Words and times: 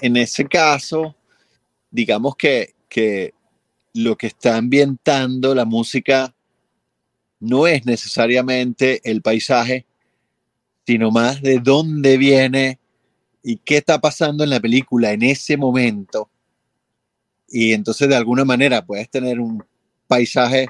En 0.00 0.16
ese 0.16 0.46
caso, 0.46 1.16
digamos 1.90 2.36
que, 2.36 2.74
que 2.88 3.34
lo 3.94 4.16
que 4.16 4.28
está 4.28 4.56
ambientando 4.56 5.54
la 5.54 5.64
música 5.64 6.34
no 7.40 7.66
es 7.66 7.84
necesariamente 7.86 9.00
el 9.08 9.22
paisaje, 9.22 9.86
sino 10.86 11.10
más 11.10 11.42
de 11.42 11.58
dónde 11.58 12.16
viene 12.16 12.78
y 13.42 13.56
qué 13.56 13.78
está 13.78 14.00
pasando 14.00 14.44
en 14.44 14.50
la 14.50 14.60
película 14.60 15.12
en 15.12 15.22
ese 15.22 15.56
momento. 15.56 16.30
Y 17.48 17.72
entonces 17.72 18.08
de 18.08 18.16
alguna 18.16 18.44
manera 18.44 18.84
puedes 18.84 19.08
tener 19.08 19.40
un 19.40 19.64
paisaje 20.06 20.68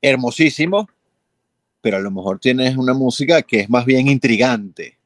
hermosísimo, 0.00 0.88
pero 1.80 1.96
a 1.96 2.00
lo 2.00 2.10
mejor 2.10 2.38
tienes 2.38 2.76
una 2.76 2.94
música 2.94 3.42
que 3.42 3.60
es 3.60 3.70
más 3.70 3.84
bien 3.84 4.08
intrigante. 4.08 4.98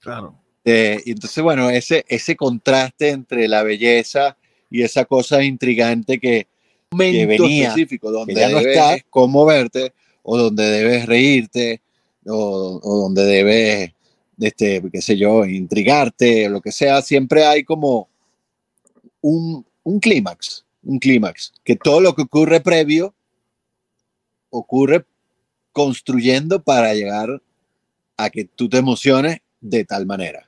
Claro. 0.00 0.38
Eh, 0.70 1.02
y 1.06 1.12
entonces, 1.12 1.42
bueno, 1.42 1.70
ese, 1.70 2.04
ese 2.08 2.36
contraste 2.36 3.08
entre 3.08 3.48
la 3.48 3.62
belleza 3.62 4.36
y 4.70 4.82
esa 4.82 5.06
cosa 5.06 5.42
intrigante 5.42 6.20
que, 6.20 6.46
que 6.90 7.26
venía, 7.26 7.68
específico, 7.68 8.10
donde 8.10 8.34
ya 8.34 8.50
no 8.50 8.58
estás, 8.58 9.00
conmoverte, 9.08 9.94
o 10.22 10.36
donde 10.36 10.64
debes 10.64 11.06
reírte, 11.06 11.80
o, 12.26 12.80
o, 12.82 12.98
donde 13.00 13.24
debes, 13.24 13.92
este, 14.38 14.82
qué 14.92 15.00
sé 15.00 15.16
yo, 15.16 15.46
intrigarte, 15.46 16.48
o 16.48 16.50
lo 16.50 16.60
que 16.60 16.70
sea, 16.70 17.00
siempre 17.00 17.46
hay 17.46 17.64
como 17.64 18.10
un, 19.22 19.64
un 19.84 20.00
clímax, 20.00 20.66
un 20.82 20.98
clímax, 20.98 21.54
que 21.64 21.76
todo 21.76 22.02
lo 22.02 22.14
que 22.14 22.22
ocurre 22.22 22.60
previo 22.60 23.14
ocurre 24.50 25.06
construyendo 25.72 26.62
para 26.62 26.92
llegar 26.92 27.40
a 28.18 28.28
que 28.28 28.44
tú 28.44 28.68
te 28.68 28.76
emociones 28.76 29.38
de 29.62 29.86
tal 29.86 30.04
manera. 30.04 30.47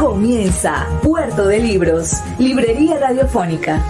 Comienza 0.00 0.86
Puerto 1.02 1.46
de 1.46 1.58
Libros, 1.58 2.22
Librería 2.38 2.98
Radiofónica. 2.98 3.84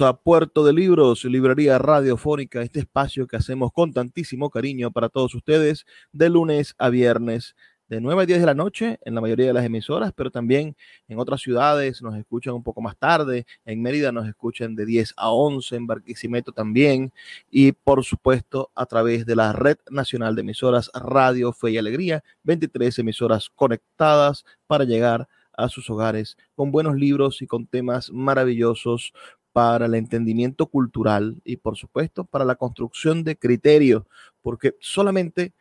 a 0.00 0.16
Puerto 0.16 0.64
de 0.64 0.72
Libros, 0.72 1.24
Librería 1.24 1.76
Radiofónica, 1.78 2.62
este 2.62 2.78
espacio 2.78 3.26
que 3.26 3.36
hacemos 3.36 3.72
con 3.72 3.92
tantísimo 3.92 4.48
cariño 4.48 4.92
para 4.92 5.08
todos 5.08 5.34
ustedes 5.34 5.86
de 6.12 6.30
lunes 6.30 6.76
a 6.78 6.88
viernes 6.88 7.56
de 7.92 8.00
9 8.00 8.22
a 8.22 8.26
10 8.26 8.40
de 8.40 8.46
la 8.46 8.54
noche 8.54 8.98
en 9.04 9.14
la 9.14 9.20
mayoría 9.20 9.48
de 9.48 9.52
las 9.52 9.66
emisoras, 9.66 10.14
pero 10.16 10.30
también 10.30 10.74
en 11.08 11.18
otras 11.18 11.42
ciudades 11.42 12.00
nos 12.00 12.16
escuchan 12.16 12.54
un 12.54 12.62
poco 12.62 12.80
más 12.80 12.96
tarde, 12.96 13.44
en 13.66 13.82
Mérida 13.82 14.10
nos 14.12 14.26
escuchan 14.26 14.74
de 14.74 14.86
10 14.86 15.12
a 15.14 15.30
11, 15.30 15.76
en 15.76 15.86
Barquisimeto 15.86 16.52
también, 16.52 17.12
y 17.50 17.72
por 17.72 18.02
supuesto 18.02 18.70
a 18.74 18.86
través 18.86 19.26
de 19.26 19.36
la 19.36 19.52
Red 19.52 19.76
Nacional 19.90 20.34
de 20.34 20.40
Emisoras 20.40 20.90
Radio 20.94 21.52
Fe 21.52 21.72
y 21.72 21.76
Alegría, 21.76 22.24
23 22.44 22.98
emisoras 23.00 23.50
conectadas 23.50 24.46
para 24.66 24.84
llegar 24.84 25.28
a 25.54 25.68
sus 25.68 25.90
hogares 25.90 26.38
con 26.54 26.72
buenos 26.72 26.96
libros 26.96 27.42
y 27.42 27.46
con 27.46 27.66
temas 27.66 28.10
maravillosos 28.10 29.12
para 29.52 29.84
el 29.84 29.94
entendimiento 29.96 30.64
cultural 30.64 31.42
y 31.44 31.58
por 31.58 31.76
supuesto 31.76 32.24
para 32.24 32.46
la 32.46 32.54
construcción 32.54 33.22
de 33.22 33.36
criterios, 33.36 34.04
porque 34.40 34.76
solamente 34.80 35.52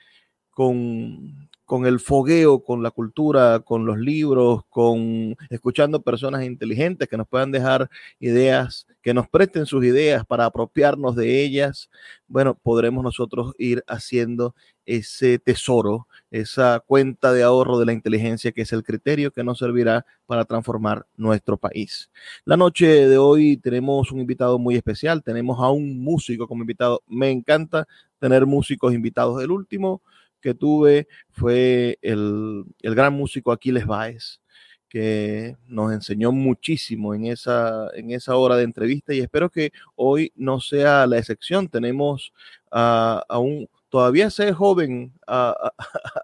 con 0.52 1.50
con 1.72 1.86
el 1.86 2.02
fogueo, 2.02 2.66
con 2.66 2.84
la 2.84 2.92
cultura, 2.92 3.62
con 3.62 3.86
los 3.86 3.98
libros, 3.98 4.64
con 4.68 5.38
escuchando 5.50 6.02
personas 6.02 6.44
inteligentes 6.44 7.08
que 7.08 7.16
nos 7.16 7.30
puedan 7.30 7.50
dejar 7.50 7.90
ideas, 8.20 8.86
que 9.02 9.14
nos 9.14 9.30
presten 9.30 9.66
sus 9.66 9.86
ideas 9.86 10.26
para 10.26 10.44
apropiarnos 10.44 11.16
de 11.16 11.42
ellas, 11.42 11.90
bueno, 12.28 12.60
podremos 12.62 13.06
nosotros 13.06 13.54
ir 13.58 13.86
haciendo 13.88 14.54
ese 14.86 15.40
tesoro, 15.40 16.10
esa 16.30 16.84
cuenta 16.86 17.32
de 17.32 17.44
ahorro 17.44 17.80
de 17.80 17.86
la 17.86 17.94
inteligencia 17.94 18.52
que 18.52 18.64
es 18.64 18.74
el 18.74 18.84
criterio 18.84 19.32
que 19.32 19.46
nos 19.46 19.60
servirá 19.60 20.06
para 20.26 20.44
transformar 20.44 21.06
nuestro 21.16 21.56
país. 21.56 22.12
La 22.44 22.58
noche 22.58 23.08
de 23.08 23.18
hoy 23.18 23.56
tenemos 23.56 24.12
un 24.12 24.20
invitado 24.20 24.60
muy 24.60 24.76
especial, 24.76 25.24
tenemos 25.24 25.58
a 25.62 25.70
un 25.70 26.04
músico 26.04 26.50
como 26.50 26.64
invitado. 26.64 27.02
Me 27.08 27.32
encanta 27.32 27.88
tener 28.20 28.46
músicos 28.46 28.94
invitados. 28.94 29.42
El 29.42 29.52
último 29.52 30.02
que 30.42 30.54
tuve 30.54 31.08
fue 31.30 31.98
el, 32.02 32.66
el 32.82 32.96
gran 32.96 33.14
músico 33.14 33.52
Aquiles 33.52 33.86
Baez, 33.86 34.42
que 34.90 35.56
nos 35.68 35.94
enseñó 35.94 36.32
muchísimo 36.34 37.16
en 37.16 37.26
esa, 37.26 37.90
en 37.94 38.12
esa 38.12 38.36
hora 38.36 38.58
de 38.58 38.64
entrevista 38.64 39.14
y 39.14 39.20
espero 39.20 39.50
que 39.50 39.72
hoy 39.96 40.34
no 40.36 40.60
sea 40.60 41.08
la 41.08 41.18
excepción. 41.18 41.70
Tenemos 41.70 42.34
a, 42.72 43.24
a 43.30 43.40
un, 43.40 43.70
todavía 43.90 44.30
sé 44.30 44.52
joven 44.52 45.14
a, 45.28 45.72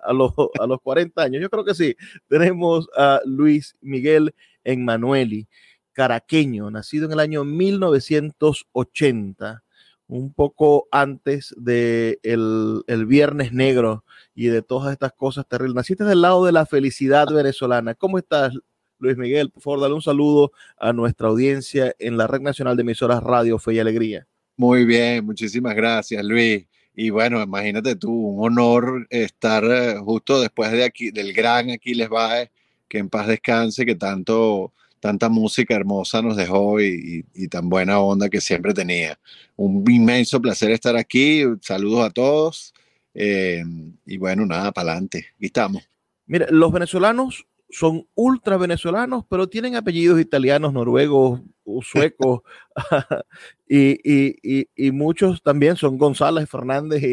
a, 0.03 0.13
los, 0.13 0.33
a 0.59 0.67
los 0.67 0.81
40 0.81 1.21
años, 1.21 1.41
yo 1.41 1.49
creo 1.49 1.63
que 1.63 1.75
sí. 1.75 1.95
Tenemos 2.27 2.89
a 2.97 3.21
Luis 3.25 3.77
Miguel 3.79 4.35
Emmanueli, 4.63 5.47
caraqueño, 5.93 6.69
nacido 6.69 7.05
en 7.05 7.13
el 7.13 7.19
año 7.21 7.45
1980 7.45 9.63
un 10.07 10.33
poco 10.33 10.87
antes 10.91 11.53
de 11.57 12.19
el, 12.23 12.83
el, 12.87 13.05
Viernes 13.05 13.51
Negro 13.51 14.03
y 14.33 14.47
de 14.47 14.61
todas 14.61 14.93
estas 14.93 15.13
cosas 15.13 15.45
terribles. 15.47 15.75
Naciste 15.75 16.03
del 16.03 16.21
lado 16.21 16.45
de 16.45 16.51
la 16.51 16.65
felicidad 16.65 17.27
venezolana. 17.27 17.93
¿Cómo 17.93 18.17
estás, 18.17 18.53
Luis 18.99 19.17
Miguel? 19.17 19.49
Por 19.49 19.61
favor, 19.61 19.81
dale 19.81 19.93
un 19.93 20.01
saludo 20.01 20.51
a 20.77 20.93
nuestra 20.93 21.27
audiencia 21.27 21.93
en 21.99 22.17
la 22.17 22.27
Red 22.27 22.41
Nacional 22.41 22.77
de 22.77 22.81
Emisoras 22.81 23.21
Radio 23.21 23.59
Fe 23.59 23.73
y 23.73 23.79
Alegría. 23.79 24.27
Muy 24.55 24.85
bien, 24.85 25.25
muchísimas 25.25 25.75
gracias, 25.75 26.23
Luis. 26.23 26.65
Y 26.95 27.11
bueno, 27.11 27.41
imagínate 27.43 27.95
tú, 27.95 28.11
un 28.11 28.43
honor 28.43 29.05
estar 29.11 29.63
eh, 29.65 29.97
justo 29.99 30.41
después 30.41 30.71
de 30.71 30.83
aquí, 30.83 31.11
del 31.11 31.31
gran 31.31 31.69
Aquiles 31.69 32.09
Baez, 32.09 32.49
que 32.89 32.97
en 32.97 33.09
paz 33.09 33.27
descanse, 33.27 33.85
que 33.85 33.93
tanto 33.93 34.73
tanta 34.99 35.29
música 35.29 35.75
hermosa 35.75 36.21
nos 36.21 36.37
dejó 36.37 36.81
y, 36.81 37.23
tan 37.49 37.69
buena 37.69 37.99
onda 37.99 38.29
que 38.29 38.41
siempre 38.41 38.73
tenía. 38.73 39.19
Un 39.55 39.83
inmenso 39.89 40.41
placer 40.41 40.71
estar 40.71 40.95
aquí. 40.95 41.43
Saludos 41.61 42.05
a 42.05 42.09
todos. 42.09 42.73
Eh, 43.13 43.63
y 44.05 44.17
bueno, 44.17 44.45
nada, 44.45 44.71
para 44.71 44.91
adelante. 44.91 45.27
Aquí 45.35 45.45
estamos. 45.45 45.89
Mira, 46.25 46.47
los 46.49 46.71
venezolanos 46.71 47.47
son 47.69 48.07
ultra 48.15 48.57
venezolanos, 48.57 49.25
pero 49.29 49.47
tienen 49.47 49.75
apellidos 49.75 50.19
italianos, 50.19 50.73
noruegos, 50.73 51.41
suecos, 51.81 52.41
y, 53.67 54.91
muchos 54.91 55.41
también 55.43 55.75
son 55.75 55.97
González, 55.97 56.49
Fernández 56.49 57.03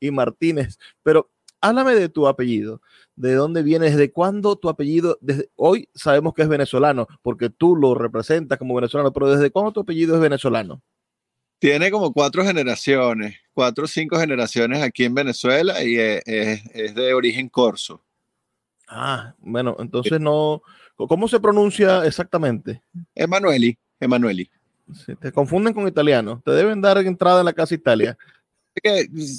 y, 0.00 0.10
Martínez. 0.10 0.78
Pero 1.02 1.30
háblame 1.60 1.94
de 1.94 2.08
tu 2.08 2.28
apellido, 2.28 2.80
de 3.16 3.34
dónde 3.34 3.62
vienes, 3.62 3.96
de 3.96 4.12
cuándo 4.12 4.56
tu 4.56 4.68
apellido, 4.68 5.18
desde 5.20 5.50
hoy 5.56 5.88
sabemos 5.94 6.34
que 6.34 6.42
es 6.42 6.48
venezolano, 6.48 7.06
porque 7.22 7.50
tú 7.50 7.76
lo 7.76 7.94
representas 7.94 8.58
como 8.58 8.74
venezolano, 8.74 9.12
pero 9.12 9.30
desde 9.30 9.50
cuándo 9.50 9.72
tu 9.72 9.80
apellido 9.80 10.14
es 10.14 10.20
venezolano? 10.20 10.82
Tiene 11.58 11.90
como 11.90 12.12
cuatro 12.12 12.44
generaciones, 12.44 13.36
cuatro 13.52 13.84
o 13.84 13.88
cinco 13.88 14.18
generaciones 14.18 14.82
aquí 14.82 15.04
en 15.04 15.14
Venezuela 15.14 15.82
y 15.82 15.96
es 15.96 16.94
de 16.94 17.14
origen 17.14 17.48
corso. 17.48 18.00
Ah, 18.88 19.34
bueno, 19.38 19.76
entonces 19.80 20.20
no. 20.20 20.62
¿Cómo 20.96 21.28
se 21.28 21.38
pronuncia 21.38 22.04
exactamente? 22.06 22.82
Emanueli, 23.14 23.76
Emanueli. 24.00 24.50
te 25.20 25.30
confunden 25.30 25.74
con 25.74 25.86
italiano. 25.86 26.40
Te 26.44 26.52
deben 26.52 26.80
dar 26.80 26.98
entrada 26.98 27.40
en 27.40 27.46
la 27.46 27.52
casa 27.52 27.74
Italia. 27.74 28.16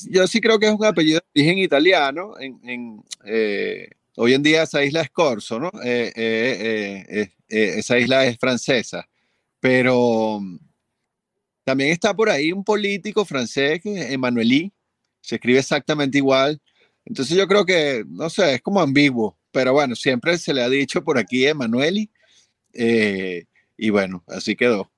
Yo 0.10 0.28
sí 0.28 0.42
creo 0.42 0.60
que 0.60 0.68
es 0.68 0.74
un 0.74 0.86
apellido 0.86 1.20
de 1.20 1.42
origen 1.42 1.58
italiano. 1.60 2.34
En, 2.40 3.04
eh, 3.26 3.90
hoy 4.16 4.34
en 4.34 4.44
día 4.44 4.64
esa 4.64 4.84
isla 4.84 5.02
es 5.02 5.10
Corso, 5.10 5.60
¿no? 5.60 5.72
Eh, 5.84 6.12
eh, 6.16 7.30
esa 7.48 7.98
isla 7.98 8.26
es 8.26 8.38
francesa. 8.38 9.08
Pero 9.60 10.40
mm, 10.42 10.58
también 11.64 11.92
está 11.92 12.14
por 12.14 12.30
ahí 12.30 12.52
un 12.52 12.64
político 12.64 13.26
francés, 13.26 13.82
Emanueli. 13.84 14.72
Se 15.22 15.36
escribe 15.36 15.60
exactamente 15.60 16.18
igual. 16.18 16.62
Entonces 17.06 17.38
yo 17.38 17.48
creo 17.48 17.66
que, 17.66 18.04
no 18.08 18.30
sé, 18.30 18.56
es 18.56 18.62
como 18.62 18.82
ambiguo 18.82 19.40
pero 19.52 19.74
bueno, 19.74 19.96
siempre 19.96 20.38
se 20.38 20.54
le 20.54 20.64
ha 20.64 20.70
dicho 20.70 21.04
por 21.04 21.18
aquí 21.18 21.46
Emanueli, 21.46 22.10
eh, 22.74 23.46
y 23.78 23.90
bueno, 23.90 24.24
así 24.28 24.56
quedó. 24.56 24.92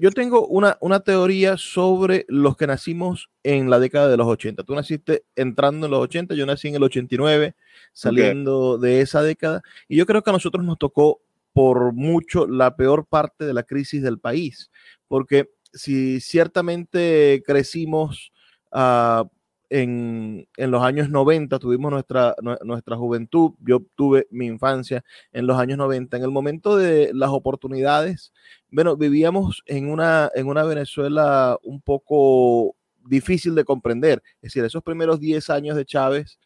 Yo, 0.00 0.10
tengo 0.10 0.46
una, 0.48 0.76
una, 0.80 1.00
teoría 1.00 1.56
sobre 1.56 2.26
los 2.28 2.56
que 2.56 2.66
nacimos 2.66 3.30
en 3.44 3.70
la 3.70 3.78
década 3.78 4.08
de 4.08 4.16
los 4.16 4.26
80. 4.26 4.64
Tú 4.64 4.74
naciste 4.74 5.24
entrando 5.36 5.86
en 5.86 5.92
los 5.92 6.00
80, 6.00 6.34
yo 6.34 6.46
nací 6.46 6.66
en 6.66 6.74
el 6.74 6.82
89, 6.82 7.54
saliendo 7.92 8.78
de 8.78 9.00
esa 9.00 9.22
década, 9.22 9.62
y 9.86 9.96
yo 9.96 10.04
creo 10.04 10.22
que 10.22 10.30
a 10.30 10.32
nosotros 10.32 10.64
nos 10.64 10.78
tocó 10.78 11.20
por 11.52 11.92
mucho 11.92 12.46
la 12.48 12.76
peor 12.76 13.06
parte 13.06 13.44
de 13.44 13.54
la 13.54 13.62
crisis 13.62 14.02
del 14.02 14.18
país, 14.18 14.70
porque 15.06 15.50
si 15.72 16.20
ciertamente 16.20 17.42
crecimos 17.46 18.32
uh, 18.72 19.28
en, 19.70 20.46
los 20.56 20.82
años 20.82 21.10
90, 21.10 21.58
tuvimos 21.58 21.90
nuestra, 21.90 22.34
nuestra 22.62 22.96
juventud, 22.96 23.52
yo 23.60 23.82
tuve 23.94 24.26
mi 24.30 24.46
infancia 24.46 25.04
en 25.32 25.46
los 25.46 25.58
años 25.58 25.78
90, 25.78 26.16
en 26.16 26.22
el 26.22 26.30
momento 26.30 26.76
de 26.76 27.10
las 27.14 27.30
oportunidades, 27.30 28.32
bueno, 28.70 28.96
vivíamos 28.96 29.62
en 29.66 29.90
una, 29.90 30.30
en 30.34 30.46
una 30.46 30.64
Venezuela 30.64 31.58
un 31.62 31.80
poco 31.80 32.76
difícil 33.04 33.54
de 33.54 33.64
comprender, 33.64 34.22
es 34.36 34.52
decir, 34.52 34.64
esos 34.64 34.82
primeros 34.82 35.20
10 35.20 35.50
años 35.50 35.76
de 35.76 35.84
Chávez 35.84 36.38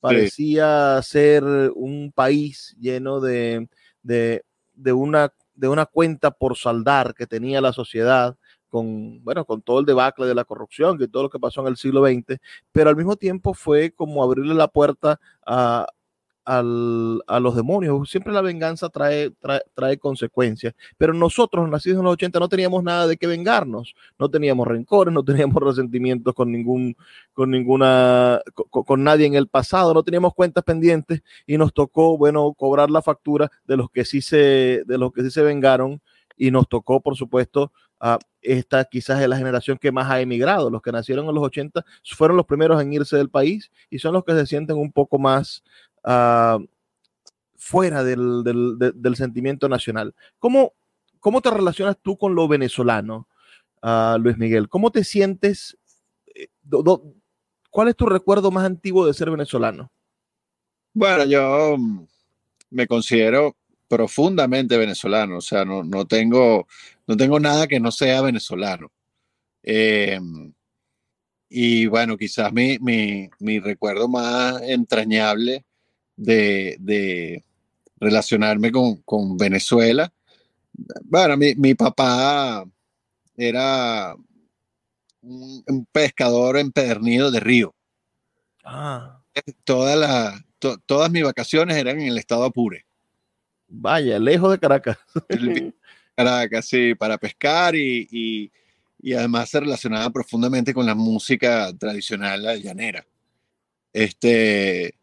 parecía 0.00 1.00
ser 1.02 1.44
un 1.74 2.10
país 2.14 2.74
lleno 2.80 3.20
de, 3.20 3.68
de, 4.02 4.92
una, 4.92 5.32
de 5.54 5.68
una 5.68 5.86
cuenta 5.86 6.30
por 6.30 6.56
saldar 6.56 7.14
que 7.14 7.26
tenía 7.26 7.60
la 7.60 7.72
sociedad, 7.72 8.36
con, 8.70 9.22
bueno, 9.24 9.44
con 9.44 9.60
todo 9.62 9.80
el 9.80 9.86
debacle 9.86 10.26
de 10.26 10.34
la 10.34 10.44
corrupción, 10.44 10.96
y 11.00 11.08
todo 11.08 11.24
lo 11.24 11.30
que 11.30 11.38
pasó 11.38 11.60
en 11.60 11.66
el 11.68 11.76
siglo 11.76 12.06
XX, 12.06 12.38
pero 12.72 12.90
al 12.90 12.96
mismo 12.96 13.16
tiempo 13.16 13.52
fue 13.54 13.90
como 13.90 14.22
abrirle 14.22 14.54
la 14.54 14.68
puerta 14.68 15.20
a, 15.46 15.86
los 16.62 17.54
demonios. 17.54 18.10
Siempre 18.10 18.32
la 18.32 18.40
venganza 18.40 18.88
trae, 18.88 19.30
trae, 19.74 19.98
consecuencias, 19.98 20.74
pero 20.98 21.12
nosotros, 21.12 21.68
nacidos 21.68 21.98
en 21.98 22.04
los 22.04 22.14
80, 22.14 22.40
no 22.40 22.48
teníamos 22.48 22.82
nada 22.82 23.06
de 23.06 23.16
qué 23.16 23.26
vengarnos, 23.28 23.94
no 24.18 24.28
teníamos 24.28 24.66
rencores, 24.66 25.14
no 25.14 25.22
teníamos 25.22 25.62
resentimientos 25.62 26.34
con 26.34 26.50
ningún, 26.50 26.96
con 27.34 27.50
ninguna, 27.50 28.40
con, 28.70 29.04
nadie 29.04 29.26
en 29.26 29.34
el 29.34 29.46
pasado, 29.48 29.94
no 29.94 30.02
teníamos 30.02 30.34
cuentas 30.34 30.64
pendientes 30.64 31.22
y 31.46 31.56
nos 31.56 31.72
tocó, 31.72 32.18
bueno, 32.18 32.52
cobrar 32.54 32.90
la 32.90 33.02
factura 33.02 33.50
de 33.66 33.76
los 33.76 33.90
que 33.90 34.04
sí 34.04 34.20
se, 34.20 34.82
de 34.86 34.98
los 34.98 35.12
que 35.12 35.22
sí 35.22 35.30
se 35.30 35.42
vengaron 35.42 36.00
y 36.36 36.50
nos 36.50 36.68
tocó, 36.68 37.00
por 37.00 37.16
supuesto, 37.16 37.70
a 38.00 38.18
esta 38.42 38.84
quizás 38.84 39.20
es 39.20 39.28
la 39.28 39.36
generación 39.36 39.78
que 39.78 39.92
más 39.92 40.10
ha 40.10 40.20
emigrado. 40.20 40.70
Los 40.70 40.82
que 40.82 40.92
nacieron 40.92 41.26
en 41.28 41.34
los 41.34 41.44
80 41.44 41.84
fueron 42.16 42.36
los 42.36 42.46
primeros 42.46 42.80
en 42.80 42.92
irse 42.92 43.16
del 43.16 43.28
país 43.28 43.70
y 43.90 43.98
son 43.98 44.14
los 44.14 44.24
que 44.24 44.32
se 44.32 44.46
sienten 44.46 44.76
un 44.76 44.90
poco 44.90 45.18
más 45.18 45.62
ah, 46.02 46.58
fuera 47.56 48.02
del, 48.02 49.14
sentimiento 49.14 49.68
nacional. 49.68 50.14
¿Cómo, 50.38 50.72
¿Cómo 51.20 51.42
te 51.42 51.50
relacionas 51.50 51.96
tú 52.02 52.16
con 52.16 52.34
lo 52.34 52.48
venezolano, 52.48 53.28
ah, 53.82 54.16
Luis 54.18 54.38
Miguel? 54.38 54.68
¿Cómo 54.68 54.90
te 54.90 55.04
sientes? 55.04 55.76
Eh, 56.34 56.48
¿Cuál 57.70 57.88
es 57.88 57.96
tu 57.96 58.06
recuerdo 58.06 58.50
más 58.50 58.64
antiguo 58.64 59.06
de 59.06 59.14
ser 59.14 59.30
venezolano? 59.30 59.92
Bueno, 60.92 61.24
yo 61.24 61.76
mm, 61.78 62.06
me 62.70 62.86
considero 62.86 63.54
profundamente 63.90 64.76
venezolano, 64.76 65.38
o 65.38 65.40
sea, 65.40 65.64
no, 65.64 65.82
no, 65.82 66.06
tengo, 66.06 66.68
no 67.08 67.16
tengo 67.16 67.40
nada 67.40 67.66
que 67.66 67.80
no 67.80 67.90
sea 67.90 68.22
venezolano. 68.22 68.92
Em, 69.64 70.52
y 71.48 71.86
bueno, 71.86 72.16
quizás 72.16 72.52
mi, 72.52 72.78
mi, 72.78 73.58
recuerdo 73.58 74.08
más 74.08 74.62
entrañable 74.62 75.64
de, 76.16 77.44
relacionarme 77.98 78.70
con, 78.70 79.36
Venezuela, 79.36 80.12
bueno, 81.02 81.36
mi, 81.36 81.56
mi 81.56 81.74
papá 81.74 82.64
era 83.36 84.14
un, 85.22 85.86
pescador 85.90 86.58
empedernido 86.58 87.32
de 87.32 87.40
río. 87.40 87.74
Ah. 88.64 89.20
Toda 89.64 90.44
todas 90.86 91.10
mis 91.10 91.24
vacaciones 91.24 91.76
eran 91.76 92.00
en 92.00 92.06
el 92.08 92.18
estado 92.18 92.44
Apure. 92.44 92.86
Vaya, 93.70 94.18
lejos 94.18 94.50
de 94.50 94.58
Caracas. 94.58 94.98
Caracas, 96.16 96.66
sí, 96.66 96.94
para 96.94 97.16
pescar 97.16 97.74
y, 97.76 98.50
además 99.16 99.48
se 99.48 99.60
relacionaba 99.60 100.10
profundamente 100.10 100.74
con 100.74 100.84
la 100.84 100.94
música 100.94 101.72
tradicional 101.78 102.60
llanera. 102.60 103.06
Este, 103.92 104.94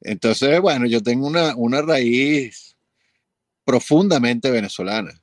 entonces, 0.00 0.60
bueno, 0.60 0.86
yo 0.86 1.02
tengo 1.02 1.26
una, 1.26 1.54
una 1.56 1.80
raíz 1.80 2.76
profundamente 3.64 4.50
venezolana. 4.50 5.20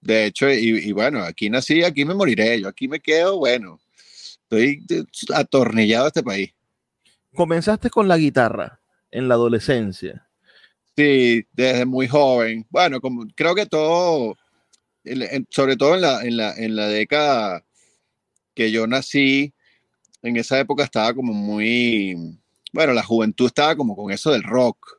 De 0.00 0.26
hecho, 0.26 0.48
y, 0.48 0.92
bueno, 0.92 1.22
aquí 1.24 1.50
nací, 1.50 1.82
aquí 1.82 2.04
me 2.04 2.14
moriré, 2.14 2.60
yo 2.60 2.68
aquí 2.68 2.86
me 2.86 3.00
quedo, 3.00 3.38
bueno, 3.38 3.80
estoy 4.42 4.84
atornillado 5.34 6.04
a 6.04 6.08
este 6.08 6.22
país. 6.22 6.54
Comenzaste 7.34 7.90
con 7.90 8.06
la 8.06 8.16
guitarra 8.16 8.80
en 9.10 9.28
la 9.28 9.34
adolescencia. 9.34 10.25
Sí, 10.96 11.46
desde 11.52 11.84
muy 11.84 12.08
joven. 12.08 12.66
Bueno, 12.70 13.00
como 13.00 13.26
creo 13.34 13.54
que 13.54 13.66
todo, 13.66 14.34
sobre 15.50 15.76
todo 15.76 15.94
en 15.94 16.00
la, 16.00 16.22
en 16.22 16.36
la, 16.36 16.54
en 16.54 16.76
la 16.76 16.88
década 16.88 17.64
que 18.54 18.70
yo 18.70 18.86
nací, 18.86 19.52
en 20.22 20.36
esa 20.36 20.58
época 20.60 20.84
estaba 20.84 21.14
como 21.14 21.32
muy, 21.34 22.38
bueno, 22.72 22.94
la 22.94 23.02
juventud 23.02 23.46
estaba 23.46 23.76
como 23.76 23.96
con 23.96 24.12
eso 24.12 24.32
del 24.32 24.42
rock. 24.42 24.95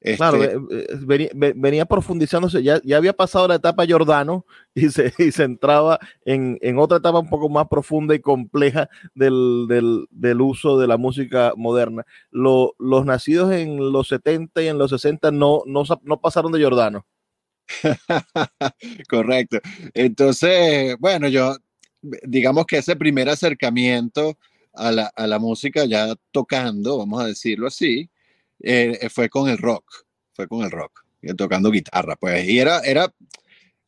Claro, 0.00 0.42
este 0.44 0.96
venía, 1.00 1.28
venía, 1.34 1.84
profundizándose, 1.84 2.62
ya, 2.62 2.80
ya, 2.84 2.96
había 2.98 3.12
pasado 3.12 3.48
la 3.48 3.56
etapa 3.56 3.84
Jordano 3.88 4.46
y 4.74 4.90
se, 4.90 5.12
y 5.18 5.32
se 5.32 5.42
entraba 5.42 5.98
en, 6.24 6.56
en, 6.60 6.78
otra 6.78 6.98
etapa 6.98 7.18
un 7.18 7.28
poco 7.28 7.48
más 7.48 7.66
profunda 7.66 8.14
y 8.14 8.20
compleja 8.20 8.88
del, 9.14 9.66
del, 9.68 10.06
del 10.10 10.40
uso 10.40 10.78
de 10.78 10.86
la 10.86 10.98
música 10.98 11.52
moderna. 11.56 12.04
Lo, 12.30 12.76
los 12.78 13.04
nacidos 13.06 13.52
en 13.52 13.92
los 13.92 14.06
70 14.08 14.62
y 14.62 14.68
en 14.68 14.78
los 14.78 14.90
60 14.90 15.32
no, 15.32 15.62
no, 15.66 15.82
no 16.02 16.20
pasaron 16.20 16.52
de 16.52 16.62
Jordano. 16.62 17.04
Correcto. 19.08 19.58
Entonces, 19.94 20.96
bueno, 21.00 21.26
yo, 21.28 21.56
digamos 22.22 22.66
que 22.66 22.78
ese 22.78 22.94
primer 22.94 23.28
acercamiento 23.28 24.38
a 24.74 24.92
la, 24.92 25.06
a 25.16 25.26
la 25.26 25.40
música 25.40 25.84
ya 25.86 26.14
tocando, 26.30 26.98
vamos 26.98 27.20
a 27.20 27.26
decirlo 27.26 27.66
así, 27.66 28.08
eh, 28.60 29.08
fue 29.10 29.28
con 29.28 29.48
el 29.48 29.58
rock, 29.58 29.84
fue 30.32 30.46
con 30.48 30.62
el 30.64 30.70
rock, 30.70 31.04
tocando 31.36 31.70
guitarra, 31.70 32.16
pues, 32.16 32.48
y 32.48 32.58
era, 32.58 32.80
era, 32.80 33.12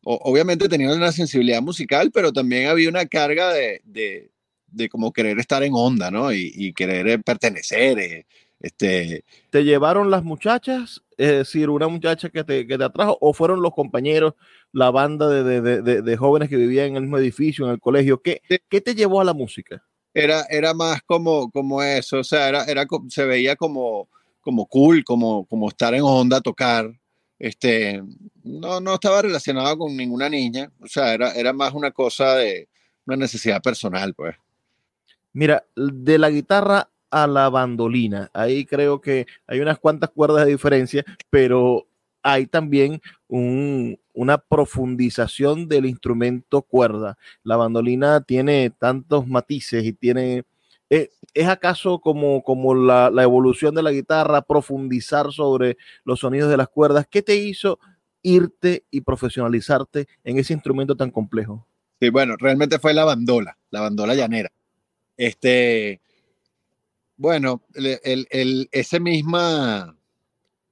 obviamente 0.02 0.68
tenía 0.68 0.92
una 0.92 1.12
sensibilidad 1.12 1.62
musical, 1.62 2.10
pero 2.12 2.32
también 2.32 2.68
había 2.68 2.88
una 2.88 3.06
carga 3.06 3.52
de, 3.52 3.80
de, 3.84 4.30
de 4.66 4.88
como 4.88 5.12
querer 5.12 5.38
estar 5.38 5.62
en 5.62 5.72
onda, 5.74 6.10
¿no? 6.10 6.32
Y, 6.32 6.52
y 6.54 6.72
querer 6.72 7.22
pertenecer, 7.22 7.98
eh, 7.98 8.26
Este, 8.60 9.24
¿Te 9.50 9.64
llevaron 9.64 10.10
las 10.10 10.22
muchachas? 10.22 11.02
Es 11.16 11.30
decir, 11.30 11.70
una 11.70 11.88
muchacha 11.88 12.28
que 12.28 12.44
te, 12.44 12.66
que 12.66 12.76
te 12.76 12.84
atrajo, 12.84 13.16
o 13.20 13.32
fueron 13.32 13.62
los 13.62 13.72
compañeros, 13.72 14.34
la 14.72 14.90
banda 14.90 15.28
de, 15.28 15.60
de, 15.62 16.02
de, 16.02 16.16
jóvenes 16.16 16.48
que 16.48 16.56
vivían 16.56 16.88
en 16.88 16.96
el 16.96 17.02
mismo 17.02 17.18
edificio, 17.18 17.64
en 17.64 17.72
el 17.72 17.80
colegio. 17.80 18.20
¿Qué, 18.20 18.42
¿qué 18.68 18.80
te 18.80 18.94
llevó 18.94 19.20
a 19.20 19.24
la 19.24 19.32
música? 19.34 19.82
Era, 20.12 20.42
era 20.50 20.74
más 20.74 21.02
como, 21.02 21.50
como 21.50 21.82
eso, 21.82 22.18
o 22.18 22.24
sea, 22.24 22.48
era, 22.48 22.64
era, 22.64 22.86
se 23.08 23.24
veía 23.24 23.56
como, 23.56 24.08
como 24.40 24.66
cool, 24.66 25.04
como, 25.04 25.44
como 25.46 25.68
estar 25.68 25.94
en 25.94 26.02
onda, 26.02 26.40
tocar. 26.40 26.90
Este, 27.38 28.02
no, 28.44 28.80
no 28.80 28.94
estaba 28.94 29.22
relacionado 29.22 29.78
con 29.78 29.96
ninguna 29.96 30.28
niña, 30.28 30.70
o 30.80 30.86
sea, 30.86 31.14
era, 31.14 31.32
era 31.32 31.52
más 31.52 31.72
una 31.72 31.90
cosa 31.90 32.34
de 32.34 32.68
una 33.06 33.16
necesidad 33.16 33.62
personal, 33.62 34.14
pues. 34.14 34.36
Mira, 35.32 35.64
de 35.74 36.18
la 36.18 36.28
guitarra 36.28 36.90
a 37.10 37.26
la 37.26 37.48
bandolina, 37.48 38.30
ahí 38.34 38.64
creo 38.66 39.00
que 39.00 39.26
hay 39.46 39.60
unas 39.60 39.78
cuantas 39.78 40.10
cuerdas 40.10 40.44
de 40.44 40.52
diferencia, 40.52 41.04
pero 41.30 41.86
hay 42.22 42.46
también 42.46 43.00
una 43.28 44.38
profundización 44.38 45.68
del 45.68 45.86
instrumento 45.86 46.62
cuerda. 46.62 47.16
La 47.42 47.56
bandolina 47.56 48.20
tiene 48.20 48.70
tantos 48.70 49.26
matices 49.26 49.84
y 49.84 49.92
tiene... 49.92 50.44
Eh, 50.90 51.10
¿Es 51.34 51.46
acaso 51.46 52.00
como, 52.00 52.42
como 52.42 52.74
la, 52.74 53.10
evolución 53.22 53.76
de 53.76 53.82
la 53.84 53.92
guitarra, 53.92 54.42
profundizar 54.42 55.32
sobre 55.32 55.76
los 56.04 56.18
sonidos 56.18 56.50
de 56.50 56.56
las 56.56 56.68
cuerdas? 56.68 57.06
¿Qué 57.08 57.22
te 57.22 57.36
hizo 57.36 57.78
irte 58.22 58.84
y 58.90 59.02
profesionalizarte 59.02 60.08
en 60.24 60.38
ese 60.38 60.52
instrumento 60.52 60.96
tan 60.96 61.12
complejo? 61.12 61.66
Sí, 62.00 62.10
bueno, 62.10 62.36
realmente 62.36 62.80
fue 62.80 62.92
la 62.92 63.04
bandola, 63.04 63.56
la 63.70 63.82
bandola 63.82 64.16
llanera. 64.16 64.50
Este, 65.16 66.00
bueno, 67.16 67.62
el, 67.74 68.26
el, 68.30 68.68
ese 68.72 68.98
misma, 68.98 69.96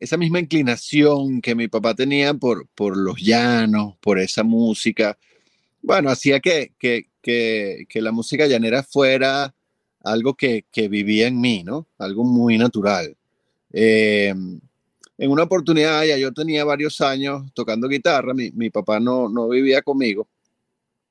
esa 0.01 0.17
misma 0.17 0.41
inclinación 0.41 1.41
que 1.41 1.55
mi 1.55 1.69
papá 1.69 1.95
tenía 1.95 2.35
por, 2.35 2.67
por 2.71 2.97
los 2.97 3.21
llanos, 3.21 3.97
por 4.01 4.19
esa 4.19 4.43
música, 4.43 5.17
bueno, 5.81 6.11
hacía 6.11 6.41
que, 6.41 6.73
que, 6.77 7.09
que, 7.23 7.87
que 7.89 8.03
la 8.03 8.11
música 8.11 8.47
llanera 8.47 8.83
fuera 8.83 9.55
algo 10.03 10.35
que, 10.35 10.65
que, 10.71 10.89
vivía 10.89 11.27
en 11.29 11.41
mí, 11.41 11.63
¿no? 11.65 11.87
Algo 11.99 12.25
muy 12.25 12.59
natural. 12.59 13.17
Eh, 13.73 14.35
en 15.19 15.31
una 15.31 15.43
oportunidad, 15.43 16.05
ya 16.05 16.17
yo 16.17 16.33
tenía 16.33 16.65
varios 16.65 17.01
años 17.01 17.53
tocando 17.55 17.89
guitarra, 17.89 18.35
mi, 18.35 18.51
mi, 18.53 18.71
papá 18.71 19.01
no, 19.01 19.29
no 19.29 19.49
vivía 19.49 19.83
conmigo, 19.83 20.29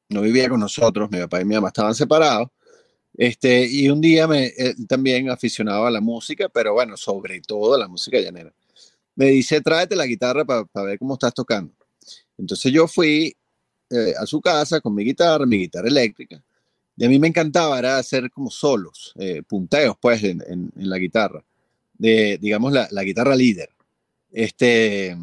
no 0.10 0.22
vivía 0.22 0.50
con 0.50 0.60
nosotros, 0.60 1.10
mi 1.12 1.20
papá 1.20 1.42
y 1.42 1.46
mi 1.46 1.56
mamá 1.56 1.68
estaban 1.68 1.94
separados, 1.94 2.50
este, 3.16 3.68
y 3.68 3.90
un 3.90 4.00
día 4.00 4.28
me, 4.28 4.54
también 4.88 5.30
aficionado 5.30 5.86
a 5.86 5.92
la 5.92 6.02
música, 6.02 6.50
pero 6.50 6.74
bueno, 6.74 6.96
sobre 6.98 7.42
todo 7.42 7.76
a 7.76 7.80
la 7.80 7.88
música 7.88 8.20
llanera 8.20 8.54
me 9.18 9.26
dice, 9.30 9.60
tráete 9.62 9.96
la 9.96 10.06
guitarra 10.06 10.46
para 10.46 10.86
ver 10.86 11.00
cómo 11.00 11.16
estás 11.16 11.34
tocando. 11.34 11.74
Entonces 12.38 12.72
yo 12.72 12.88
fui 12.88 13.36
eh, 13.90 14.14
a 14.16 14.28
su 14.28 14.40
casa 14.40 14.80
con 14.80 14.94
mi 14.94 15.04
guitarra, 15.04 15.44
mi 15.48 15.58
guitarra 15.58 15.88
eléctrica, 15.88 16.42
y 16.98 17.06
a 17.06 17.10
mí 17.10 17.20
me 17.20 17.28
encantaba 17.28 17.78
era 17.78 17.98
hacer 18.00 18.32
como 18.32 18.50
solos, 18.50 19.14
eh, 19.20 19.44
punteos 19.48 19.96
pues 20.02 20.24
en, 20.24 20.44
en, 20.48 20.72
la 20.76 20.98
guitarra, 20.98 21.44
de, 21.94 22.40
digamos, 22.42 22.74
la, 22.74 22.88
la, 22.90 23.04
guitarra 23.04 23.36
líder. 23.36 23.70
Este, 24.32 25.16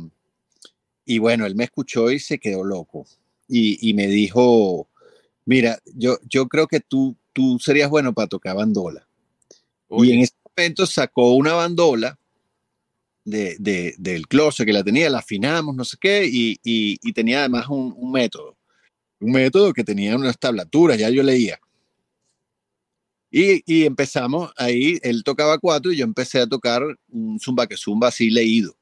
y 1.04 1.18
bueno, 1.18 1.46
él 1.46 1.56
me 1.56 1.64
escuchó 1.64 2.12
y 2.12 2.20
se 2.20 2.38
quedó 2.38 2.62
loco. 2.62 3.06
Y, 3.48 3.88
y 3.88 3.92
me 3.92 4.06
dijo, 4.06 4.88
mira, 5.44 5.78
yo, 5.94 6.18
yo 6.28 6.46
creo 6.48 6.68
que 6.68 6.80
tú, 6.80 7.16
tú 7.32 7.58
serías 7.60 7.90
bueno 7.90 8.14
para 8.14 8.28
tocar 8.28 8.56
bandola. 8.56 9.06
Y 9.90 10.12
en 10.12 10.20
ese 10.20 10.34
momento 10.56 10.86
sacó 10.86 11.34
una 11.34 11.54
bandola 11.54 12.18
de, 13.24 13.94
del 13.98 14.28
closet 14.28 14.66
que 14.66 14.72
la 14.72 14.84
tenía, 14.84 15.10
la 15.10 15.18
afinamos, 15.18 15.74
no 15.74 15.84
sé 15.84 15.96
qué, 16.00 16.28
y, 16.30 16.58
y, 16.62 17.12
tenía 17.12 17.40
además 17.40 17.68
un, 17.68 17.94
un, 17.96 18.12
método. 18.12 18.56
Un 19.20 19.32
método 19.32 19.72
que 19.72 19.84
tenía 19.84 20.16
unas 20.16 20.38
tablaturas, 20.38 20.98
ya 20.98 21.10
yo 21.10 21.22
leía. 21.22 21.58
Y, 23.36 23.64
y, 23.66 23.84
empezamos 23.84 24.52
ahí, 24.56 25.00
él 25.02 25.24
tocaba 25.24 25.58
cuatro 25.58 25.90
y 25.90 25.96
yo 25.96 26.04
empecé 26.04 26.38
a 26.38 26.46
tocar 26.46 26.84
un 27.08 27.40
zumba 27.40 27.66
que 27.66 27.76
zumba 27.76 28.06
así 28.06 28.30
leído. 28.30 28.76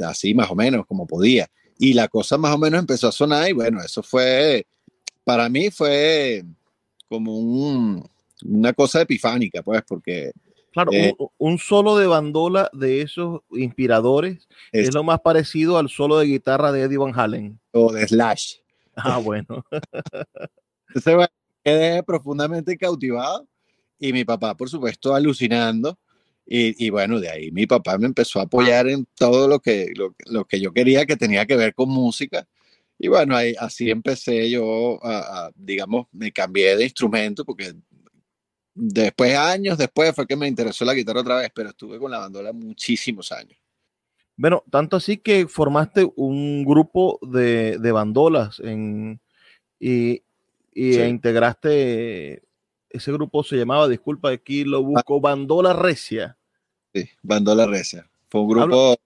Así 0.00 0.34
más 0.34 0.50
o 0.50 0.54
menos, 0.54 0.84
como 0.86 1.06
podía. 1.06 1.48
Y 1.78 1.94
la 1.94 2.06
cosa 2.08 2.36
más 2.36 2.54
o 2.54 2.58
menos 2.58 2.80
empezó 2.80 3.08
a 3.08 3.12
sonar 3.12 3.48
y 3.48 3.54
bueno, 3.54 3.80
eso 3.80 4.02
fue, 4.02 4.66
para 5.24 5.48
mí 5.48 5.70
fue 5.70 6.44
como 7.08 7.38
un, 7.38 8.06
una 8.44 8.74
cosa 8.74 9.00
epifánica, 9.00 9.62
pues, 9.62 9.82
porque 9.88 10.32
Claro, 10.72 10.92
eh, 10.92 11.14
un, 11.38 11.56
solo 11.56 11.96
de 11.96 12.06
bandola 12.06 12.68
de 12.74 13.00
esos 13.00 13.40
inspiradores 13.52 14.46
es, 14.70 14.94
lo 14.94 15.02
más 15.02 15.18
parecido 15.20 15.78
al 15.78 15.88
solo 15.88 16.18
de 16.18 16.26
guitarra 16.26 16.72
de 16.72 16.82
Eddie 16.82 16.98
Van 16.98 17.18
Halen. 17.18 17.58
O 17.72 17.90
de 17.90 18.06
Slash. 18.06 18.56
Ah, 18.94 19.16
bueno. 19.16 19.64
Entonces, 20.94 21.28
quedé 21.64 22.02
profundamente 22.02 22.76
cautivado 22.76 23.48
y 23.98 24.12
mi 24.12 24.24
papá, 24.24 24.56
por 24.56 24.68
supuesto, 24.68 25.14
alucinando. 25.14 25.98
Y, 26.52 26.90
bueno, 26.90 27.20
de 27.20 27.30
ahí 27.30 27.52
mi 27.52 27.66
papá 27.66 27.96
me 27.96 28.06
empezó 28.06 28.40
a 28.40 28.42
apoyar 28.42 28.88
en 28.88 29.06
todo 29.14 29.46
lo 29.46 29.60
que, 29.60 29.92
lo, 29.94 30.44
que 30.46 30.60
yo 30.60 30.72
quería 30.72 31.06
que 31.06 31.16
tenía 31.16 31.46
que 31.46 31.54
ver 31.54 31.74
con 31.74 31.88
música. 31.90 32.48
Y 32.98 33.06
bueno, 33.06 33.36
ahí, 33.36 33.54
así 33.56 33.88
empecé 33.88 34.50
yo, 34.50 34.98
a, 35.04 35.52
digamos, 35.54 36.06
me 36.10 36.32
cambié 36.32 36.76
de 36.76 36.84
instrumento 36.84 37.44
porque 37.44 37.74
Después, 38.74 39.36
años 39.36 39.76
después, 39.76 40.14
fue 40.14 40.26
que 40.26 40.36
me 40.36 40.48
interesó 40.48 40.84
la 40.84 40.94
guitarra 40.94 41.20
otra 41.20 41.36
vez, 41.36 41.50
pero 41.54 41.70
estuve 41.70 41.98
con 41.98 42.10
la 42.10 42.18
bandola 42.18 42.52
muchísimos 42.52 43.32
años. 43.32 43.58
Bueno, 44.36 44.64
tanto 44.70 44.96
así 44.96 45.18
que 45.18 45.46
formaste 45.48 46.08
un 46.16 46.64
grupo 46.64 47.18
de, 47.20 47.78
de 47.78 47.92
bandolas 47.92 48.58
en, 48.60 49.20
y, 49.78 50.22
y 50.72 50.98
integraste, 51.00 52.42
ese 52.88 53.12
grupo 53.12 53.42
se 53.42 53.56
llamaba, 53.56 53.88
disculpa, 53.88 54.30
aquí 54.30 54.64
lo 54.64 54.82
busco, 54.82 55.20
Bandola 55.20 55.72
Recia. 55.72 56.36
Sí, 56.94 57.08
Bandola 57.22 57.66
Recia. 57.66 58.08
Fue 58.28 58.40
un 58.42 58.48
grupo 58.48 58.96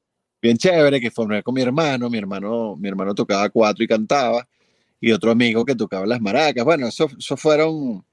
bien 0.40 0.56
chévere 0.56 1.00
que 1.00 1.11
formé 1.11 1.42
con 1.42 1.54
mi 1.54 1.62
hermano, 1.62 2.11
mi 2.11 2.18
hermano, 2.18 2.76
mi 2.76 2.88
hermano 2.88 3.14
tocaba 3.14 3.49
cuatro 3.49 3.83
y 3.83 3.87
cantaba, 3.87 4.47
y 5.00 5.12
otro 5.12 5.30
amigo 5.30 5.64
que 5.64 5.75
tocaba 5.75 6.06
las 6.06 6.21
maracas. 6.21 6.64
Bueno, 6.64 6.88
eso, 6.88 7.09
eso 7.18 7.37
fueron 7.37 8.04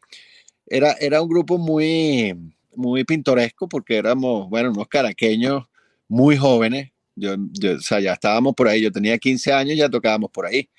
era, 0.71 0.93
era 1.01 1.21
un 1.21 1.27
grupo 1.27 1.57
muy, 1.57 2.33
muy 2.75 3.03
pintoresco 3.03 3.67
porque 3.67 3.97
éramos, 3.97 4.49
bueno, 4.49 4.71
unos 4.71 4.87
caraqueños 4.87 5.65
muy 6.07 6.37
jóvenes. 6.37 6.91
Yo, 7.13 7.33
o 7.33 7.79
sea, 7.81 7.99
ya 7.99 8.13
estábamos 8.13 8.55
por 8.55 8.69
ahí. 8.69 8.81
Yo 8.81 8.89
tenía 8.89 9.17
15 9.17 9.51
años, 9.51 9.77
ya 9.77 9.89
tocábamos 9.89 10.31
por 10.31 10.45
ahí. 10.45 10.69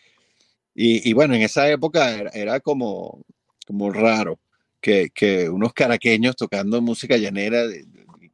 Y, 0.74 1.08
y 1.08 1.12
bueno, 1.12 1.34
en 1.34 1.42
esa 1.42 1.68
época 1.68 2.30
era, 2.32 2.60
como, 2.60 3.22
como 3.66 3.92
raro 3.92 4.38
que, 4.80 5.10
que, 5.14 5.48
unos 5.48 5.72
caraqueños 5.72 6.36
tocando 6.36 6.80
música 6.80 7.16
llanera 7.16 7.66
de, 7.66 7.86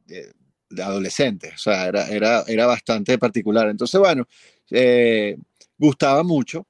de, 0.05 0.83
adolescentes. 0.83 1.53
O 1.55 1.57
sea, 1.57 1.87
era, 1.87 2.07
era, 2.07 2.43
era 2.47 2.65
bastante 2.65 3.17
particular. 3.17 3.67
Entonces, 3.69 3.99
bueno, 3.99 4.27
eh, 4.71 5.37
gustaba 5.77 6.23
mucho, 6.23 6.65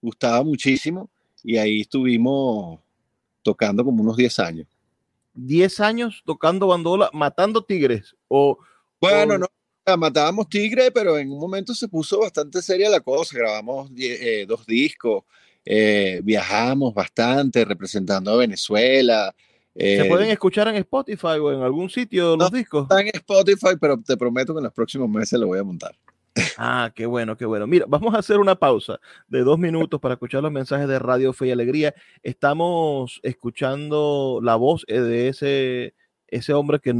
gustaba 0.00 0.42
muchísimo. 0.42 1.10
Y 1.44 1.56
ahí 1.56 1.80
estuvimos 1.80 2.80
tocando 3.42 3.84
como 3.84 4.02
unos 4.02 4.16
10 4.16 4.38
años. 4.38 4.66
10 5.34 5.80
años 5.80 6.22
tocando 6.24 6.68
bandola, 6.68 7.10
matando 7.12 7.64
tigres 7.64 8.14
o... 8.28 8.58
Bueno, 9.00 9.36
no, 9.36 9.48
matábamos 9.98 10.48
tigres, 10.48 10.90
pero 10.92 11.18
en 11.18 11.30
un 11.30 11.38
momento 11.38 11.74
se 11.74 11.88
puso 11.88 12.20
bastante 12.20 12.62
seria 12.62 12.88
la 12.88 13.00
cosa, 13.00 13.36
grabamos 13.36 13.90
eh, 13.98 14.44
dos 14.48 14.64
discos, 14.66 15.24
eh, 15.64 16.20
viajamos 16.22 16.94
bastante 16.94 17.64
representando 17.64 18.32
a 18.32 18.36
Venezuela. 18.36 19.34
¿Se 19.74 20.04
pueden 20.04 20.28
eh, 20.28 20.32
escuchar 20.32 20.68
en 20.68 20.76
Spotify 20.76 21.38
o 21.40 21.52
en 21.52 21.62
algún 21.62 21.88
sitio 21.88 22.36
los 22.36 22.50
discos? 22.50 22.82
Están 22.82 23.06
en 23.06 23.14
Spotify, 23.14 23.76
pero 23.80 23.98
te 24.00 24.16
prometo 24.16 24.52
que 24.52 24.58
en 24.58 24.64
los 24.64 24.72
próximos 24.72 25.08
meses 25.08 25.38
lo 25.40 25.46
voy 25.46 25.58
a 25.58 25.64
montar. 25.64 25.94
Ah, 26.56 26.90
qué 26.94 27.06
bueno, 27.06 27.36
qué 27.36 27.44
bueno. 27.44 27.66
Mira, 27.66 27.86
vamos 27.88 28.14
a 28.14 28.18
hacer 28.18 28.38
una 28.38 28.54
pausa 28.54 28.98
de 29.28 29.40
dos 29.40 29.58
minutos 29.58 30.00
para 30.00 30.14
escuchar 30.14 30.42
los 30.42 30.52
mensajes 30.52 30.88
de 30.88 30.98
Radio 30.98 31.32
Fe 31.32 31.48
y 31.48 31.50
Alegría. 31.50 31.94
Estamos 32.22 33.20
escuchando 33.22 34.40
la 34.42 34.56
voz 34.56 34.84
eh, 34.88 35.00
de 35.00 35.28
ese, 35.28 35.94
ese 36.32 36.54
hombre 36.54 36.80
que, 36.80 36.94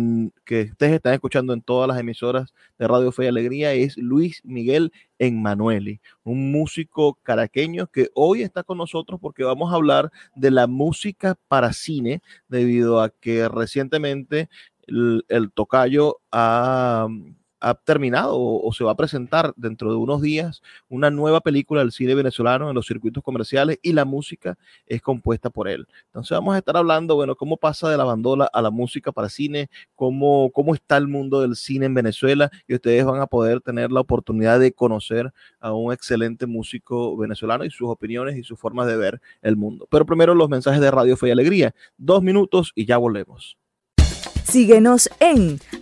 que 0.44 0.62
ustedes 0.70 0.92
están 0.92 1.14
escuchando 1.14 1.54
en 1.54 1.62
todas 1.62 1.88
las 1.88 1.98
emisoras 1.98 2.52
de 2.78 2.86
Radio 2.86 3.10
Fe 3.12 3.24
y 3.24 3.28
Alegría. 3.28 3.72
Es 3.72 3.96
Luis 3.96 4.42
Miguel 4.44 4.92
Enmanueli, 5.18 6.00
un 6.22 6.52
músico 6.52 7.18
caraqueño 7.22 7.86
que 7.86 8.10
hoy 8.14 8.42
está 8.42 8.62
con 8.62 8.76
nosotros 8.76 9.18
porque 9.20 9.42
vamos 9.42 9.72
a 9.72 9.76
hablar 9.76 10.12
de 10.34 10.50
la 10.50 10.66
música 10.66 11.36
para 11.48 11.72
cine, 11.72 12.20
debido 12.48 13.00
a 13.00 13.08
que 13.08 13.48
recientemente 13.48 14.50
el, 14.86 15.24
el 15.28 15.50
tocayo 15.50 16.18
ha 16.30 17.08
ha 17.62 17.74
terminado 17.74 18.34
o, 18.34 18.72
se 18.72 18.84
va 18.84 18.92
a 18.92 18.96
presentar 18.96 19.52
dentro 19.56 19.90
de 19.90 19.96
unos 19.96 20.20
días 20.20 20.62
una 20.88 21.10
nueva 21.10 21.40
película 21.40 21.80
del 21.80 21.92
cine 21.92 22.14
venezolano 22.14 22.68
en 22.68 22.74
los 22.74 22.86
circuitos 22.86 23.22
comerciales 23.22 23.78
y 23.82 23.92
la 23.92 24.04
música 24.04 24.58
es 24.86 25.00
compuesta 25.00 25.48
por 25.48 25.68
él. 25.68 25.86
Entonces 26.06 26.36
vamos 26.36 26.54
a 26.54 26.58
estar 26.58 26.76
hablando, 26.76 27.14
bueno, 27.14 27.36
cómo 27.36 27.56
pasa 27.56 27.88
de 27.88 27.96
la 27.96 28.04
bandola 28.04 28.50
a 28.52 28.60
la 28.60 28.70
música 28.70 29.12
para 29.12 29.28
cine, 29.28 29.70
cómo, 29.94 30.50
cómo 30.52 30.74
está 30.74 30.96
el 30.96 31.06
mundo 31.06 31.40
del 31.40 31.54
cine 31.54 31.86
en 31.86 31.94
Venezuela 31.94 32.50
y 32.66 32.74
ustedes 32.74 33.04
van 33.04 33.20
a 33.20 33.26
poder 33.26 33.60
tener 33.60 33.92
la 33.92 34.00
oportunidad 34.00 34.58
de 34.58 34.72
conocer 34.72 35.32
a 35.60 35.72
un 35.72 35.92
excelente 35.92 36.46
músico 36.46 37.16
venezolano 37.16 37.64
y 37.64 37.70
sus 37.70 37.88
opiniones 37.88 38.36
y 38.36 38.42
sus 38.42 38.58
formas 38.58 38.88
de 38.88 38.96
ver 38.96 39.20
el 39.40 39.56
mundo. 39.56 39.86
Pero 39.90 40.04
primero 40.04 40.34
los 40.34 40.48
mensajes 40.48 40.80
de 40.80 40.90
Radio 40.90 41.16
Fe 41.16 41.28
y 41.28 41.30
Alegría. 41.30 41.74
Dos 41.96 42.22
minutos 42.22 42.72
y 42.74 42.86
ya 42.86 42.98
volvemos. 42.98 43.56
Síguenos 44.44 45.08
en 45.20 45.60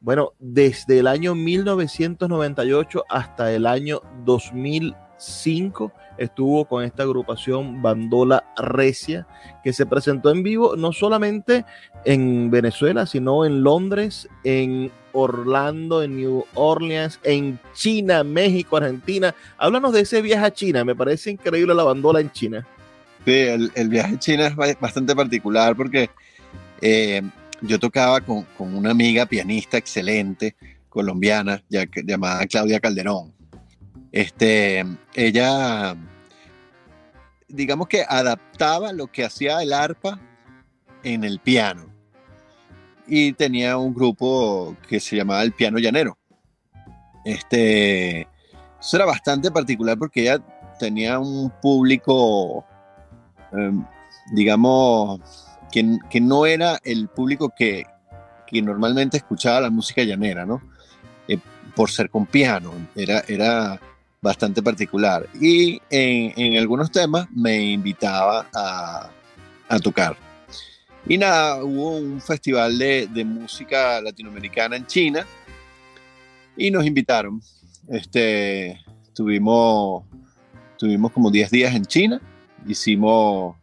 bueno, 0.00 0.32
desde 0.38 1.00
el 1.00 1.06
año 1.06 1.34
1998 1.34 3.04
hasta 3.08 3.52
el 3.52 3.66
año 3.66 4.00
2005 4.24 5.92
estuvo 6.18 6.64
con 6.66 6.84
esta 6.84 7.02
agrupación 7.02 7.82
Bandola 7.82 8.44
Recia, 8.56 9.26
que 9.64 9.72
se 9.72 9.86
presentó 9.86 10.30
en 10.30 10.42
vivo 10.42 10.76
no 10.76 10.92
solamente 10.92 11.64
en 12.04 12.50
Venezuela, 12.50 13.06
sino 13.06 13.44
en 13.44 13.62
Londres, 13.62 14.28
en 14.44 14.90
Orlando, 15.12 16.02
en 16.02 16.16
New 16.16 16.44
Orleans, 16.54 17.18
en 17.24 17.58
China, 17.74 18.22
México, 18.22 18.76
Argentina. 18.76 19.34
Háblanos 19.56 19.92
de 19.92 20.02
ese 20.02 20.22
viaje 20.22 20.46
a 20.46 20.52
China, 20.52 20.84
me 20.84 20.94
parece 20.94 21.30
increíble 21.30 21.74
la 21.74 21.84
bandola 21.84 22.20
en 22.20 22.30
China. 22.30 22.66
Sí, 23.24 23.32
el, 23.32 23.88
viaje 23.88 24.14
a 24.14 24.18
China 24.18 24.46
es 24.46 24.80
bastante 24.80 25.14
particular 25.14 25.76
porque 25.76 26.08
eh, 26.80 27.22
yo 27.62 27.78
tocaba 27.78 28.20
con, 28.20 28.46
una 28.58 28.90
amiga 28.90 29.26
pianista 29.26 29.78
excelente, 29.78 30.56
colombiana, 30.88 31.62
llamada 31.68 32.46
Claudia 32.46 32.80
Calderón. 32.80 33.34
Este, 34.12 34.84
ella, 35.14 35.96
digamos 37.48 37.88
que 37.88 38.04
adaptaba 38.08 38.92
lo 38.92 39.06
que 39.08 39.24
hacía 39.24 39.62
el 39.62 39.72
arpa 39.72 40.20
en 41.02 41.24
el 41.24 41.40
piano. 41.40 41.86
Y 43.06 43.32
tenía 43.32 43.78
un 43.78 43.94
grupo 43.94 44.76
que 44.88 45.00
se 45.00 45.16
llamaba 45.16 45.42
el 45.42 45.52
Piano 45.52 45.78
Llanero. 45.78 46.18
Este, 47.24 48.28
eso 48.78 48.96
era 48.96 49.06
bastante 49.06 49.50
particular 49.50 49.98
porque 49.98 50.22
ella 50.22 50.38
tenía 50.78 51.18
un 51.18 51.50
público, 51.62 52.66
em, 53.52 53.84
digamos, 54.32 55.47
que, 55.70 56.20
no 56.20 56.46
era 56.46 56.78
el 56.84 57.08
público 57.08 57.52
que, 57.56 57.86
normalmente 58.52 59.18
escuchaba 59.18 59.60
la 59.60 59.70
música 59.70 60.02
llanera, 60.02 60.46
¿no? 60.46 60.62
Eh, 61.28 61.38
por 61.74 61.90
ser 61.90 62.10
con 62.10 62.26
piano, 62.26 62.72
era, 62.94 63.22
era 63.28 63.80
bastante 64.20 64.62
particular. 64.62 65.28
Y 65.40 65.80
en, 65.90 66.56
algunos 66.56 66.90
temas 66.90 67.28
me 67.30 67.62
invitaba 67.62 68.46
a, 68.54 69.10
tocar. 69.82 70.16
Y 71.06 71.18
nada, 71.18 71.62
hubo 71.62 71.96
un 71.98 72.20
festival 72.20 72.78
de, 72.78 73.06
de, 73.06 73.24
música 73.24 74.00
latinoamericana 74.00 74.76
en 74.76 74.86
China 74.86 75.26
y 76.56 76.70
nos 76.70 76.84
invitaron. 76.84 77.40
Este, 77.88 78.80
tuvimos, 79.14 80.04
tuvimos 80.78 81.12
como 81.12 81.30
10 81.30 81.50
días 81.50 81.74
en 81.74 81.86
China, 81.86 82.20
hicimos 82.66 83.56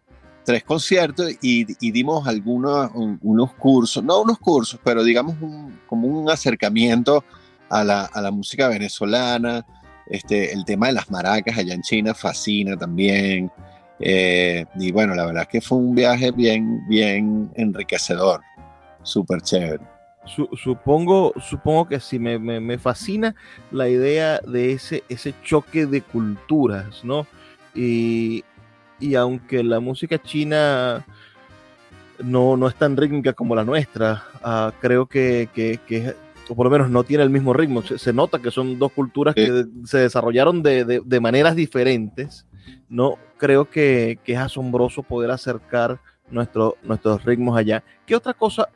tres 0.46 0.64
conciertos 0.64 1.32
y, 1.42 1.66
dimos 1.92 2.28
algunos 2.28 2.92
unos 2.94 3.54
cursos, 3.56 4.04
no 4.04 4.22
unos 4.22 4.40
cursos, 4.40 4.80
pero 4.84 5.04
digamos 5.04 5.36
como 5.88 6.08
un 6.08 6.30
acercamiento 6.30 7.24
a 7.70 7.84
la, 7.84 8.32
música 8.32 8.70
venezolana. 8.70 9.66
Este, 10.08 10.54
el 10.54 10.64
tema 10.66 10.88
de 10.88 10.94
las 10.94 11.10
maracas 11.10 11.58
allá 11.58 11.74
en 11.74 11.82
China 11.82 12.14
fascina 12.14 12.78
también. 12.78 13.52
Eh, 14.00 14.66
y 14.76 14.92
bueno, 14.92 15.16
la 15.16 15.26
verdad 15.26 15.44
es 15.44 15.48
que 15.50 15.62
fue 15.62 15.80
un 15.80 15.96
viaje 15.96 16.32
bien, 16.32 16.86
bien 16.88 17.52
enriquecedor, 17.56 18.42
súper 19.02 19.42
chévere. 19.42 19.84
supongo, 20.62 21.34
supongo 21.40 21.88
que 21.88 22.00
sí, 22.00 22.20
me, 22.20 22.38
me, 22.38 22.78
fascina 22.78 23.36
la 23.72 23.90
idea 23.90 24.40
de 24.40 24.74
ese, 24.74 25.04
ese 25.10 25.34
choque 25.44 25.86
de 25.88 26.02
culturas, 26.02 27.04
¿no? 27.04 27.26
Y 27.74 28.44
y 29.00 29.16
aunque 29.16 29.64
la 29.64 29.80
música 29.80 30.22
china 30.22 31.06
no, 32.24 32.56
no 32.58 32.68
es 32.68 32.76
tan 32.76 32.96
rítmica 32.96 33.34
como 33.34 33.56
la 33.56 33.64
nuestra, 33.64 34.24
ah, 34.44 34.72
creo 34.80 35.06
que, 35.06 35.50
que, 35.54 36.16
o 36.48 36.56
por 36.56 36.66
lo 36.66 36.72
menos 36.72 36.90
no 36.90 37.04
tiene 37.04 37.24
el 37.24 37.30
mismo 37.30 37.54
ritmo. 37.54 37.82
Se, 37.82 38.14
nota 38.14 38.40
que 38.40 38.52
son 38.52 38.80
dos 38.80 38.92
culturas 38.92 39.36
que 39.36 39.66
se 39.86 39.98
desarrollaron 40.00 40.64
de, 40.64 41.02
de, 41.04 41.20
maneras 41.20 41.56
diferentes. 41.56 42.46
No 42.90 43.18
creo 43.38 43.70
que, 43.70 44.20
que, 44.24 44.34
es 44.34 44.40
asombroso 44.40 45.04
poder 45.04 45.32
acercar 45.32 46.00
nuestro, 46.30 46.78
nuestros 46.84 47.24
ritmos 47.26 47.58
allá. 47.58 47.84
¿Qué 48.06 48.16
otra 48.16 48.34
cosa 48.34 48.70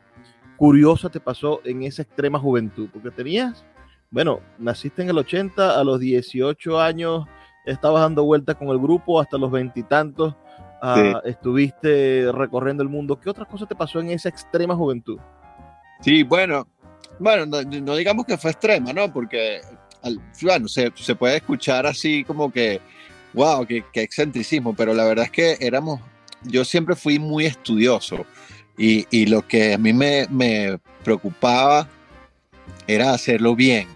curiosa 0.56 1.08
te 1.08 1.20
pasó 1.20 1.60
en 1.64 1.82
esa 1.84 2.02
extrema 2.02 2.38
juventud? 2.38 2.88
Porque 2.92 3.10
tenías, 3.10 3.64
bueno, 4.10 4.40
naciste 4.58 5.02
en 5.02 5.10
el 5.10 5.18
80, 5.18 5.78
a 5.78 5.84
los 5.84 5.98
18 5.98 6.80
años 6.80 7.26
estabas 7.64 8.02
dando 8.02 8.24
vueltas 8.24 8.56
con 8.56 8.68
el 8.68 8.78
grupo 8.78 9.20
hasta 9.20 9.38
los 9.38 9.50
veintitantos, 9.50 10.34
ah, 10.82 11.20
estuviste 11.24 12.30
recorriendo 12.32 12.82
el 12.82 12.88
mundo. 12.88 13.18
¿Qué 13.18 13.30
otra 13.30 13.44
cosa 13.44 13.66
te 13.66 13.74
pasó 13.74 14.00
en 14.00 14.10
esa 14.10 14.28
extrema 14.28 14.74
juventud? 14.74 15.18
Sí, 16.00 16.22
bueno, 16.22 16.66
bueno, 17.18 17.46
no, 17.46 17.96
digamos 17.96 18.24
que 18.24 18.38
fue 18.38 18.52
extrema, 18.52 18.92
¿no? 18.92 19.12
Porque, 19.12 19.60
bueno, 20.42 20.68
se, 20.68 20.92
se, 20.94 21.14
puede 21.14 21.36
escuchar 21.36 21.86
así 21.86 22.24
como 22.24 22.50
que, 22.50 22.80
wow, 23.34 23.66
qué, 23.66 23.84
excentricismo, 23.94 24.74
pero 24.74 24.94
la 24.94 25.04
verdad 25.04 25.26
es 25.26 25.30
que 25.30 25.56
éramos, 25.60 26.00
yo 26.44 26.64
siempre 26.64 26.96
fui 26.96 27.18
muy 27.18 27.44
estudioso 27.44 28.24
y, 28.78 29.06
y 29.10 29.26
lo 29.26 29.46
que 29.46 29.74
a 29.74 29.78
mí 29.78 29.92
me, 29.92 30.26
me 30.30 30.78
preocupaba 31.04 31.86
era 32.86 33.12
hacerlo 33.12 33.54
bien. 33.54 33.88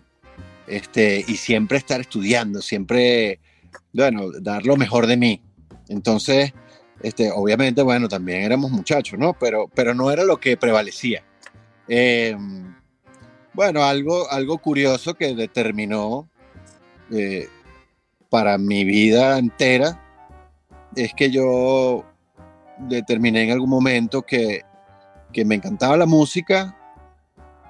Este, 0.67 1.25
y 1.27 1.37
siempre 1.37 1.79
estar 1.79 2.01
estudiando, 2.01 2.63
siempre 2.63 3.39
bueno, 3.95 4.31
dar 4.41 4.67
lo 4.67 4.77
mejor 4.77 5.07
de 5.07 5.17
mí. 5.17 5.43
Entonces, 5.89 6.53
este, 7.03 7.31
obviamente, 7.31 7.83
bueno, 7.83 8.09
también 8.09 8.43
éramos 8.43 8.71
muchachos, 8.71 9.19
¿no? 9.19 9.33
Pero, 9.35 9.71
pero 9.75 9.95
no 9.95 10.11
era 10.11 10.25
lo 10.25 10.39
que 10.39 10.57
prevalecía. 10.57 11.25
Em, 11.89 12.75
bueno, 13.55 13.85
algo, 13.85 14.31
algo 14.31 14.59
curioso 14.59 15.15
que 15.15 15.35
determinó 15.35 16.29
eh, 17.11 17.49
para 18.29 18.59
mi 18.59 18.85
vida 18.85 19.39
entera 19.39 20.01
es 20.97 21.15
que 21.15 21.31
yo 21.31 22.05
determiné 22.79 23.45
en 23.45 23.51
algún 23.53 23.71
momento 23.71 24.23
que 24.23 24.63
que 25.35 25.45
me 25.45 25.57
encantaba 25.57 25.99
la 25.99 26.07
música, 26.07 26.75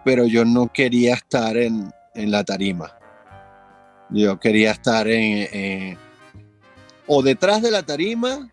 pero 0.05 0.27
yo 0.27 0.45
no 0.45 0.71
quería 0.73 1.15
estar 1.15 1.57
en, 1.57 1.91
en 2.15 2.31
la 2.31 2.45
tarima. 2.45 2.97
Yo 4.11 4.39
quería 4.39 4.71
estar 4.71 5.09
en, 5.09 5.99
o 7.07 7.23
detrás 7.23 7.63
de 7.63 7.71
la 7.71 7.83
tarima 7.83 8.51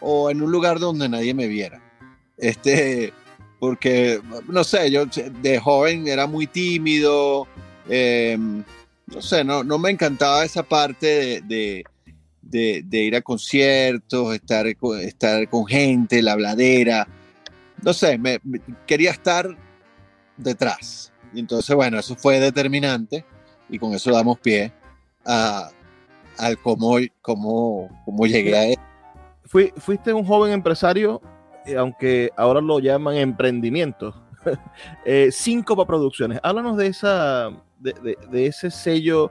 o 0.00 0.30
en 0.30 0.42
un 0.42 0.50
lugar 0.50 0.78
donde 0.78 1.08
nadie 1.08 1.34
me 1.34 1.46
viera. 1.46 1.80
Este, 2.36 3.12
porque, 3.58 4.20
no 4.48 4.64
sé, 4.64 4.90
yo 4.90 5.06
de 5.06 5.58
joven 5.58 6.08
era 6.08 6.26
muy 6.26 6.46
tímido, 6.46 7.46
em, 7.88 8.64
no 9.06 9.22
sé, 9.22 9.44
no, 9.44 9.62
no 9.62 9.78
me 9.78 9.90
encantaba 9.90 10.44
esa 10.44 10.62
parte 10.62 11.40
de, 11.42 11.84
de, 12.42 12.98
ir 12.98 13.14
a 13.14 13.22
conciertos, 13.22 14.34
estar, 14.34 14.66
estar 14.66 15.48
con 15.48 15.66
gente, 15.66 16.22
la 16.22 16.32
habladera, 16.32 17.06
no 17.82 17.92
sé, 17.92 18.18
me, 18.18 18.40
quería 18.86 19.10
estar 19.12 19.56
detrás. 20.36 21.12
Entonces, 21.34 21.74
bueno, 21.74 21.98
eso 21.98 22.16
fue 22.16 22.40
determinante 22.40 23.24
y 23.68 23.78
con 23.78 23.94
eso 23.94 24.10
damos 24.10 24.38
pie 24.38 24.72
a, 25.24 25.70
al 26.38 26.58
cómo, 26.58 26.96
cómo, 27.20 27.88
cómo 28.04 28.26
llegué 28.26 28.56
a 28.56 28.66
él. 28.68 28.78
fuiste 29.76 30.12
un 30.12 30.24
joven 30.24 30.52
empresario, 30.52 31.20
eh, 31.66 31.76
aunque 31.76 32.30
ahora 32.36 32.60
lo 32.60 32.78
llaman 32.78 33.16
emprendimiento. 33.16 34.14
eh, 35.04 35.30
Cinco 35.32 35.86
Producciones. 35.86 36.40
Háblanos 36.42 36.76
de, 36.76 36.86
esa, 36.86 37.50
de, 37.78 38.16
de, 38.30 38.46
ese 38.46 38.70
sello 38.70 39.30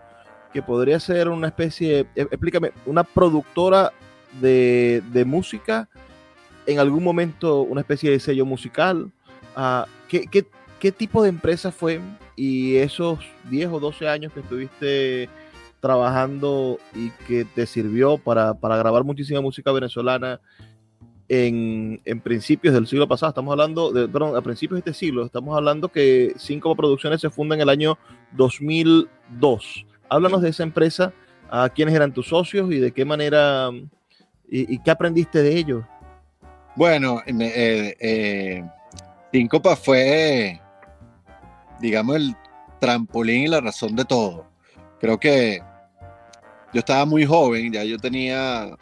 que 0.53 0.61
podría 0.61 0.99
ser 0.99 1.29
una 1.29 1.47
especie, 1.47 2.01
eh, 2.15 2.27
explícame, 2.29 2.71
una 2.85 3.03
productora 3.03 3.91
de, 4.39 5.01
de, 5.11 5.25
música, 5.25 5.89
en 6.65 6.79
algún 6.79 7.03
momento 7.03 7.61
una 7.61 7.81
especie 7.81 8.11
de 8.11 8.19
sello 8.19 8.45
musical. 8.45 9.11
Uh, 9.55 9.83
¿qué, 10.07 10.25
qué, 10.27 10.45
qué, 10.79 10.91
tipo 10.91 11.23
de 11.23 11.29
empresa 11.29 11.71
fue? 11.71 11.99
Y 12.35 12.77
esos 12.77 13.19
10 13.49 13.69
o 13.69 13.79
12 13.79 14.07
años 14.07 14.33
que 14.33 14.39
estuviste 14.39 15.29
trabajando 15.81 16.79
y 16.95 17.09
que 17.27 17.43
te 17.43 17.65
sirvió 17.65 18.17
para, 18.17 18.53
para 18.53 18.77
grabar 18.77 19.03
muchísima 19.03 19.41
música 19.41 19.71
venezolana 19.71 20.39
en, 21.27 22.01
en, 22.03 22.19
principios 22.19 22.73
del 22.73 22.87
siglo 22.87 23.07
pasado, 23.07 23.29
estamos 23.29 23.53
hablando, 23.53 23.93
perdón, 23.93 24.35
a 24.35 24.41
principios 24.41 24.83
de 24.83 24.91
este 24.91 24.99
siglo, 25.05 25.25
estamos 25.25 25.55
hablando 25.55 25.89
que 25.89 26.33
Cinco 26.37 26.75
Producciones 26.75 27.21
se 27.21 27.29
funda 27.29 27.55
en 27.55 27.61
el 27.61 27.69
año 27.69 27.97
2002. 28.33 29.85
Háblanos 30.09 30.41
de 30.41 30.49
esa 30.49 30.63
empresa, 30.63 31.13
a 31.49 31.69
quiénes 31.69 31.95
eran 31.95 32.13
tus 32.13 32.27
socios 32.27 32.69
y 32.71 32.79
de 32.79 32.91
qué 32.91 33.05
manera, 33.05 33.69
y, 34.49 34.77
qué 34.79 34.91
aprendiste 34.91 35.41
de 35.41 35.57
ellos. 35.57 35.85
Bueno, 36.75 37.21
eh, 37.25 37.95
eh, 37.99 38.65
fue, 39.81 40.61
digamos, 41.79 42.15
el 42.17 42.35
trampolín 42.79 43.43
y 43.43 43.47
la 43.47 43.61
razón 43.61 43.95
de 43.95 44.03
todo. 44.03 44.47
Creo 44.99 45.17
que 45.17 45.61
yo 46.73 46.79
estaba 46.79 47.05
muy 47.05 47.25
joven, 47.25 47.71
ya 47.71 47.83
yo 47.83 47.97
tenía 47.97 48.77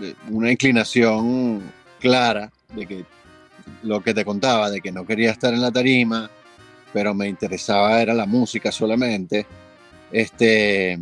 eh, 0.00 0.14
una 0.30 0.50
inclinación 0.50 1.62
clara 2.00 2.50
de 2.74 2.86
que 2.86 3.04
lo 3.82 4.02
que 4.02 4.14
te 4.14 4.24
contaba, 4.24 4.70
de 4.70 4.80
que 4.80 4.92
no 4.92 5.06
quería 5.06 5.30
estar 5.30 5.52
en 5.52 5.60
la 5.60 5.70
tarima, 5.70 6.30
pero 6.92 7.14
me 7.14 7.28
interesaba 7.28 8.00
era 8.00 8.14
la 8.14 8.26
música 8.26 8.72
solamente. 8.72 9.46
Este, 10.10 10.98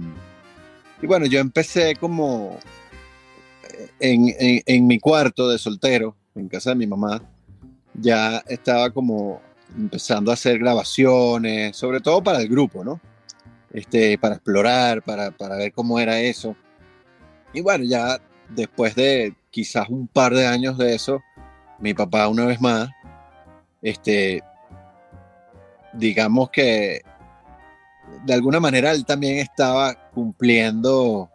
y 1.00 1.06
bueno, 1.06 1.26
yo 1.26 1.38
empecé 1.38 1.94
como 1.96 2.58
en, 4.00 4.34
en, 4.66 4.86
mi 4.86 4.98
cuarto 4.98 5.48
de 5.48 5.58
soltero, 5.58 6.16
en 6.34 6.48
casa 6.48 6.70
de 6.70 6.76
mi 6.76 6.86
mamá, 6.86 7.22
ya 7.94 8.42
estaba 8.46 8.90
como 8.90 9.40
empezando 9.76 10.30
a 10.30 10.34
hacer 10.34 10.58
grabaciones, 10.58 11.76
sobre 11.76 12.00
todo 12.00 12.22
para 12.22 12.40
el 12.40 12.48
grupo, 12.48 12.84
¿no? 12.84 13.00
Este, 13.72 14.18
para 14.18 14.36
explorar, 14.36 15.02
para, 15.02 15.30
para 15.30 15.56
ver 15.56 15.72
cómo 15.72 15.98
era 15.98 16.20
eso. 16.20 16.56
Y 17.52 17.60
bueno, 17.60 17.84
ya 17.84 18.20
después 18.48 18.94
de 18.94 19.34
quizás 19.50 19.88
un 19.88 20.06
par 20.06 20.34
de 20.34 20.46
años 20.46 20.78
de 20.78 20.94
eso, 20.94 21.22
mi 21.78 21.94
papá 21.94 22.28
una 22.28 22.44
vez 22.46 22.60
más, 22.60 22.88
este, 23.82 24.42
digamos 25.92 26.50
que 26.50 27.02
de 28.24 28.34
alguna 28.34 28.60
manera 28.60 28.92
él 28.92 29.04
también 29.04 29.38
estaba 29.38 29.94
cumpliendo 30.10 31.30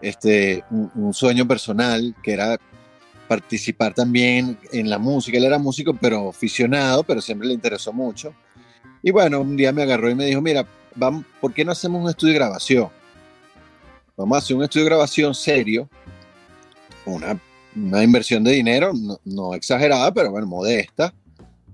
este, 0.00 0.64
un, 0.70 1.12
sueño 1.12 1.46
personal 1.46 2.14
que 2.22 2.32
era 2.32 2.58
participar 3.26 3.94
también 3.94 4.58
en 4.72 4.88
la 4.88 4.98
música. 4.98 5.36
Él 5.36 5.44
era 5.44 5.58
músico, 5.58 5.94
pero 5.94 6.30
aficionado, 6.30 7.02
pero 7.02 7.20
siempre 7.20 7.48
le 7.48 7.54
interesó 7.54 7.92
mucho. 7.92 8.34
Y 9.02 9.10
bueno, 9.10 9.40
un 9.40 9.56
día 9.56 9.72
me 9.72 9.82
agarró 9.82 10.10
y 10.10 10.14
me 10.14 10.24
dijo, 10.24 10.40
mira, 10.40 10.66
¿por 11.40 11.52
qué 11.54 11.64
no 11.64 11.72
hacemos 11.72 12.02
un 12.02 12.10
estudio 12.10 12.32
de 12.32 12.38
grabación? 12.38 12.88
Vamos 14.16 14.36
a 14.36 14.38
hacer 14.38 14.56
un 14.56 14.64
estudio 14.64 14.84
de 14.84 14.90
grabación 14.90 15.34
serio, 15.34 15.88
una, 17.06 17.40
una 17.76 18.02
inversión 18.02 18.42
de 18.42 18.52
dinero, 18.52 18.92
no, 19.24 19.54
exagerada, 19.54 20.12
pero 20.12 20.30
bueno, 20.30 20.46
modesta. 20.46 21.14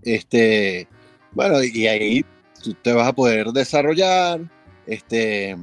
Este, 0.03 0.87
bueno, 1.33 1.63
y 1.63 1.87
ahí 1.87 2.25
tú 2.63 2.75
te 2.75 2.93
vas 2.93 3.09
a 3.09 3.13
poder 3.15 3.49
desarrollar, 3.49 4.41
este, 4.87 5.57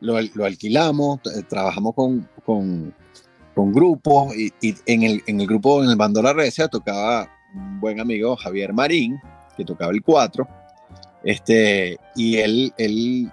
lo, 0.00 0.20
lo 0.20 0.44
alquilamos, 0.44 1.20
trabajamos 1.48 1.94
con, 1.94 2.28
con, 2.44 2.92
grupos 3.72 4.34
y, 4.36 4.52
en, 4.86 5.02
el, 5.02 5.22
en 5.26 5.40
el 5.40 5.46
grupo, 5.46 5.82
en 5.82 5.90
el 5.90 5.96
bando 5.96 6.22
La 6.22 6.32
Recia, 6.32 6.68
tocaba 6.68 7.28
un 7.54 7.80
buen 7.80 8.00
amigo 8.00 8.36
Javier 8.36 8.72
Marín, 8.72 9.20
que 9.56 9.64
tocaba 9.64 9.92
el 9.92 10.02
4 10.02 10.57
este, 11.28 11.98
y 12.16 12.38
él, 12.38 12.72
él 12.78 13.30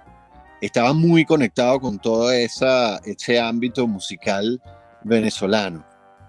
estaba 0.60 0.91
muy 0.91 1.23
conectado 1.23 1.79
con 1.79 1.97
todo 1.97 2.29
esa, 2.29 2.97
ese 3.05 3.39
ámbito 3.39 3.88
musical 3.88 4.62
venezolano. 5.05 5.86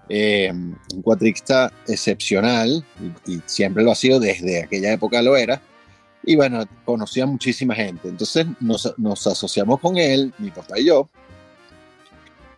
Eh, 0.07 0.49
un 0.49 1.01
cuatrista 1.01 1.69
excepcional, 1.85 2.85
y, 3.27 3.41
siempre 3.47 3.83
lo 3.83 3.91
ha 3.91 3.95
sido, 3.95 4.17
desde 4.17 4.63
aquella 4.63 4.93
época 4.93 5.21
lo 5.21 5.35
era, 5.35 5.61
y 6.23 6.37
bueno, 6.37 6.63
conocía 6.85 7.25
muchísima 7.25 7.75
gente. 7.75 8.07
Entonces 8.07 8.47
nos, 8.61 8.93
nos 8.97 9.27
asociamos 9.27 9.81
con 9.81 9.97
él, 9.97 10.33
mi 10.37 10.51
papá 10.51 10.79
y 10.79 10.85
yo, 10.85 11.09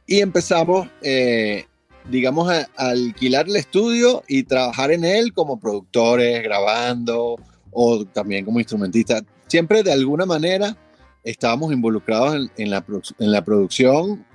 y 0.06 0.20
empezamos, 0.20 0.88
eh, 1.02 1.66
digamos, 2.12 2.48
a, 2.48 2.60
a, 2.78 2.90
alquilar 2.90 3.48
el 3.48 3.56
estudio 3.56 4.22
y 4.28 4.44
trabajar 4.44 4.92
en 4.92 5.04
él 5.04 5.34
como 5.34 5.60
productores, 5.60 6.44
grabando, 6.44 7.38
o 7.72 8.06
también 8.06 8.46
como 8.46 8.60
instrumentista. 8.60 9.22
Siempre 9.48 9.84
de 9.84 9.92
alguna 9.92 10.26
manera 10.26 10.76
estábamos 11.24 11.74
involucrados 11.74 12.50
en, 12.58 12.70
la, 12.70 12.86
en 13.20 13.32
la 13.32 13.44
producción, 13.44 14.26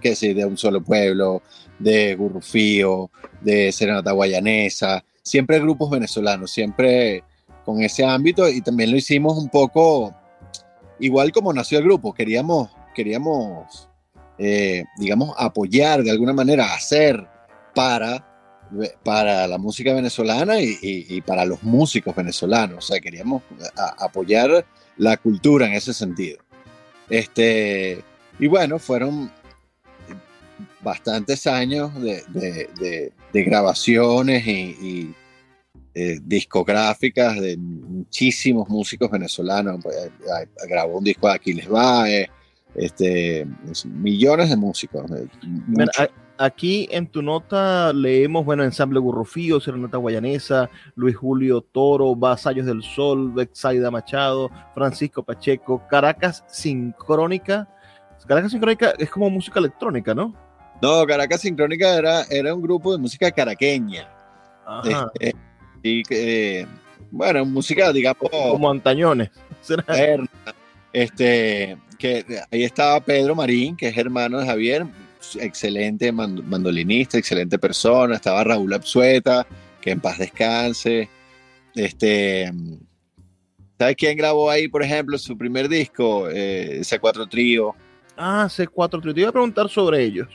que 0.00 0.14
sé, 0.14 0.34
de 0.34 0.44
Un 0.44 0.56
Solo 0.56 0.82
Pueblo, 0.82 1.42
de 1.78 2.14
Gurrufío, 2.14 3.10
de 3.40 3.72
Serenata 3.72 4.12
Guayanesa, 4.12 5.04
siempre 5.22 5.60
grupos 5.60 5.90
venezolanos, 5.90 6.50
siempre 6.50 7.24
con 7.64 7.82
ese 7.82 8.04
ámbito 8.04 8.48
y 8.48 8.60
también 8.60 8.90
lo 8.90 8.96
hicimos 8.96 9.36
un 9.38 9.48
poco 9.48 10.14
igual 10.98 11.32
como 11.32 11.52
nació 11.52 11.78
el 11.78 11.84
grupo, 11.84 12.12
queríamos, 12.12 12.70
queríamos 12.94 13.90
eh, 14.42 14.86
digamos, 14.96 15.34
apoyar 15.36 16.02
de 16.02 16.10
alguna 16.10 16.32
manera, 16.32 16.72
hacer 16.72 17.28
para 17.74 18.29
para 19.04 19.46
la 19.46 19.58
música 19.58 19.92
venezolana 19.92 20.60
y, 20.60 21.20
para 21.22 21.44
los 21.44 21.62
músicos 21.62 22.14
venezolanos. 22.14 22.78
O 22.78 22.80
sea, 22.80 23.00
queríamos 23.00 23.42
apoyar 23.98 24.64
la 24.96 25.16
cultura 25.16 25.66
en 25.66 25.74
ese 25.74 25.92
sentido. 25.92 26.38
Este, 27.08 28.02
y 28.38 28.46
bueno, 28.46 28.78
fueron 28.78 29.30
bastantes 30.82 31.46
años 31.46 31.92
de, 32.00 33.12
grabaciones 33.32 34.46
y, 34.46 35.14
eh, 35.92 36.20
discográficas 36.22 37.40
de 37.40 37.56
muchísimos 37.56 38.68
músicos 38.68 39.10
venezolanos. 39.10 39.80
Pues, 39.82 39.96
grabó 40.68 40.98
un 40.98 41.04
disco 41.04 41.26
de 41.28 41.34
Aquiles 41.34 41.68
Bae, 41.68 42.30
este, 42.74 43.46
millones 43.84 44.50
de 44.50 44.56
músicos 44.56 45.10
aquí 46.40 46.88
en 46.90 47.06
tu 47.06 47.20
nota 47.20 47.92
leemos, 47.92 48.44
bueno, 48.44 48.64
Ensamble 48.64 48.98
Gurrufío, 48.98 49.60
Serenata 49.60 49.98
Guayanesa, 49.98 50.70
Luis 50.96 51.14
Julio 51.14 51.60
Toro, 51.60 52.16
Vasallos 52.16 52.64
del 52.64 52.82
Sol, 52.82 53.30
Bexaida 53.32 53.90
Machado, 53.90 54.50
Francisco 54.74 55.22
Pacheco, 55.22 55.86
Caracas 55.88 56.42
Sincrónica. 56.48 57.68
Caracas 58.26 58.52
Sincrónica 58.52 58.94
es 58.98 59.10
como 59.10 59.28
música 59.28 59.60
electrónica, 59.60 60.14
¿no? 60.14 60.34
No, 60.80 61.06
Caracas 61.06 61.42
Sincrónica 61.42 61.94
era, 61.94 62.22
era 62.30 62.54
un 62.54 62.62
grupo 62.62 62.92
de 62.92 62.98
música 62.98 63.30
caraqueña. 63.30 64.08
Ajá. 64.66 65.10
Este, 65.14 65.36
y 65.82 66.02
que, 66.02 66.66
bueno, 67.10 67.44
música, 67.44 67.92
digamos. 67.92 68.30
Como 68.30 68.70
antañones. 68.70 69.30
Este, 70.92 71.78
que 72.00 72.24
ahí 72.50 72.64
estaba 72.64 72.98
Pedro 72.98 73.36
Marín, 73.36 73.76
que 73.76 73.86
es 73.86 73.96
hermano 73.96 74.40
de 74.40 74.46
Javier, 74.46 74.86
excelente 75.38 76.12
mandolinista, 76.12 77.18
excelente 77.18 77.58
persona, 77.58 78.16
estaba 78.16 78.44
Raúl 78.44 78.72
Absueta, 78.72 79.46
que 79.80 79.90
en 79.90 80.00
paz 80.00 80.18
descanse. 80.18 81.08
Este, 81.74 82.50
¿Sabes 83.78 83.96
quién 83.96 84.18
grabó 84.18 84.50
ahí, 84.50 84.68
por 84.68 84.82
ejemplo, 84.82 85.16
su 85.16 85.38
primer 85.38 85.68
disco? 85.68 86.28
Eh, 86.30 86.80
C4 86.82 87.28
Trío. 87.30 87.74
Ah, 88.16 88.46
C4 88.46 89.00
Trío. 89.00 89.14
Te 89.14 89.20
iba 89.20 89.30
a 89.30 89.32
preguntar 89.32 89.68
sobre 89.70 90.02
ellos. 90.02 90.28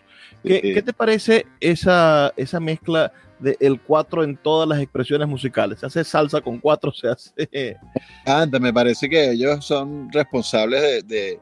¿Qué, 0.43 0.81
te 0.83 0.93
parece 0.93 1.45
esa, 1.59 2.33
esa 2.37 2.59
mezcla 2.59 3.11
del 3.39 3.55
el 3.59 3.79
4 3.81 4.23
en 4.23 4.37
todas 4.37 4.67
las 4.67 4.79
expresiones 4.79 5.27
musicales? 5.27 5.79
Se 5.79 5.85
hace 5.85 6.03
salsa 6.03 6.41
con 6.41 6.59
4, 6.59 6.91
se 6.91 7.07
hace... 7.07 7.77
Anda, 8.25 8.59
me 8.59 8.73
parece 8.73 9.07
que 9.07 9.31
ellos 9.31 9.63
son 9.65 10.11
responsables 10.11 10.81
de, 10.81 11.01
de, 11.03 11.39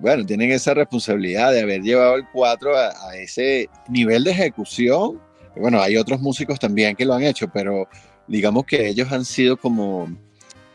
bueno, 0.00 0.24
tienen 0.24 0.50
esa 0.52 0.74
responsabilidad 0.74 1.52
de 1.52 1.62
haber 1.62 1.82
llevado 1.82 2.16
el 2.16 2.26
4 2.32 2.76
a, 2.76 2.88
a, 3.08 3.16
ese 3.16 3.68
nivel 3.88 4.24
de 4.24 4.32
ejecución. 4.32 5.20
Bueno, 5.56 5.80
hay 5.80 5.96
otros 5.96 6.20
músicos 6.20 6.58
también 6.58 6.96
que 6.96 7.04
lo 7.04 7.14
han 7.14 7.22
hecho, 7.22 7.48
pero 7.48 7.88
digamos 8.26 8.64
que 8.64 8.88
ellos 8.88 9.10
han 9.12 9.24
sido 9.24 9.56
como, 9.56 10.08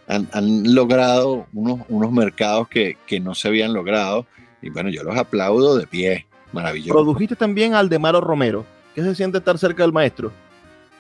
han, 0.08 0.28
han 0.34 0.74
logrado 0.74 1.48
unos, 1.54 1.82
unos 1.89 2.12
mercados 2.12 2.67
que, 2.67 2.98
que 3.06 3.20
no 3.20 3.36
se 3.36 3.48
habían 3.48 3.74
logrado. 3.74 4.26
Y 4.62 4.70
bueno, 4.70 4.89
yo 4.89 5.04
los 5.04 5.17
aplaudo 5.17 5.78
de 5.78 5.88
pie. 5.88 6.26
Maravilloso. 6.52 6.94
Produjiste 6.94 7.36
también 7.36 7.74
al 7.74 7.88
de 7.88 7.98
Maro 7.98 8.20
Romero. 8.20 8.65
¿Qué 8.94 9.02
se 9.02 9.15
siente 9.15 9.38
estar 9.38 9.58
cerca 9.58 9.84
del 9.84 9.94
maestro? 9.94 10.34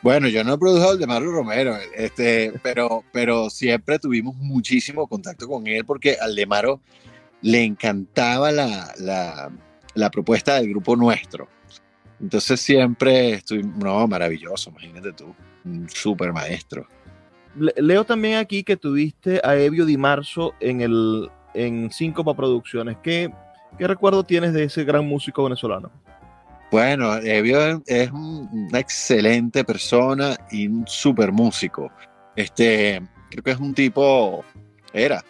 Bueno, 0.01 0.27
yo 0.29 0.43
no 0.43 0.53
he 0.53 0.57
producido 0.57 0.91
al 0.91 0.99
de 0.99 1.05
Maro 1.05 1.31
Romero, 1.31 1.75
este, 1.95 2.53
pero, 2.63 3.03
pero 3.11 3.49
siempre 3.49 3.99
tuvimos 3.99 4.35
muchísimo 4.35 5.07
contacto 5.07 5.47
con 5.47 5.67
él 5.67 5.85
porque 5.85 6.17
al 6.19 6.35
de 6.35 6.45
Maro 6.45 6.79
le 7.41 7.63
encantaba 7.63 8.51
la, 8.51 8.93
la, 8.99 9.51
la 9.93 10.11
propuesta 10.11 10.55
del 10.55 10.69
grupo 10.69 10.95
nuestro. 10.95 11.47
Entonces 12.19 12.61
siempre 12.61 13.31
estoy, 13.33 13.63
no, 13.63 14.07
maravilloso, 14.07 14.69
imagínate 14.69 15.13
tú, 15.13 15.33
un 15.65 15.89
super 15.89 16.31
maestro. 16.31 16.87
Leo 17.55 18.05
también 18.05 18.37
aquí 18.37 18.63
que 18.63 18.77
tuviste 18.77 19.41
a 19.43 19.55
Evio 19.55 19.85
Di 19.85 19.97
Marzo 19.97 20.53
en 20.59 20.81
el 20.81 21.29
en 21.53 21.91
Síncopa 21.91 22.33
Producciones. 22.33 22.97
¿Qué, 23.03 23.29
¿Qué 23.77 23.87
recuerdo 23.87 24.23
tienes 24.23 24.53
de 24.53 24.63
ese 24.63 24.83
gran 24.83 25.05
músico 25.05 25.43
venezolano? 25.43 25.91
Bueno, 26.71 27.17
Evio 27.17 27.83
es 27.85 28.11
una 28.11 28.79
excelente 28.79 29.65
persona 29.65 30.37
y 30.49 30.67
un 30.67 30.87
súper 30.87 31.33
músico. 31.33 31.91
Este, 32.35 33.01
creo 33.29 33.43
que 33.43 33.51
es 33.51 33.59
un 33.59 33.73
tipo, 33.73 34.45
era, 34.93 35.21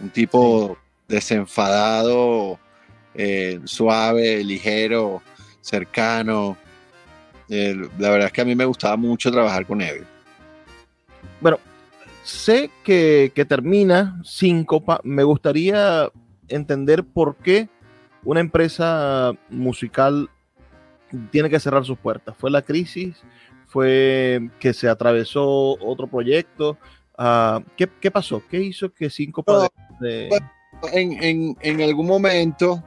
un 0.00 0.08
tipo 0.08 0.78
desenfadado, 1.08 2.58
eh, 3.14 3.60
suave, 3.64 4.44
ligero, 4.44 5.22
cercano. 5.60 6.56
Eh, 7.48 7.74
la 7.98 8.10
verdad 8.10 8.26
es 8.26 8.32
que 8.32 8.42
a 8.42 8.44
mí 8.44 8.54
me 8.54 8.66
gustaba 8.66 8.96
mucho 8.96 9.32
trabajar 9.32 9.66
con 9.66 9.80
Evio. 9.80 10.04
Bueno, 11.40 11.58
sé 12.22 12.70
que, 12.84 13.32
que 13.34 13.44
termina 13.44 14.20
Síncopa. 14.22 15.00
Me 15.02 15.24
gustaría 15.24 16.10
entender 16.48 17.04
por 17.04 17.36
qué 17.36 17.68
una 18.24 18.40
empresa 18.40 19.32
musical 19.48 20.28
tiene 21.30 21.48
que 21.48 21.60
cerrar 21.60 21.84
sus 21.84 21.98
puertas. 21.98 22.36
Fue 22.36 22.50
la 22.50 22.62
crisis, 22.62 23.16
fue 23.66 24.50
que 24.60 24.74
se 24.74 24.88
atravesó 24.88 25.78
otro 25.80 26.06
proyecto. 26.06 26.76
Uh, 27.18 27.62
¿qué, 27.76 27.88
¿qué, 28.00 28.10
pasó? 28.10 28.42
¿Qué 28.48 28.60
hizo 28.60 28.92
que 28.92 29.10
Cinco 29.10 29.42
no, 29.46 29.68
de... 30.00 30.28
en, 30.92 31.56
en, 31.60 31.80
algún 31.82 32.06
momento, 32.06 32.82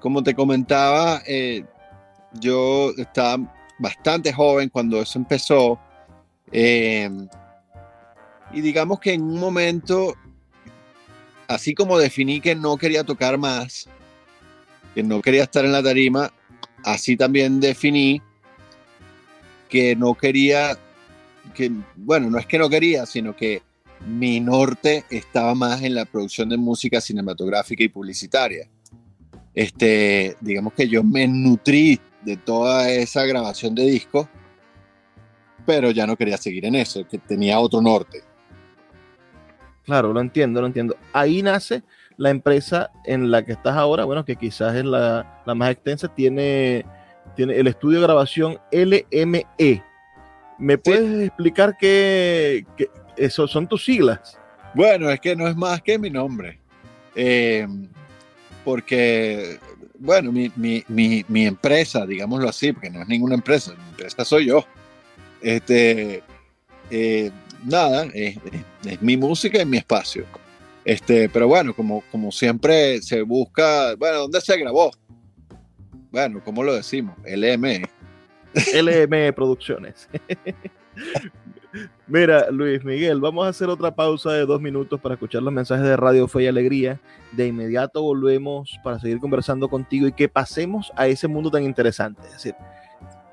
como 0.00 0.22
te 0.22 0.34
comentaba, 0.34 1.22
eh, 1.26 1.64
yo 2.40 2.92
estaba 2.96 3.52
bastante 3.78 4.32
joven 4.32 4.68
cuando 4.68 5.00
eso 5.00 5.18
empezó. 5.18 5.78
Eh, 6.52 7.08
y 8.52 8.60
digamos 8.60 9.00
que 9.00 9.12
en 9.12 9.22
un 9.22 9.38
momento, 9.38 10.14
así 11.46 11.74
como 11.74 11.98
definí 11.98 12.40
que 12.40 12.54
no 12.54 12.76
quería 12.76 13.04
tocar 13.04 13.38
más, 13.38 13.88
que 14.94 15.02
no 15.02 15.20
quería 15.20 15.44
estar 15.44 15.64
en 15.64 15.72
la 15.72 15.82
tarima, 15.82 16.32
así 16.84 17.16
también 17.16 17.60
definí 17.60 18.22
que 19.68 19.94
no 19.94 20.14
quería, 20.14 20.78
que, 21.54 21.70
bueno, 21.96 22.30
no 22.30 22.38
es 22.38 22.46
que 22.46 22.58
no 22.58 22.70
quería, 22.70 23.04
sino 23.04 23.36
que 23.36 23.62
mi 24.06 24.40
norte 24.40 25.04
estaba 25.10 25.54
más 25.54 25.82
en 25.82 25.94
la 25.94 26.04
producción 26.04 26.48
de 26.48 26.56
música 26.56 27.00
cinematográfica 27.00 27.82
y 27.84 27.88
publicitaria. 27.88 28.68
Este, 29.54 30.36
digamos 30.40 30.72
que 30.72 30.88
yo 30.88 31.02
me 31.02 31.26
nutrí 31.26 32.00
de 32.22 32.36
toda 32.36 32.90
esa 32.90 33.24
grabación 33.24 33.74
de 33.74 33.84
discos, 33.84 34.28
pero 35.66 35.90
ya 35.90 36.06
no 36.06 36.16
quería 36.16 36.36
seguir 36.36 36.64
en 36.64 36.74
eso, 36.74 37.06
que 37.06 37.18
tenía 37.18 37.58
otro 37.58 37.80
norte. 37.80 38.22
Claro, 39.84 40.12
lo 40.12 40.20
entiendo, 40.20 40.60
lo 40.60 40.66
entiendo. 40.66 40.96
Ahí 41.12 41.42
nace 41.42 41.82
la 42.18 42.30
empresa 42.30 42.90
en 43.04 43.30
la 43.30 43.44
que 43.44 43.52
estás 43.52 43.76
ahora, 43.76 44.04
bueno, 44.04 44.24
que 44.24 44.36
quizás 44.36 44.74
es 44.74 44.84
la, 44.84 45.42
más 45.46 45.70
extensa, 45.70 46.08
tiene, 46.08 46.84
tiene 47.34 47.56
el 47.56 47.66
estudio 47.68 48.00
de 48.00 48.06
grabación 48.06 48.58
LME. 48.70 49.82
¿Me 50.58 50.76
puedes 50.76 51.26
explicar 51.26 51.76
qué, 51.78 52.66
eso 53.18 53.46
son 53.46 53.66
tus 53.66 53.84
siglas? 53.84 54.38
Bueno, 54.74 55.10
es 55.10 55.20
que 55.20 55.34
no 55.34 55.48
es 55.48 55.56
más 55.56 55.82
que 55.82 55.98
mi 55.98 56.10
nombre. 56.10 56.58
Eh, 57.14 57.66
porque, 58.64 59.58
bueno, 59.98 60.30
mi, 60.32 61.24
empresa, 61.46 62.06
digámoslo 62.06 62.48
así, 62.48 62.72
porque 62.72 62.90
no 62.90 63.02
es 63.02 63.08
ninguna 63.08 63.34
empresa, 63.34 63.74
mi 63.74 63.88
empresa 63.90 64.24
soy 64.24 64.46
yo. 64.46 64.64
Este, 65.40 66.22
eh, 66.90 67.30
nada, 67.64 68.06
es, 68.14 68.36
mi 69.00 69.16
música 69.16 69.60
y 69.60 69.66
mi 69.66 69.78
espacio. 69.78 70.24
Este, 70.84 71.28
pero 71.28 71.48
bueno, 71.48 71.74
como, 71.74 72.02
como 72.10 72.30
siempre 72.30 73.02
se 73.02 73.22
busca, 73.22 73.94
bueno, 73.96 74.18
¿dónde 74.18 74.40
se 74.40 74.56
grabó? 74.56 74.90
Bueno, 76.10 76.40
¿cómo 76.44 76.62
lo 76.62 76.74
decimos? 76.74 77.16
LM. 77.24 77.82
LM 78.74 79.32
Producciones. 79.34 80.08
Mira, 82.06 82.50
Luis 82.50 82.82
Miguel, 82.84 83.20
vamos 83.20 83.46
a 83.46 83.50
hacer 83.50 83.68
otra 83.68 83.94
pausa 83.94 84.32
de 84.32 84.46
dos 84.46 84.60
minutos 84.60 84.98
para 85.00 85.14
escuchar 85.14 85.42
los 85.42 85.52
mensajes 85.52 85.84
de 85.84 85.96
Radio 85.96 86.26
Fe 86.26 86.44
y 86.44 86.46
Alegría. 86.46 87.00
De 87.32 87.46
inmediato 87.46 88.02
volvemos 88.02 88.78
para 88.82 88.98
seguir 88.98 89.20
conversando 89.20 89.68
contigo 89.68 90.06
y 90.06 90.12
que 90.12 90.28
pasemos 90.28 90.90
a 90.96 91.06
ese 91.06 91.28
mundo 91.28 91.50
tan 91.50 91.64
interesante. 91.64 92.22
Es 92.26 92.32
decir, 92.32 92.54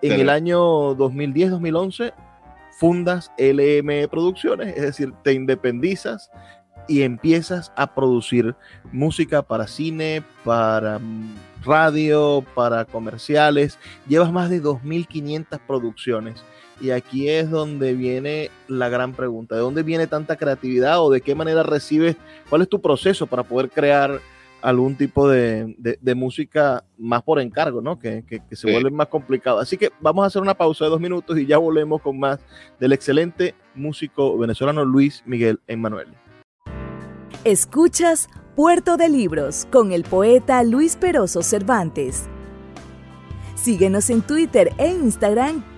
en 0.01 0.19
el 0.19 0.29
año 0.29 0.95
2010-2011 0.95 2.13
fundas 2.77 3.31
LM 3.37 4.09
Producciones, 4.09 4.75
es 4.75 4.81
decir, 4.81 5.13
te 5.23 5.33
independizas 5.33 6.29
y 6.87 7.01
empiezas 7.03 7.71
a 7.75 7.95
producir 7.95 8.55
música 8.91 9.41
para 9.41 9.67
cine, 9.67 10.23
para 10.43 10.99
radio, 11.63 12.45
para 12.53 12.85
comerciales. 12.85 13.79
Llevas 14.07 14.31
más 14.31 14.49
de 14.49 14.61
2.500 14.61 15.59
producciones. 15.65 16.43
Y 16.81 16.91
aquí 16.91 17.29
es 17.29 17.49
donde 17.49 17.93
viene 17.93 18.51
la 18.67 18.89
gran 18.89 19.13
pregunta. 19.13 19.55
¿De 19.55 19.61
dónde 19.61 19.83
viene 19.83 20.07
tanta 20.07 20.35
creatividad 20.35 21.01
o 21.01 21.09
de 21.09 21.21
qué 21.21 21.35
manera 21.35 21.63
recibes? 21.63 22.17
¿Cuál 22.49 22.63
es 22.63 22.69
tu 22.69 22.81
proceso 22.81 23.27
para 23.27 23.43
poder 23.43 23.69
crear 23.69 24.19
algún 24.65 24.95
tipo 24.95 25.29
de, 25.29 25.75
música 26.15 26.83
más 26.97 27.21
por 27.21 27.39
encargo, 27.39 27.81
¿no? 27.81 27.99
Que, 27.99 28.23
se 28.51 28.71
vuelve 28.71 28.89
más 28.89 29.07
complicado. 29.07 29.59
Así 29.59 29.77
que 29.77 29.91
vamos 29.99 30.23
a 30.23 30.27
hacer 30.27 30.41
una 30.41 30.55
pausa 30.55 30.85
de 30.85 30.91
dos 30.91 30.99
minutos 30.99 31.37
y 31.37 31.45
ya 31.45 31.59
volvemos 31.59 32.01
con 32.01 32.19
más 32.19 32.39
del 32.79 32.93
excelente 32.93 33.53
músico 33.75 34.35
venezolano 34.39 34.83
Luis 34.83 35.21
Miguel 35.25 35.59
Emanuel. 35.67 36.07
Escuchas 37.43 38.27
Puerto 38.55 38.97
de 38.97 39.07
Libros 39.07 39.67
con 39.71 39.91
el 39.91 40.03
poeta 40.03 40.63
Luis 40.63 40.95
Peroso 40.95 41.43
Cervantes. 41.43 42.27
Síguenos 43.53 44.09
en 44.09 44.23
Twitter 44.23 44.73
e 44.79 44.87
Instagram 44.87 45.74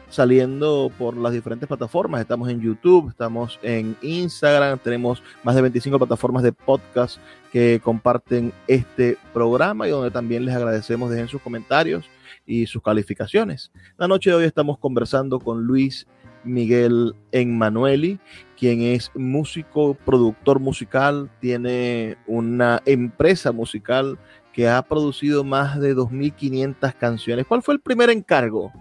saliendo 0.09 0.91
por 0.97 1.17
las 1.17 1.33
diferentes 1.33 1.67
plataformas. 1.67 2.21
Estamos 2.21 2.49
en 2.49 2.61
YouTube, 2.61 3.09
estamos 3.09 3.59
en 3.61 3.97
Instagram, 4.01 4.79
tenemos 4.79 5.21
más 5.43 5.55
de 5.55 5.61
25 5.61 5.97
plataformas 5.97 6.43
de 6.43 6.53
podcast 6.53 7.17
que 7.51 7.81
comparten 7.83 8.53
este 8.67 9.17
programa 9.33 9.87
y 9.87 9.91
donde 9.91 10.11
también 10.11 10.45
les 10.45 10.55
agradecemos 10.55 11.09
dejen 11.09 11.27
sus 11.27 11.41
comentarios 11.41 12.05
y 12.45 12.65
sus 12.65 12.81
calificaciones. 12.81 13.71
La 13.97 14.07
noche 14.07 14.29
de 14.29 14.37
hoy 14.37 14.45
estamos 14.45 14.77
conversando 14.77 15.39
con 15.39 15.63
Luis 15.63 16.07
Miguel 16.43 17.15
Enmanueli, 17.31 18.19
quien 18.57 18.81
es 18.81 19.11
músico, 19.15 19.95
productor 20.05 20.59
musical, 20.59 21.29
tiene 21.39 22.17
una 22.27 22.81
empresa 22.85 23.51
musical 23.51 24.17
que 24.53 24.69
ha 24.69 24.81
producido 24.83 25.43
más 25.43 25.79
de 25.79 25.95
2.500 25.95 26.93
canciones. 26.93 27.45
¿Cuál 27.47 27.63
fue 27.63 27.73
el 27.73 27.81
primer 27.81 28.11
encargo, 28.11 28.71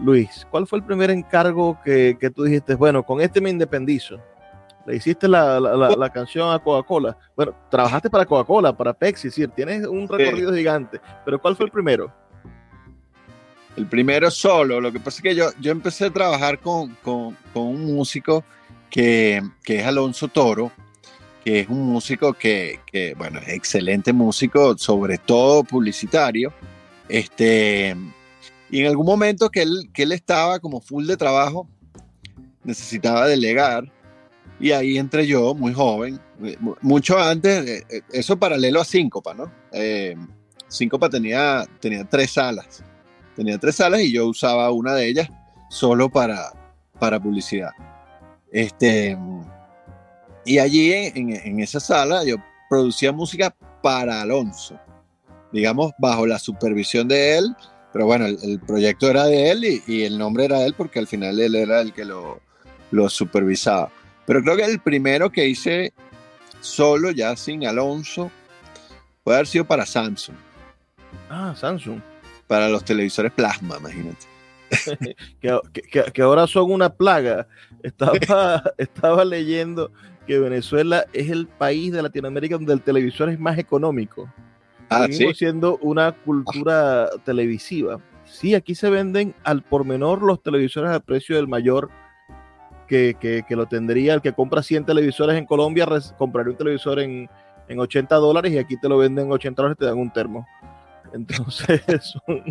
Luis? 0.00 0.46
¿Cuál 0.50 0.66
fue 0.66 0.80
el 0.80 0.84
primer 0.84 1.10
encargo 1.10 1.78
que, 1.84 2.16
tú 2.34 2.42
dijiste, 2.42 2.74
bueno, 2.74 3.04
con 3.04 3.20
este 3.20 3.40
me 3.40 3.50
independizo? 3.50 4.20
Le 4.84 4.96
hiciste 4.96 5.28
la, 5.28 6.10
canción 6.12 6.52
a 6.52 6.58
Coca-Cola. 6.58 7.16
Bueno, 7.36 7.54
trabajaste 7.70 8.10
para 8.10 8.26
Coca-Cola, 8.26 8.76
para 8.76 8.92
Pepsi, 8.92 9.28
decir, 9.28 9.48
tienes 9.50 9.86
un 9.86 10.08
recorrido 10.08 10.52
gigante, 10.52 11.00
pero 11.24 11.40
¿cuál 11.40 11.54
fue 11.54 11.66
el 11.66 11.72
primero? 11.72 12.12
El 13.76 13.86
primero 13.86 14.28
solo. 14.30 14.80
Lo 14.80 14.90
que 14.90 14.98
pasa 14.98 15.18
es 15.18 15.22
que 15.22 15.34
yo, 15.36 15.50
yo 15.60 15.70
empecé 15.70 16.06
a 16.06 16.10
trabajar 16.10 16.58
con, 16.58 16.96
un 17.54 17.94
músico 17.94 18.42
que, 18.90 19.40
que, 19.62 19.78
es 19.78 19.86
Alonso 19.86 20.26
Toro, 20.26 20.72
que 21.44 21.60
es 21.60 21.68
un 21.68 21.80
músico 21.82 22.32
que, 22.34 22.80
que, 22.86 23.14
bueno, 23.14 23.40
es 23.40 23.48
excelente 23.48 24.12
músico, 24.12 24.76
sobre 24.76 25.18
todo 25.18 25.64
publicitario. 25.64 26.52
Este, 27.08 27.96
y 28.70 28.80
en 28.80 28.86
algún 28.86 29.06
momento 29.06 29.50
que 29.50 29.62
él, 29.62 29.90
que 29.92 30.04
él 30.04 30.12
estaba 30.12 30.60
como 30.60 30.80
full 30.80 31.06
de 31.06 31.16
trabajo, 31.16 31.68
necesitaba 32.64 33.26
delegar. 33.26 33.90
Y 34.58 34.72
ahí 34.72 34.98
entré 34.98 35.26
yo, 35.26 35.54
muy 35.54 35.72
joven, 35.72 36.20
mucho 36.82 37.18
antes, 37.18 37.66
eh, 37.66 37.86
eh, 37.88 38.02
eso 38.12 38.38
paralelo 38.38 38.80
a 38.80 38.84
Síncopa, 38.84 39.32
¿no? 39.32 39.50
Eh, 39.72 40.14
Síncopa 40.68 41.08
tenía, 41.08 41.66
tenía 41.80 42.04
tres 42.04 42.32
salas 42.32 42.84
tenía 43.40 43.56
tres 43.56 43.76
salas 43.76 44.02
y 44.02 44.12
yo 44.12 44.26
usaba 44.26 44.70
una 44.70 44.94
de 44.94 45.08
ellas 45.08 45.28
solo 45.70 46.10
para, 46.10 46.52
para 46.98 47.18
publicidad. 47.18 47.70
Este, 48.52 49.16
y 50.44 50.58
allí 50.58 50.92
en, 50.92 51.60
esa 51.60 51.80
sala 51.80 52.24
yo 52.24 52.36
producía 52.68 53.12
música 53.12 53.54
para 53.82 54.22
Alonso, 54.22 54.78
digamos, 55.52 55.92
bajo 55.98 56.26
la 56.26 56.38
supervisión 56.38 57.08
de 57.08 57.38
él, 57.38 57.56
pero 57.92 58.06
bueno, 58.06 58.26
el, 58.26 58.60
proyecto 58.60 59.10
era 59.10 59.26
de 59.26 59.50
él 59.50 59.82
y, 59.86 60.02
el 60.02 60.18
nombre 60.18 60.44
era 60.44 60.60
de 60.60 60.66
él 60.66 60.74
porque 60.76 60.98
al 60.98 61.06
final 61.06 61.40
él 61.40 61.54
era 61.54 61.80
el 61.80 61.92
que 61.92 62.04
lo, 62.04 62.40
lo 62.90 63.08
supervisaba. 63.08 63.90
Pero 64.26 64.42
creo 64.42 64.56
que 64.56 64.64
el 64.64 64.80
primero 64.80 65.30
que 65.30 65.48
hice 65.48 65.92
solo, 66.60 67.10
ya 67.10 67.34
sin 67.36 67.66
Alonso, 67.66 68.30
puede 69.24 69.38
haber 69.38 69.46
sido 69.46 69.64
para 69.64 69.84
Samsung. 69.84 70.36
Ah, 71.28 71.54
Samsung 71.56 72.00
para 72.50 72.68
los 72.68 72.84
televisores 72.84 73.30
plasma, 73.30 73.76
imagínate. 73.78 74.26
que, 75.40 76.22
ahora 76.22 76.48
son 76.48 76.72
una 76.72 76.88
plaga. 76.92 77.46
Estaba, 77.82 78.62
estaba 78.78 79.24
leyendo 79.24 79.92
que 80.30 80.38
Venezuela 80.38 81.06
es 81.12 81.28
el 81.28 81.48
país 81.48 81.92
de 81.92 82.02
Latinoamérica 82.02 82.54
donde 82.54 82.72
el 82.72 82.82
televisor 82.82 83.30
es 83.30 83.40
más 83.40 83.58
económico. 83.58 84.32
Ah, 84.88 85.08
siendo 85.34 85.76
una 85.78 86.12
cultura 86.12 87.08
televisiva. 87.24 88.00
Sí, 88.26 88.54
aquí 88.54 88.76
se 88.76 88.90
venden 88.90 89.34
al 89.42 89.62
por 89.62 89.84
menor 89.84 90.22
los 90.22 90.40
televisores 90.40 90.92
al 90.92 91.02
precio 91.02 91.34
del 91.34 91.48
mayor 91.48 91.90
que, 92.86 93.44
lo 93.50 93.66
tendría. 93.66 94.14
El 94.14 94.22
que 94.22 94.32
compra 94.32 94.62
100 94.62 94.86
televisores 94.86 95.36
en 95.36 95.46
Colombia 95.46 95.88
compraría 96.16 96.52
un 96.52 96.58
televisor 96.58 97.00
en, 97.00 97.28
en 97.66 97.80
80 97.80 98.14
dólares 98.14 98.52
y 98.52 98.58
aquí 98.58 98.76
te 98.76 98.88
lo 98.88 98.98
venden 98.98 99.26
en 99.26 99.32
80 99.32 99.60
dólares 99.60 99.78
y 99.78 99.80
te 99.80 99.86
dan 99.86 99.98
un 99.98 100.12
termo. 100.12 100.46
Entonces, 101.12 101.82
son 102.24 102.44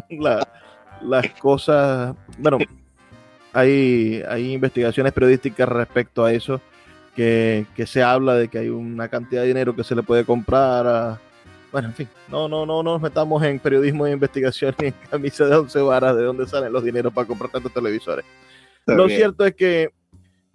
las 0.99 1.29
cosas. 1.39 2.13
Bueno, 2.39 2.57
hay, 3.53 4.21
hay 4.27 4.51
investigaciones 4.51 5.13
periodísticas 5.13 5.69
respecto 5.69 6.25
a 6.25 6.33
eso, 6.33 6.59
que, 7.75 7.85
se 7.85 8.01
habla 8.01 8.35
de 8.35 8.47
que 8.47 8.59
hay 8.59 8.69
una 8.69 9.09
cantidad 9.09 9.41
de 9.41 9.49
dinero 9.49 9.75
que 9.75 9.83
se 9.83 9.93
le 9.95 10.03
puede 10.03 10.23
comprar 10.23 10.87
a. 10.87 11.19
Bueno, 11.71 11.89
en 11.89 11.93
fin, 11.93 12.07
no, 12.29 12.47
no, 12.47 12.65
no, 12.65 12.81
nos 12.81 13.01
metamos 13.01 13.43
en 13.43 13.59
periodismo 13.59 14.05
de 14.05 14.11
investigación 14.11 14.73
ni 14.81 14.87
en 14.87 14.95
camisa 15.09 15.45
de 15.45 15.55
once 15.55 15.81
varas 15.81 16.15
de 16.15 16.23
dónde 16.23 16.47
salen 16.47 16.71
los 16.71 16.83
dineros 16.83 17.13
para 17.13 17.27
comprar 17.27 17.51
tantos 17.51 17.73
televisores. 17.73 18.25
Lo 18.85 19.07
cierto 19.09 19.45
es 19.45 19.53
que, 19.53 19.89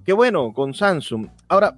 que, 0.04 0.12
bueno, 0.12 0.52
con 0.52 0.74
Samsung. 0.74 1.28
Ahora, 1.48 1.76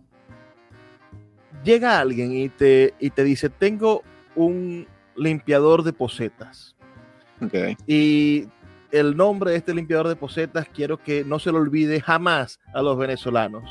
llega 1.64 1.98
alguien 1.98 2.32
y 2.32 2.48
te, 2.48 2.94
y 3.00 3.10
te 3.10 3.24
dice: 3.24 3.50
Tengo 3.50 4.02
un, 4.36 4.86
limpiador 5.16 5.82
de 5.82 5.92
posetas. 5.92 6.76
Y 7.86 8.46
el 8.92 9.16
nombre 9.16 9.50
de 9.50 9.56
este 9.56 9.74
limpiador 9.74 10.08
de 10.08 10.16
posetas 10.16 10.68
quiero 10.72 10.96
que 10.96 11.24
no 11.24 11.38
se 11.38 11.50
lo 11.50 11.58
olvide 11.58 12.00
jamás 12.00 12.60
a 12.72 12.82
los 12.82 12.96
venezolanos. 12.96 13.68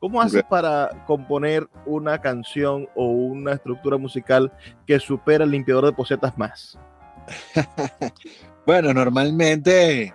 ¿Cómo 0.00 0.22
haces 0.22 0.44
para 0.44 1.04
componer 1.06 1.68
una 1.84 2.20
canción 2.20 2.88
o 2.94 3.06
una 3.06 3.54
estructura 3.54 3.96
musical 3.96 4.52
que 4.86 5.00
supera 5.00 5.44
el 5.44 5.50
limpiador 5.50 5.86
de 5.86 5.92
posetas 5.92 6.38
más? 6.38 6.78
bueno, 8.66 8.94
normalmente, 8.94 10.14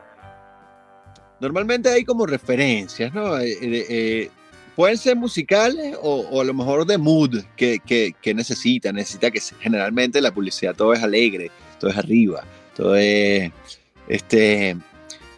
normalmente 1.42 1.90
hay 1.90 2.06
como 2.06 2.26
referencias, 2.26 3.14
¿no? 3.14 3.38
Eh, 3.40 3.52
eh, 3.62 3.86
eh, 3.90 4.30
pueden 4.76 4.98
ser 4.98 5.18
musicales 5.18 5.98
o, 6.02 6.40
a 6.40 6.46
lo 6.46 6.54
mejor 6.54 6.86
de 6.86 6.98
mood 6.98 7.44
que, 7.58 7.80
que, 7.80 8.34
necesita. 8.34 8.94
Necesita 8.94 9.32
que 9.32 9.42
generalmente 9.60 10.22
la 10.22 10.34
publicidad 10.34 10.76
todo 10.76 10.94
es 10.94 11.04
alegre, 11.04 11.52
todo 11.80 11.92
es 11.92 11.98
arriba, 11.98 12.44
todo 12.76 12.96
es. 12.96 13.52
Este, 14.08 14.78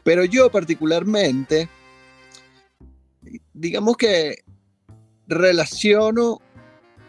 pero 0.04 0.24
yo 0.24 0.52
particularmente, 0.52 1.68
digamos 3.54 3.98
que 3.98 4.44
relaciono 5.28 6.40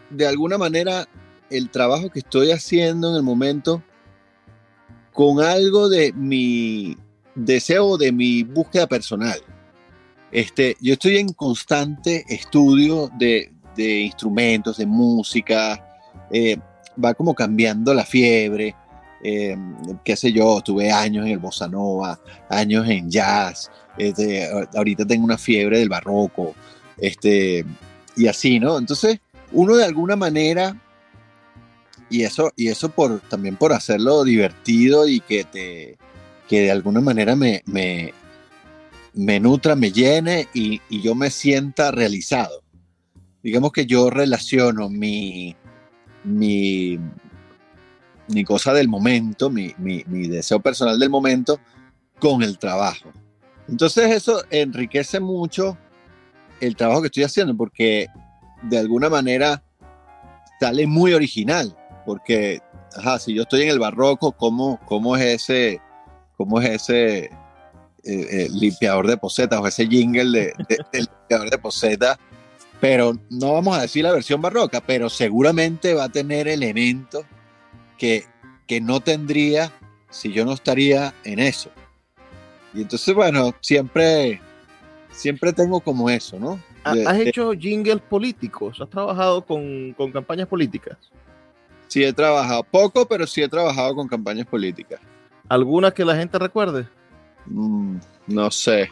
de 0.09 0.27
alguna 0.27 0.57
manera 0.57 1.07
el 1.49 1.69
trabajo 1.69 2.09
que 2.09 2.19
estoy 2.19 2.51
haciendo 2.51 3.09
en 3.09 3.15
el 3.15 3.23
momento 3.23 3.83
con 5.13 5.39
algo 5.39 5.89
de 5.89 6.13
mi 6.13 6.95
deseo, 7.35 7.97
de 7.97 8.11
mi 8.11 8.43
búsqueda 8.43 8.87
personal. 8.87 9.39
Este, 10.31 10.75
yo 10.81 10.93
estoy 10.93 11.17
en 11.17 11.29
constante 11.33 12.25
estudio 12.27 13.09
de, 13.17 13.51
instrumentos, 13.77 14.77
de 14.77 14.85
música, 14.85 15.97
eh, 16.31 16.57
va 17.03 17.13
como 17.13 17.33
cambiando 17.33 17.93
la 17.93 18.05
fiebre, 18.05 18.75
eh, 19.23 19.57
qué 20.03 20.15
sé 20.15 20.31
yo, 20.31 20.61
tuve 20.61 20.91
años 20.91 21.25
en 21.25 21.33
el 21.33 21.39
bossa 21.39 21.67
nova, 21.67 22.19
años 22.49 22.87
en 22.87 23.09
jazz, 23.09 23.71
este, 23.97 24.49
ahorita 24.75 25.05
tengo 25.05 25.25
una 25.25 25.37
fiebre 25.37 25.79
del 25.79 25.89
barroco, 25.89 26.55
este, 26.97 27.65
y 28.15 28.27
así, 28.27 28.59
¿no? 28.59 28.77
Entonces, 28.77 29.19
uno 29.51 29.75
de 29.75 29.85
alguna 29.85 30.15
manera, 30.15 30.79
y 32.09 32.23
eso, 32.23 32.51
y 32.55 32.67
eso 32.67 32.89
por, 32.89 33.19
también 33.21 33.55
por 33.55 33.73
hacerlo 33.73 34.23
divertido 34.23 35.07
y 35.07 35.19
que 35.19 35.43
te, 35.43 35.97
que 36.47 36.61
de 36.61 36.71
alguna 36.71 37.01
manera 37.01 37.35
me, 37.35 37.61
me 39.17 39.39
nutra, 39.39 39.75
me 39.75 39.91
llene 39.91 40.47
y, 40.53 40.79
yo 41.01 41.15
me 41.15 41.29
sienta 41.29 41.91
realizado. 41.91 42.63
Digamos 43.43 43.71
que 43.71 43.85
yo 43.85 44.09
relaciono 44.09 44.89
mi, 44.89 45.55
mi, 46.23 46.99
mi 48.27 48.43
cosa 48.43 48.73
del 48.73 48.87
momento, 48.87 49.49
mi, 49.49 49.73
deseo 50.27 50.59
personal 50.59 50.99
del 50.99 51.09
momento 51.09 51.59
con 52.19 52.43
el 52.43 52.57
trabajo. 52.57 53.11
Entonces 53.67 54.11
eso 54.11 54.43
enriquece 54.49 55.19
mucho 55.19 55.77
el 56.59 56.75
trabajo 56.75 57.01
que 57.01 57.07
estoy 57.07 57.23
haciendo 57.23 57.55
porque 57.55 58.07
de 58.63 58.77
alguna 58.77 59.09
manera 59.09 59.61
sale 60.59 60.87
muy 60.87 61.13
original. 61.13 61.75
Porque, 62.05 62.61
ajá, 62.95 63.19
si 63.19 63.33
yo 63.33 63.43
estoy 63.43 63.63
en 63.63 63.69
el 63.69 63.79
barroco, 63.79 64.31
¿cómo, 64.31 64.79
cómo 64.85 65.17
es 65.17 65.41
ese, 65.43 65.81
cómo 66.37 66.61
es 66.61 66.69
ese, 66.69 67.29
eh, 68.09 68.45
eh, 68.45 68.47
limpiador 68.53 69.05
de 69.05 69.17
posetas 69.17 69.59
o 69.59 69.67
ese 69.67 69.85
jingle 69.85 70.31
de, 70.31 70.53
limpiador 70.93 71.49
de 71.49 71.57
posetas, 71.57 72.17
pero 72.79 73.19
no 73.29 73.51
vamos 73.51 73.77
a 73.77 73.81
decir 73.81 74.05
la 74.05 74.13
versión 74.13 74.41
barroca, 74.41 74.79
pero 74.79 75.09
seguramente 75.09 75.93
va 75.93 76.05
a 76.05 76.09
tener 76.09 76.47
elementos 76.47 77.25
que, 77.97 78.23
que 78.65 78.79
no 78.79 79.01
tendría 79.01 79.73
si 80.09 80.31
yo 80.31 80.45
no 80.45 80.53
estaría 80.53 81.13
en 81.25 81.39
eso. 81.39 81.69
Y 82.73 82.81
entonces, 82.81 83.13
bueno, 83.13 83.53
siempre, 83.61 84.41
siempre 85.11 85.53
tengo 85.53 85.79
como 85.79 86.09
eso, 86.09 86.39
¿no? 86.39 86.59
¿Has 86.83 87.19
hecho 87.19 87.51
jingles 87.53 88.01
políticos? 88.01 88.79
¿Has 88.81 88.89
trabajado 88.89 89.45
con, 89.45 89.93
campañas 90.13 90.47
políticas? 90.47 90.97
Sí, 91.87 92.03
he 92.03 92.13
trabajado 92.13 92.63
poco, 92.63 93.07
pero 93.07 93.27
sí 93.27 93.41
he 93.41 93.49
trabajado 93.49 93.95
con 93.95 94.07
campañas 94.07 94.47
políticas. 94.47 94.99
¿Alguna 95.49 95.91
que 95.91 96.05
la 96.05 96.15
gente 96.15 96.37
recuerde? 96.37 96.87
Mm, 97.45 97.97
no 98.27 98.51
sé. 98.51 98.91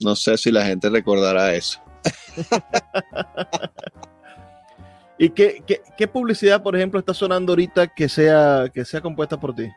No 0.00 0.14
sé 0.14 0.36
si 0.36 0.50
la 0.50 0.64
gente 0.64 0.90
recordará 0.90 1.54
eso. 1.54 1.80
¿Y 5.18 5.30
qué, 5.30 5.62
qué, 5.96 6.08
publicidad, 6.08 6.62
por 6.62 6.76
ejemplo, 6.76 6.98
está 6.98 7.14
sonando 7.14 7.52
ahorita 7.52 7.86
que 7.86 8.08
sea, 8.08 8.68
que 8.72 8.84
sea 8.84 9.00
compuesta 9.00 9.38
por 9.38 9.54
ti? 9.54 9.68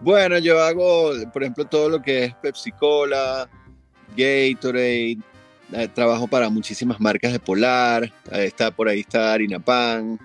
Bueno, 0.00 0.38
yo 0.38 0.62
hago, 0.62 1.12
por 1.32 1.42
ejemplo, 1.42 1.64
todo 1.64 1.88
lo 1.88 2.02
que 2.02 2.24
es 2.24 2.34
Pepsi 2.34 2.72
Cola, 2.72 3.48
Gatorade, 4.16 5.18
eh, 5.72 5.88
trabajo 5.94 6.28
para 6.28 6.50
muchísimas 6.50 7.00
marcas 7.00 7.32
de 7.32 7.40
Polar, 7.40 8.12
está 8.30 8.70
por 8.70 8.88
ahí 8.88 9.00
está 9.00 9.32
Harina 9.32 9.58
Pan, 9.58 10.18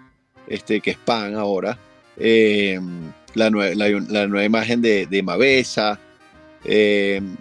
este, 0.48 0.82
que 0.82 0.92
es 0.92 0.98
pan 0.98 1.36
ahora, 1.36 1.78
em, 2.18 3.12
la, 3.36 3.50
la, 3.50 4.28
nueva 4.28 4.44
imagen 4.44 4.82
de, 4.82 5.06
de 5.06 5.24
Mavesa, 5.24 6.00
em, 6.66 7.38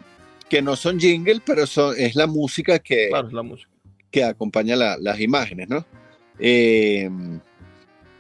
que 0.48 0.62
no 0.62 0.76
son 0.76 1.00
jingle, 1.00 1.42
pero 1.44 1.66
son, 1.66 1.94
es 1.98 2.14
la 2.14 2.26
música 2.26 2.78
que, 2.78 3.10
la 3.10 3.42
música. 3.42 3.70
que 4.10 4.24
acompaña 4.24 4.76
las 4.76 5.20
imágenes, 5.20 5.68
¿no? 5.68 5.84
Em, 6.38 7.40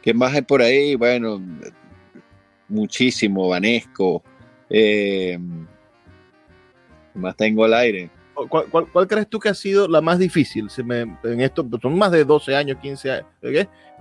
¿Qué 0.02 0.14
más 0.14 0.34
hay 0.34 0.42
por 0.42 0.62
ahí? 0.62 0.94
Bueno, 0.94 1.40
muchísimo, 2.68 3.48
Vanesco. 3.48 4.22
Eh, 4.70 5.38
más 7.14 7.36
tengo 7.36 7.64
al 7.64 7.74
aire. 7.74 8.10
¿Cuál, 8.48 9.08
crees 9.08 9.28
tú 9.28 9.40
que 9.40 9.48
ha 9.48 9.54
sido 9.54 9.88
la 9.88 10.00
más 10.00 10.18
difícil? 10.18 10.68
en 10.78 11.40
esto 11.40 11.68
son 11.82 11.98
más 11.98 12.12
de 12.12 12.24
12 12.24 12.54
años, 12.54 12.78
15 12.80 13.10
años. 13.10 13.26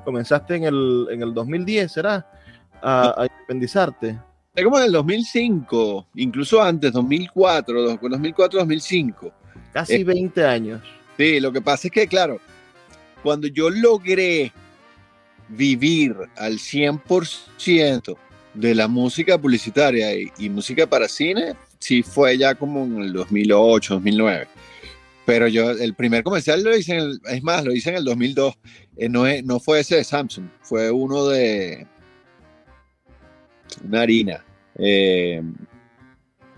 Comenzaste 0.05 0.55
en 0.55 0.65
el, 0.65 1.07
en 1.11 1.23
el 1.23 1.33
2010, 1.33 1.91
¿será? 1.91 2.29
A, 2.81 3.21
a 3.21 3.25
independizarte. 3.25 4.19
Es 4.53 4.63
como 4.63 4.77
en 4.79 4.85
el 4.85 4.91
2005, 4.91 6.07
incluso 6.15 6.61
antes, 6.61 6.91
2004, 6.91 7.97
2004, 7.99 8.59
2005. 8.59 9.31
Casi 9.73 10.03
20 10.03 10.45
años. 10.45 10.81
Sí, 11.17 11.39
lo 11.39 11.51
que 11.51 11.61
pasa 11.61 11.87
es 11.87 11.91
que, 11.91 12.07
claro, 12.07 12.39
cuando 13.23 13.47
yo 13.47 13.69
logré 13.69 14.51
vivir 15.49 16.15
al 16.37 16.53
100% 16.53 18.17
de 18.57 18.73
la 18.73 18.87
música 18.87 19.37
publicitaria 19.37 20.13
y, 20.15 20.49
música 20.49 20.87
para 20.87 21.07
cine, 21.07 21.55
sí 21.79 22.01
fue 22.01 22.37
ya 22.37 22.55
como 22.55 22.83
en 22.83 23.01
el 23.03 23.13
2008, 23.13 23.95
2009. 23.95 24.47
Pero 25.25 25.47
yo, 25.47 25.71
el 25.71 25.93
primer 25.93 26.23
comercial 26.23 26.63
lo 26.63 26.75
hice, 26.75 26.93
en 26.93 26.99
el, 26.99 27.19
es 27.25 27.43
más, 27.43 27.63
lo 27.63 27.73
hice 27.73 27.89
en 27.89 27.97
el 27.97 28.05
2002. 28.05 28.57
Eh, 28.97 29.09
no, 29.09 29.25
no 29.43 29.59
fue 29.59 29.81
ese 29.81 29.97
de 29.97 30.03
Samsung, 30.03 30.47
fue 30.61 30.89
uno 30.89 31.27
de 31.27 31.85
una 33.85 34.01
harina. 34.01 34.43
Eh, 34.75 35.41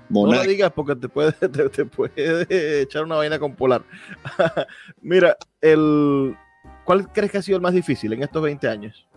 no 0.09 0.25
lo 0.25 0.43
digas 0.43 0.71
porque 0.71 0.95
te 0.95 1.09
puede, 1.09 1.31
te 1.69 1.85
puede 1.85 2.81
echar 2.81 3.03
una 3.03 3.15
vaina 3.15 3.39
con 3.39 3.55
polar. 3.55 3.83
Mira, 5.01 5.35
el, 5.61 6.35
¿cuál 6.85 7.11
crees 7.11 7.31
que 7.31 7.37
ha 7.39 7.41
sido 7.41 7.57
el 7.57 7.61
más 7.61 7.73
difícil 7.73 8.13
en 8.13 8.23
estos 8.23 8.41
20 8.41 8.67
años? 8.67 9.07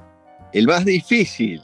El 0.52 0.66
más 0.66 0.84
difícil. 0.84 1.62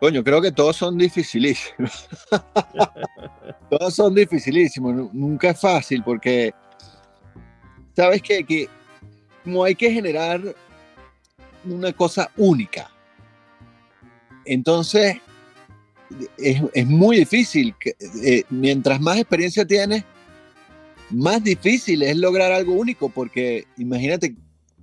Coño, 0.00 0.24
creo 0.24 0.40
que 0.40 0.50
todos 0.50 0.76
son 0.76 0.96
dificilísimos. 0.96 2.08
todos 3.70 3.94
son 3.94 4.14
dificilísimos. 4.14 5.12
Nunca 5.12 5.50
es 5.50 5.60
fácil 5.60 6.02
porque, 6.02 6.54
¿sabes 7.94 8.22
qué? 8.22 8.42
Que 8.42 8.66
como 9.44 9.62
hay 9.62 9.74
que 9.74 9.92
generar 9.92 10.40
una 11.66 11.92
cosa 11.92 12.30
única. 12.38 12.90
Entonces, 14.46 15.18
es, 16.38 16.86
muy 16.86 17.18
difícil. 17.18 17.74
Eh, 18.24 18.44
mientras 18.48 19.02
más 19.02 19.18
experiencia 19.18 19.66
tienes, 19.66 20.02
más 21.10 21.44
difícil 21.44 22.02
es 22.02 22.16
lograr 22.16 22.52
algo 22.52 22.72
único 22.72 23.10
porque 23.10 23.66
imagínate 23.76 24.34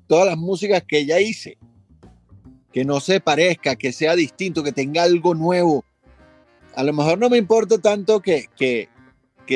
todas 0.05 0.28
las 0.28 0.38
músicas 0.38 0.84
que 0.88 1.05
ya 1.05 1.20
hice 1.20 1.57
que 2.78 2.86
no 2.86 3.00
se 3.00 3.20
parezca, 3.20 3.76
que 3.76 3.92
sea 3.92 4.16
distinto, 4.16 4.62
que 4.62 4.72
tenga 4.72 5.02
algo 5.02 5.34
nuevo. 5.34 5.84
A 6.76 6.84
lo 6.84 6.94
mejor 6.94 7.18
no 7.18 7.28
me 7.28 7.40
importa 7.40 7.80
tanto 7.80 8.20
que, 8.22 8.46
que, 8.56 8.88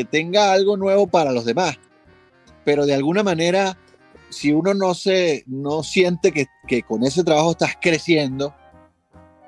tenga 0.06 0.52
algo 0.52 0.76
nuevo 0.76 1.06
para 1.06 1.32
los 1.32 1.46
demás, 1.46 1.78
pero 2.66 2.88
de 2.88 2.96
alguna 2.96 3.22
manera, 3.22 3.78
si 4.30 4.52
uno 4.52 4.74
no, 4.74 4.96
se, 4.96 5.44
no 5.46 5.84
siente 5.84 6.32
que, 6.32 6.82
con 6.82 7.04
ese 7.04 7.24
trabajo 7.24 7.52
estás 7.52 7.76
creciendo, 7.80 8.56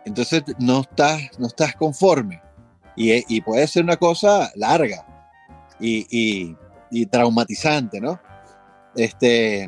entonces 0.05 0.43
no 0.59 0.81
estás, 0.81 1.39
no 1.39 1.47
estás 1.47 1.75
conforme. 1.75 2.43
Y, 2.95 3.41
puede 3.41 3.65
ser 3.65 3.85
una 3.85 3.97
cosa 3.97 4.51
larga 4.53 5.03
y, 5.79 6.55
traumatizante, 7.09 7.99
¿no? 7.99 8.19
Este, 8.95 9.67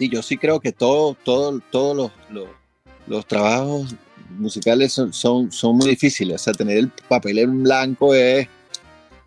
y 0.00 0.10
yo 0.10 0.22
sí 0.22 0.36
creo 0.36 0.58
que 0.58 0.72
todo, 0.72 1.14
todo, 1.14 2.10
los 2.30 2.59
trabajos 3.26 3.94
musicales 4.38 4.92
son, 4.92 5.12
son, 5.12 5.50
son, 5.50 5.76
muy 5.76 5.90
difíciles. 5.90 6.40
O 6.40 6.44
sea, 6.44 6.52
tener 6.52 6.78
el 6.78 6.88
papel 7.08 7.38
en 7.38 7.62
blanco 7.62 8.14
es, 8.14 8.48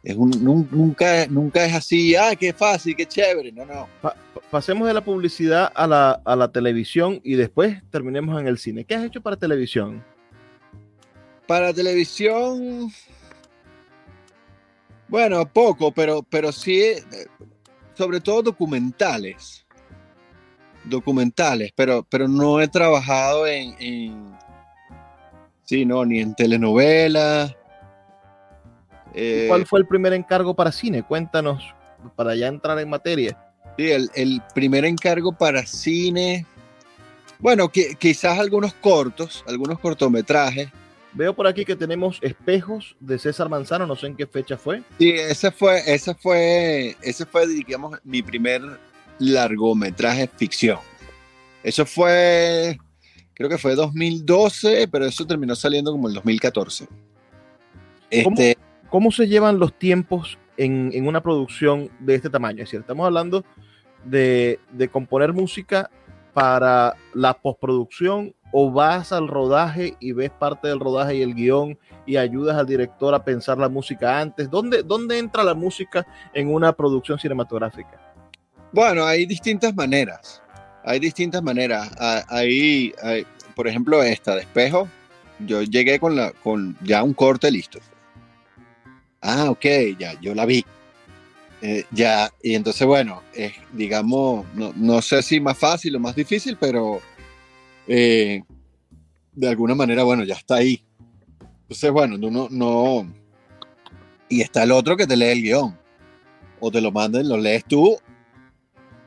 es 0.03 0.15
un, 0.15 0.31
nunca, 0.71 1.27
nunca 1.27 1.65
es 1.65 1.73
así, 1.73 2.15
ah, 2.15 2.35
qué 2.35 2.53
fácil, 2.53 2.95
qué 2.95 3.05
chévere. 3.05 3.51
No, 3.51 3.65
no. 3.65 3.87
pasemos 4.49 4.87
de 4.87 4.93
la 4.93 5.03
publicidad 5.03 5.71
a 5.75 5.87
la, 5.87 6.21
a 6.23 6.35
la 6.35 6.51
televisión 6.51 7.19
y 7.23 7.35
después 7.35 7.81
terminemos 7.89 8.39
en 8.39 8.47
el 8.47 8.57
cine. 8.57 8.85
¿Qué 8.85 8.95
has 8.95 9.03
hecho 9.03 9.21
para 9.21 9.35
televisión? 9.35 10.03
Para 11.45 11.73
televisión, 11.73 12.89
bueno, 15.09 15.45
poco, 15.45 15.91
pero, 15.91 16.23
pero 16.23 16.51
sí, 16.51 16.79
eh, 16.81 17.03
sobre 17.93 18.21
todo 18.21 18.41
documentales 18.41 19.62
documentales, 20.85 21.71
pero, 21.75 22.05
pero 22.09 22.27
no 22.27 22.61
he 22.61 22.67
trabajado 22.67 23.47
en, 23.47 24.35
sí, 25.63 25.85
no, 25.85 26.05
ni 26.05 26.19
en 26.19 26.35
telenovelas. 26.35 27.55
Eh, 29.13 29.45
¿Cuál 29.47 29.65
fue 29.65 29.79
el 29.79 29.87
primer 29.87 30.13
encargo 30.13 30.55
para 30.55 30.71
cine? 30.71 31.03
Cuéntanos, 31.03 31.63
para 32.15 32.35
ya 32.35 32.47
entrar 32.47 32.79
en 32.79 32.89
materia. 32.89 33.37
Sí, 33.77 33.89
el, 33.91 34.41
primer 34.53 34.85
encargo 34.85 35.31
para 35.31 35.65
cine, 35.65 36.45
bueno, 37.39 37.69
que, 37.69 37.95
quizás 37.95 38.37
algunos 38.37 38.73
cortos, 38.73 39.43
algunos 39.47 39.79
cortometrajes. 39.79 40.69
Veo 41.13 41.35
por 41.35 41.45
aquí 41.45 41.63
que 41.63 41.75
tenemos 41.75 42.17
Espejos 42.21 42.95
de 42.99 43.19
César 43.19 43.49
Manzano, 43.49 43.85
no 43.85 43.95
sé 43.95 44.07
en 44.07 44.15
qué 44.15 44.25
fecha 44.25 44.57
fue. 44.57 44.81
Sí, 44.97 45.11
ese 45.11 45.51
fue, 45.51 45.81
ese 45.85 46.15
fue, 46.15 46.95
ese 47.01 47.25
fue, 47.25 47.47
digamos, 47.47 47.99
mi 48.03 48.23
primer 48.23 48.61
largometraje 49.31 50.27
ficción. 50.27 50.79
Eso 51.63 51.85
fue, 51.85 52.77
creo 53.33 53.49
que 53.49 53.57
fue 53.57 53.75
2012, 53.75 54.87
pero 54.89 55.05
eso 55.05 55.25
terminó 55.25 55.55
saliendo 55.55 55.91
como 55.91 56.07
el 56.07 56.13
2014. 56.13 56.87
Este, 58.09 58.57
¿Cómo, 58.89 59.11
se 59.11 59.27
llevan 59.27 59.57
los 59.57 59.73
tiempos 59.77 60.37
en, 60.57 61.07
una 61.07 61.21
producción 61.21 61.89
de 61.99 62.15
este 62.15 62.29
tamaño? 62.29 62.63
Es 62.63 62.69
decir, 62.69 62.81
estamos 62.81 63.05
hablando 63.05 63.43
de, 64.03 64.59
de 64.71 64.87
componer 64.89 65.33
música 65.33 65.89
para 66.33 66.95
la 67.13 67.33
postproducción 67.33 68.35
o 68.51 68.71
vas 68.71 69.11
al 69.11 69.27
rodaje 69.27 69.97
y 69.99 70.11
ves 70.11 70.29
parte 70.29 70.67
del 70.67 70.79
rodaje 70.79 71.15
y 71.15 71.21
el 71.23 71.33
guion 71.33 71.77
y 72.05 72.17
ayudas 72.17 72.55
al 72.55 72.67
director 72.67 73.15
a 73.15 73.23
pensar 73.23 73.57
la 73.57 73.67
música 73.67 74.19
antes? 74.19 74.49
¿Dónde, 74.49 74.83
dónde 74.83 75.17
entra 75.17 75.43
la 75.43 75.55
música 75.55 76.05
en 76.33 76.53
una 76.53 76.71
producción 76.73 77.17
cinematográfica? 77.17 77.99
Bueno, 78.73 79.05
hay 79.05 79.27
distintas 79.27 79.75
maneras. 79.75 80.41
Hay 80.83 80.99
distintas 80.99 81.43
maneras. 81.43 81.91
Ahí, 82.27 82.91
por 83.55 83.67
ejemplo, 83.67 84.01
esta 84.01 84.35
de 84.35 84.41
espejo. 84.41 84.89
Yo 85.45 85.61
llegué 85.61 85.99
con, 85.99 86.15
la, 86.15 86.31
con 86.31 86.75
ya 86.81 87.03
un 87.03 87.13
corte 87.13 87.51
listo. 87.51 87.79
Ah, 89.21 89.49
ok, 89.49 89.65
ya, 89.97 90.19
yo 90.19 90.33
la 90.33 90.45
vi. 90.45 90.65
Eh, 91.61 91.85
ya, 91.91 92.29
y 92.41 92.55
entonces, 92.55 92.85
bueno, 92.85 93.21
digamos, 93.71 94.45
no, 94.53 95.01
sé 95.01 95.21
si 95.21 95.39
más 95.39 95.57
fácil 95.57 95.95
o 95.95 95.99
más 95.99 96.15
difícil, 96.15 96.57
pero 96.59 96.99
eh, 97.87 98.41
de 99.33 99.47
alguna 99.47 99.75
manera, 99.75 100.03
bueno, 100.03 100.23
ya 100.23 100.35
está 100.35 100.55
ahí. 100.55 100.83
Entonces, 101.61 101.91
bueno, 101.91 102.17
no, 102.17 102.49
no. 102.49 103.13
Y 104.29 104.41
está 104.41 104.63
el 104.63 104.71
otro 104.71 104.97
que 104.97 105.05
te 105.05 105.15
lee 105.15 105.27
el 105.27 105.43
guion. 105.43 105.77
O 106.59 106.71
te 106.71 106.81
lo 106.81 106.91
manden, 106.91 107.29
lo 107.29 107.37
lees 107.37 107.65
tú, 107.65 107.97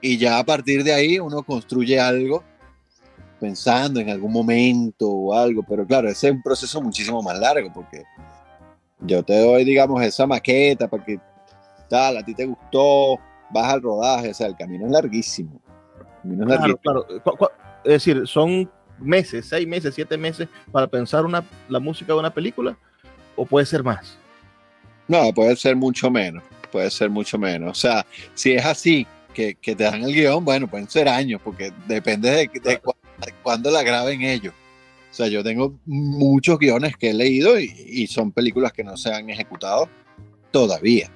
y 0.07 0.19
ya 0.19 0.39
a 0.39 0.45
partir 0.45 0.85
de 0.85 0.93
ahí 0.93 1.19
uno 1.19 1.43
construye 1.43 1.99
algo 1.99 2.45
pensando 3.41 4.01
en 4.01 4.09
algún 4.09 4.33
momento 4.33 5.09
o 5.09 5.35
algo, 5.35 5.63
pero 5.63 5.87
claro, 5.87 6.09
ese 6.09 6.29
es 6.29 6.35
un 6.35 6.43
proceso 6.43 6.81
muchísimo 6.81 7.23
más 7.23 7.39
largo 7.39 7.73
porque 7.73 8.05
yo 9.01 9.23
te 9.23 9.39
doy, 9.39 9.65
digamos, 9.65 10.03
esa 10.03 10.27
maqueta 10.27 10.89
para 10.89 11.05
que 11.05 11.21
tal, 11.89 12.17
a 12.17 12.25
ti 12.25 12.35
te 12.35 12.47
gustó, 12.47 13.19
vas 13.51 13.73
al 13.73 13.83
rodaje, 13.83 14.31
o 14.31 14.35
sea, 14.35 14.47
el 14.47 14.57
camino 14.57 14.87
es 14.87 14.93
larguísimo. 14.93 15.61
claro, 16.23 16.77
claro. 16.79 17.07
Es 17.85 17.93
decir, 17.93 18.27
son 18.27 18.71
meses, 18.99 19.47
seis 19.49 19.67
meses, 19.67 19.95
siete 19.95 20.17
meses 20.17 20.49
para 20.73 20.87
pensar 20.87 21.25
una, 21.25 21.45
la 21.69 21.79
música 21.79 22.13
de 22.13 22.19
una 22.19 22.33
película, 22.33 22.77
o 23.37 23.45
puede 23.45 23.67
ser 23.67 23.83
más. 23.83 24.19
No, 25.09 25.33
puede 25.33 25.55
ser 25.57 25.77
mucho 25.77 26.11
menos, 26.11 26.43
puede 26.73 26.91
ser 26.91 27.11
mucho 27.11 27.39
menos. 27.39 27.71
O 27.71 27.75
sea, 27.75 28.05
si 28.35 28.53
es 28.53 28.65
así, 28.65 29.07
que, 29.37 29.77
te 29.77 29.85
dan 29.85 30.03
el 30.03 30.15
guion, 30.15 30.45
bueno, 30.45 30.67
pueden 30.67 30.89
ser 30.89 31.09
años, 31.09 31.41
porque 31.45 31.71
depende 31.87 32.31
de, 32.31 32.51
de, 32.63 32.81
cuándo 33.43 33.71
la 33.71 33.83
graben 33.83 34.23
ellos. 34.23 34.55
O 35.11 35.15
sea, 35.15 35.29
yo 35.29 35.45
tengo 35.45 35.75
muchos 35.85 36.59
guiones 36.59 36.97
que 36.97 37.11
he 37.11 37.15
leído 37.15 37.59
y, 37.59 38.07
son 38.07 38.33
películas 38.33 38.73
que 38.73 38.85
no 38.85 38.97
se 38.97 39.13
han 39.13 39.29
ejecutado 39.29 39.89
todavía. 40.51 41.11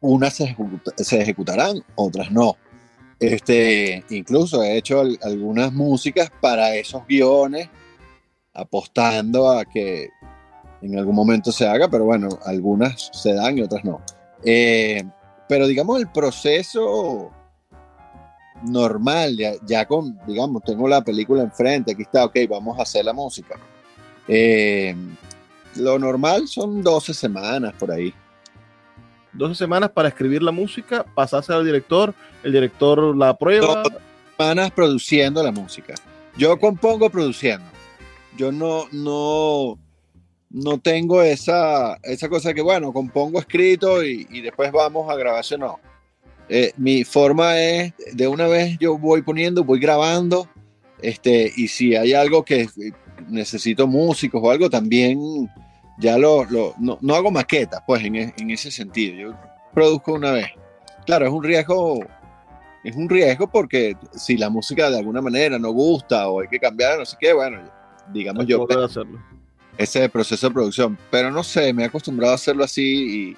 Unas 0.00 0.34
se, 0.34 0.56
se 0.96 1.20
ejecutarán, 1.20 1.84
otras 1.94 2.30
no. 2.30 2.56
Este, 3.20 4.02
incluso 4.10 4.62
he 4.62 4.76
hecho 4.76 5.02
algunas 5.22 5.72
músicas 5.72 6.30
para 6.40 6.74
esos 6.74 7.06
guiones, 7.06 7.68
apostando 8.52 9.50
a 9.50 9.64
que 9.64 10.08
en 10.82 10.98
algún 10.98 11.14
momento 11.14 11.52
se 11.52 11.66
haga, 11.66 11.88
pero 11.88 12.04
bueno, 12.04 12.30
algunas 12.46 13.10
se 13.12 13.34
dan 13.34 13.58
y 13.58 13.62
otras 13.62 13.84
no. 13.84 14.00
Eh, 14.44 15.04
pero 15.50 15.66
digamos 15.66 15.98
el 15.98 16.06
proceso 16.06 17.32
normal, 18.62 19.36
ya, 19.66 19.84
con, 19.84 20.16
digamos, 20.24 20.62
tengo 20.62 20.86
la 20.86 21.02
película 21.02 21.42
enfrente, 21.42 21.90
aquí 21.90 22.02
está, 22.02 22.24
ok, 22.24 22.36
vamos 22.48 22.78
a 22.78 22.82
hacer 22.82 23.04
la 23.04 23.12
música. 23.12 23.58
Eh, 24.28 24.94
lo 25.74 25.98
normal 25.98 26.46
son 26.46 26.84
12 26.84 27.12
semanas 27.14 27.74
por 27.80 27.90
ahí. 27.90 28.14
12 29.32 29.56
semanas 29.56 29.90
para 29.90 30.06
escribir 30.06 30.40
la 30.40 30.52
música, 30.52 31.04
pasarse 31.16 31.52
al 31.52 31.64
director, 31.64 32.14
el 32.44 32.52
director 32.52 33.16
la 33.16 33.30
aprueba. 33.30 33.82
12 33.82 33.96
semanas 34.36 34.70
produciendo 34.70 35.42
la 35.42 35.50
música. 35.50 35.94
Yo 36.36 36.60
compongo 36.60 37.10
produciendo. 37.10 37.66
Yo 38.36 38.52
no, 38.52 38.84
no, 38.92 39.80
no 40.50 40.78
tengo 40.78 41.22
esa, 41.22 41.96
esa 42.02 42.28
cosa 42.28 42.52
que, 42.52 42.60
bueno, 42.60 42.92
compongo 42.92 43.38
escrito 43.38 44.04
y, 44.04 44.26
y 44.30 44.40
después 44.40 44.72
vamos 44.72 45.08
a 45.10 45.16
grabación. 45.16 45.60
No. 45.60 45.78
Eh, 46.52 46.72
mi 46.76 47.04
forma 47.04 47.60
es, 47.60 47.94
de 48.12 48.26
una 48.26 48.48
vez 48.48 48.76
yo 48.80 48.98
voy 48.98 49.22
poniendo, 49.22 49.62
voy 49.62 49.78
grabando, 49.78 50.48
este, 51.00 51.52
y 51.56 51.68
si 51.68 51.94
hay 51.94 52.12
algo 52.12 52.44
que 52.44 52.68
necesito 53.28 53.86
músicos 53.86 54.40
o 54.42 54.50
algo, 54.50 54.68
también 54.68 55.48
ya 55.98 56.18
lo, 56.18 56.44
lo 56.46 56.74
no, 56.80 56.98
no, 57.00 57.14
hago 57.14 57.30
maquetas, 57.30 57.80
pues 57.86 58.02
en, 58.02 58.16
en, 58.16 58.50
ese 58.50 58.72
sentido. 58.72 59.16
Yo 59.16 59.36
produzco 59.72 60.14
una 60.14 60.32
vez. 60.32 60.48
Claro, 61.06 61.26
es 61.26 61.32
un 61.32 61.44
riesgo, 61.44 62.00
es 62.82 62.96
un 62.96 63.08
riesgo 63.08 63.48
porque 63.48 63.96
si 64.12 64.36
la 64.36 64.50
música 64.50 64.90
de 64.90 64.98
alguna 64.98 65.22
manera 65.22 65.56
no 65.56 65.70
gusta 65.70 66.28
o 66.28 66.40
hay 66.40 66.48
que 66.48 66.58
cambiar, 66.58 66.98
no 66.98 67.04
sé 67.04 67.16
qué, 67.20 67.32
bueno, 67.32 67.62
digamos 68.12 68.44
yo. 68.44 68.66
Hacerlo. 68.84 69.20
Ese 69.76 70.08
proceso 70.08 70.48
de 70.48 70.54
producción. 70.54 70.98
Pero 71.10 71.30
no 71.30 71.42
sé, 71.42 71.72
me 71.72 71.82
he 71.82 71.86
acostumbrado 71.86 72.32
a 72.32 72.36
hacerlo 72.36 72.64
así 72.64 73.36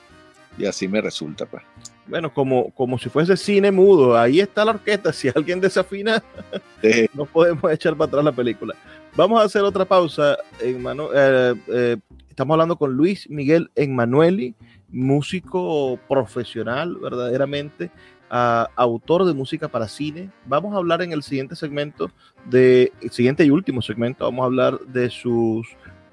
y, 0.56 0.62
y 0.62 0.66
así 0.66 0.88
me 0.88 1.00
resulta, 1.00 1.46
pues 1.46 1.62
bueno, 2.06 2.32
como, 2.32 2.70
como 2.70 2.98
si 2.98 3.08
fuese 3.08 3.36
cine 3.36 3.70
mudo, 3.70 4.18
ahí 4.18 4.40
está 4.40 4.64
la 4.64 4.72
orquesta, 4.72 5.12
si 5.12 5.28
alguien 5.28 5.60
desafina, 5.60 6.22
no 7.14 7.26
podemos 7.26 7.70
echar 7.72 7.96
para 7.96 8.08
atrás 8.08 8.24
la 8.24 8.32
película. 8.32 8.74
Vamos 9.16 9.40
a 9.40 9.44
hacer 9.44 9.62
otra 9.62 9.84
pausa. 9.84 10.36
Eh, 10.60 11.54
eh, 11.68 11.96
estamos 12.28 12.54
hablando 12.54 12.76
con 12.76 12.94
Luis 12.94 13.28
Miguel 13.28 13.70
Emanueli, 13.74 14.54
músico 14.88 15.98
profesional, 16.08 16.96
verdaderamente, 16.96 17.90
autor 18.30 19.26
de 19.26 19.34
música 19.34 19.68
para 19.68 19.86
cine. 19.86 20.30
Vamos 20.46 20.74
a 20.74 20.78
hablar 20.78 21.02
en 21.02 21.12
el 21.12 21.22
siguiente 21.22 21.56
segmento, 21.56 22.10
de, 22.46 22.90
el 23.02 23.10
siguiente 23.10 23.44
y 23.44 23.50
último 23.50 23.82
segmento, 23.82 24.24
vamos 24.24 24.42
a 24.42 24.46
hablar 24.46 24.80
de 24.80 25.10
sus 25.10 25.66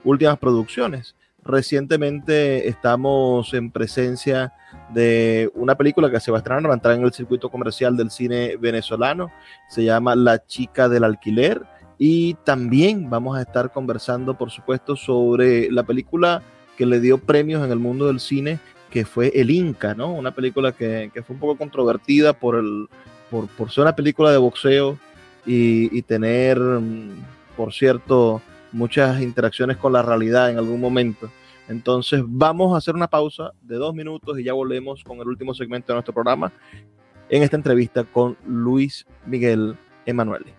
últimas 0.04 0.38
producciones. 0.38 1.16
Recientemente 1.44 2.68
estamos 2.68 3.54
en 3.54 3.72
presencia 3.72 4.54
de 4.94 5.50
una 5.56 5.76
película 5.76 6.10
que 6.12 6.20
se 6.20 6.32
va 6.32 6.38
a 6.38 6.40
estrenar, 6.40 6.72
entrar 6.72 6.96
en 6.96 7.04
el 7.04 7.14
circuito 7.14 7.50
comercial 7.50 7.96
del 7.96 8.12
cine 8.12 8.58
venezolano, 8.58 9.32
se 9.70 9.84
llama 9.84 10.16
La 10.16 10.46
chica 10.46 10.90
del 10.90 11.04
alquiler 11.04 11.64
y 11.98 12.36
también 12.46 13.10
vamos 13.10 13.38
a 13.38 13.42
estar 13.42 13.72
conversando, 13.72 14.38
por 14.38 14.52
supuesto, 14.52 14.96
sobre 14.96 15.72
la 15.72 15.84
película 15.84 16.42
que 16.78 16.86
le 16.86 17.00
dio 17.00 17.18
premios 17.18 17.64
en 17.64 17.72
el 17.72 17.80
mundo 17.80 18.08
del 18.08 18.20
cine, 18.20 18.60
que 18.90 19.06
fue 19.06 19.32
El 19.36 19.52
Inca, 19.52 19.94
¿no? 19.94 20.14
Una 20.14 20.32
película 20.32 20.72
que, 20.72 21.12
fue 21.26 21.34
un 21.34 21.40
poco 21.40 21.58
controvertida 21.58 22.34
por, 22.34 22.64
por, 23.30 23.72
ser 23.72 23.84
una 23.84 23.96
película 23.96 24.32
de 24.32 24.38
boxeo 24.38 24.98
y, 25.46 25.96
y 25.96 26.02
tener, 26.02 26.58
por 27.58 27.74
cierto, 27.74 28.42
muchas 28.72 29.22
interacciones 29.22 29.78
con 29.78 29.94
la 29.94 30.02
realidad 30.02 30.50
en 30.50 30.58
algún 30.58 30.80
momento. 30.80 31.30
Entonces 31.68 32.22
vamos 32.26 32.74
a 32.74 32.78
hacer 32.78 32.96
una 32.96 33.08
pausa 33.08 33.52
de 33.62 33.76
dos 33.76 33.94
minutos 33.94 34.40
y 34.40 34.44
ya 34.44 34.54
volvemos 34.54 35.04
con 35.04 35.20
el 35.20 35.28
último 35.28 35.54
segmento 35.54 35.94
de 35.94 35.96
nuestro 35.96 36.14
programa 36.14 36.52
en 37.30 37.44
esta 37.44 37.56
entrevista 37.56 38.04
con 38.04 38.36
Luis 38.46 39.06
Miguel 39.26 39.76
Emanuele. 40.06 40.54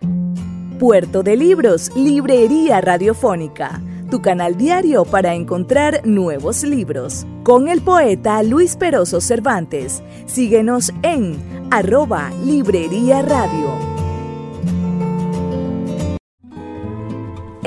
Puerto 0.79 1.21
de 1.21 1.35
Libros, 1.35 1.95
Librería 1.95 2.81
Radiofónica, 2.81 3.81
tu 4.09 4.21
canal 4.21 4.57
diario 4.57 5.05
para 5.05 5.35
encontrar 5.35 6.01
nuevos 6.05 6.63
libros. 6.63 7.27
Con 7.43 7.67
el 7.67 7.81
poeta 7.81 8.41
Luis 8.41 8.75
Peroso 8.77 9.21
Cervantes. 9.21 10.01
Síguenos 10.25 10.91
en 11.03 11.37
arroba 11.71 12.31
Librería 12.43 13.21
Radio. 13.21 13.90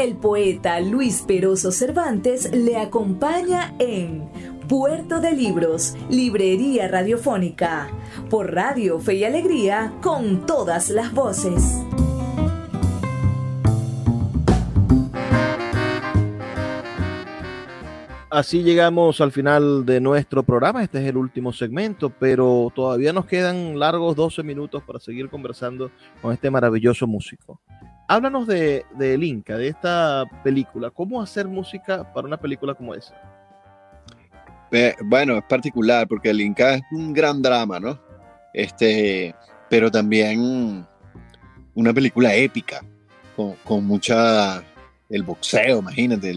El 0.05 0.17
poeta 0.17 0.81
Luis 0.81 1.23
Peroso 1.23 1.73
Cervantes 1.73 2.53
le 2.53 2.77
acompaña 2.77 3.75
en 3.79 4.29
Puerto 4.69 5.19
de 5.19 5.33
Libros, 5.33 5.97
Librería 6.11 6.89
Radiofónica, 6.89 7.89
por 8.29 8.53
Radio 8.53 9.01
Fe 9.01 9.15
y 9.15 9.25
Alegría, 9.25 9.95
con 10.03 10.45
todas 10.45 10.91
las 10.91 11.11
voces. 11.15 11.81
Así 18.29 18.63
llegamos 18.63 19.23
al 19.23 19.33
final 19.33 19.87
de 19.87 20.03
nuestro 20.03 20.43
programa. 20.43 20.83
Este 20.83 21.01
es 21.01 21.09
el 21.09 21.17
último 21.17 21.51
segmento, 21.51 22.11
pero 22.11 22.71
todavía 22.75 23.15
nos 23.15 23.25
quedan 23.25 23.79
largos 23.79 24.15
12 24.17 24.43
minutos 24.43 24.83
para 24.83 25.01
seguir 25.01 25.31
conversando 25.31 25.91
con 26.21 26.31
este 26.31 26.51
maravilloso 26.51 27.07
músico 27.07 27.59
háblanos 28.09 28.47
de, 28.47 28.85
de 28.97 29.15
El 29.15 29.25
Inca, 29.25 29.57
de 29.57 29.69
esta 29.69 30.25
película. 30.43 30.91
¿Cómo 30.91 31.21
hacer 31.21 31.47
música 31.49 32.13
para 32.13 32.27
una 32.27 32.37
película 32.37 32.75
como 32.75 32.95
esa? 32.95 33.15
Bueno, 35.05 35.37
es 35.37 35.45
particular 35.45 36.09
porque 36.09 36.31
El 36.31 36.41
Inca 36.41 36.75
es 36.75 36.83
un 36.91 37.13
gran 37.13 37.41
drama, 37.41 37.79
¿no? 37.79 37.99
Este, 38.53 39.35
pero 39.69 39.91
también 39.91 40.87
una 41.75 41.93
película 41.93 42.35
épica, 42.35 42.85
con, 43.65 43.85
mucha. 43.85 44.63
El 45.11 45.23
boxeo, 45.23 45.81
imagínate, 45.81 46.35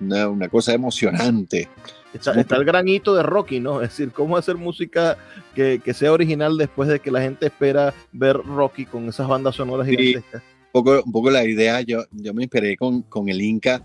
una, 0.00 0.28
una 0.28 0.48
cosa 0.48 0.72
emocionante. 0.72 1.68
Está, 2.14 2.32
el 2.32 2.64
granito 2.64 3.14
de 3.14 3.22
Rocky, 3.22 3.60
¿no? 3.60 3.82
Es 3.82 3.90
decir, 3.90 4.10
cómo 4.10 4.36
hacer 4.36 4.56
música 4.56 5.18
que, 5.54 5.80
que, 5.84 5.92
sea 5.92 6.12
original 6.12 6.56
después 6.56 6.88
de 6.88 6.98
que 6.98 7.10
la 7.10 7.20
gente 7.20 7.46
espera 7.46 7.92
ver 8.12 8.36
Rocky 8.36 8.86
con 8.86 9.06
esas 9.08 9.28
bandas 9.28 9.54
sonoras 9.54 9.86
gigantescas 9.86 10.42
un 10.80 11.12
poco 11.12 11.30
la 11.30 11.44
idea, 11.44 11.80
yo, 11.82 12.04
yo 12.12 12.34
me 12.34 12.44
inspiré 12.44 12.76
con, 12.76 13.02
con 13.02 13.28
el 13.28 13.40
Inca 13.40 13.84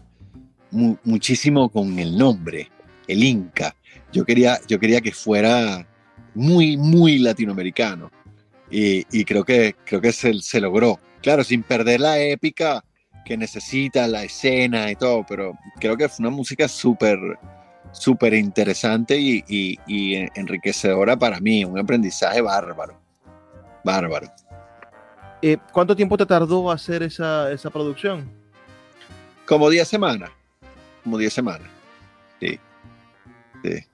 muchísimo 0.71 1.69
con 1.69 1.99
el 1.99 2.17
nombre, 2.17 2.69
el 3.07 3.23
Inca. 3.23 3.75
Yo 4.11 4.25
quería, 4.25 4.59
yo 4.67 4.79
quería 4.79 5.01
que 5.01 5.11
fuera 5.11 5.87
muy, 6.33 6.77
muy 6.77 7.19
latinoamericano. 7.19 8.11
Y, 8.69 9.05
y 9.11 9.25
creo 9.25 9.43
que, 9.43 9.75
creo 9.85 9.99
que 9.99 10.13
se, 10.13 10.33
se, 10.41 10.61
logró. 10.61 10.99
Claro, 11.21 11.43
sin 11.43 11.63
perder 11.63 11.99
la 11.99 12.19
épica 12.19 12.83
que 13.25 13.37
necesita, 13.37 14.07
la 14.07 14.23
escena 14.23 14.89
y 14.89 14.95
todo, 14.95 15.25
pero 15.27 15.57
creo 15.79 15.97
que 15.97 16.07
fue 16.07 16.25
una 16.25 16.35
música 16.35 16.67
súper, 16.67 17.19
súper 17.91 18.33
interesante 18.33 19.17
y, 19.19 19.43
y, 19.47 19.77
y 19.87 20.15
enriquecedora 20.35 21.17
para 21.17 21.39
mí, 21.39 21.65
un 21.65 21.77
aprendizaje 21.77 22.41
bárbaro. 22.41 22.99
Bárbaro. 23.83 24.27
Eh, 25.41 25.57
¿Cuánto 25.71 25.95
tiempo 25.95 26.17
te 26.17 26.25
tardó 26.25 26.71
hacer 26.71 27.03
esa, 27.03 27.49
producción? 27.71 28.29
Como 29.45 29.69
10 29.69 29.87
semanas. 29.87 30.29
Como 31.03 31.17
10 31.17 31.33
semanas. 31.33 31.67
Sí. 32.39 32.59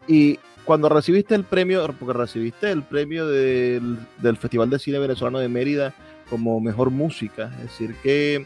Y 0.08 0.40
cuando 0.66 0.90
recibiste 0.90 1.36
el 1.36 1.44
premio, 1.44 1.86
porque 2.00 2.18
recibiste 2.18 2.72
el 2.72 2.84
premio 2.84 3.28
del, 3.28 3.98
Festival 4.40 4.70
de 4.70 4.80
Cine 4.80 5.00
Venezolano 5.00 5.40
de 5.40 5.48
Mérida 5.48 5.94
como 6.30 6.60
mejor 6.60 6.90
música, 6.90 7.52
es 7.58 7.64
decir, 7.64 7.96
¿qué, 8.04 8.46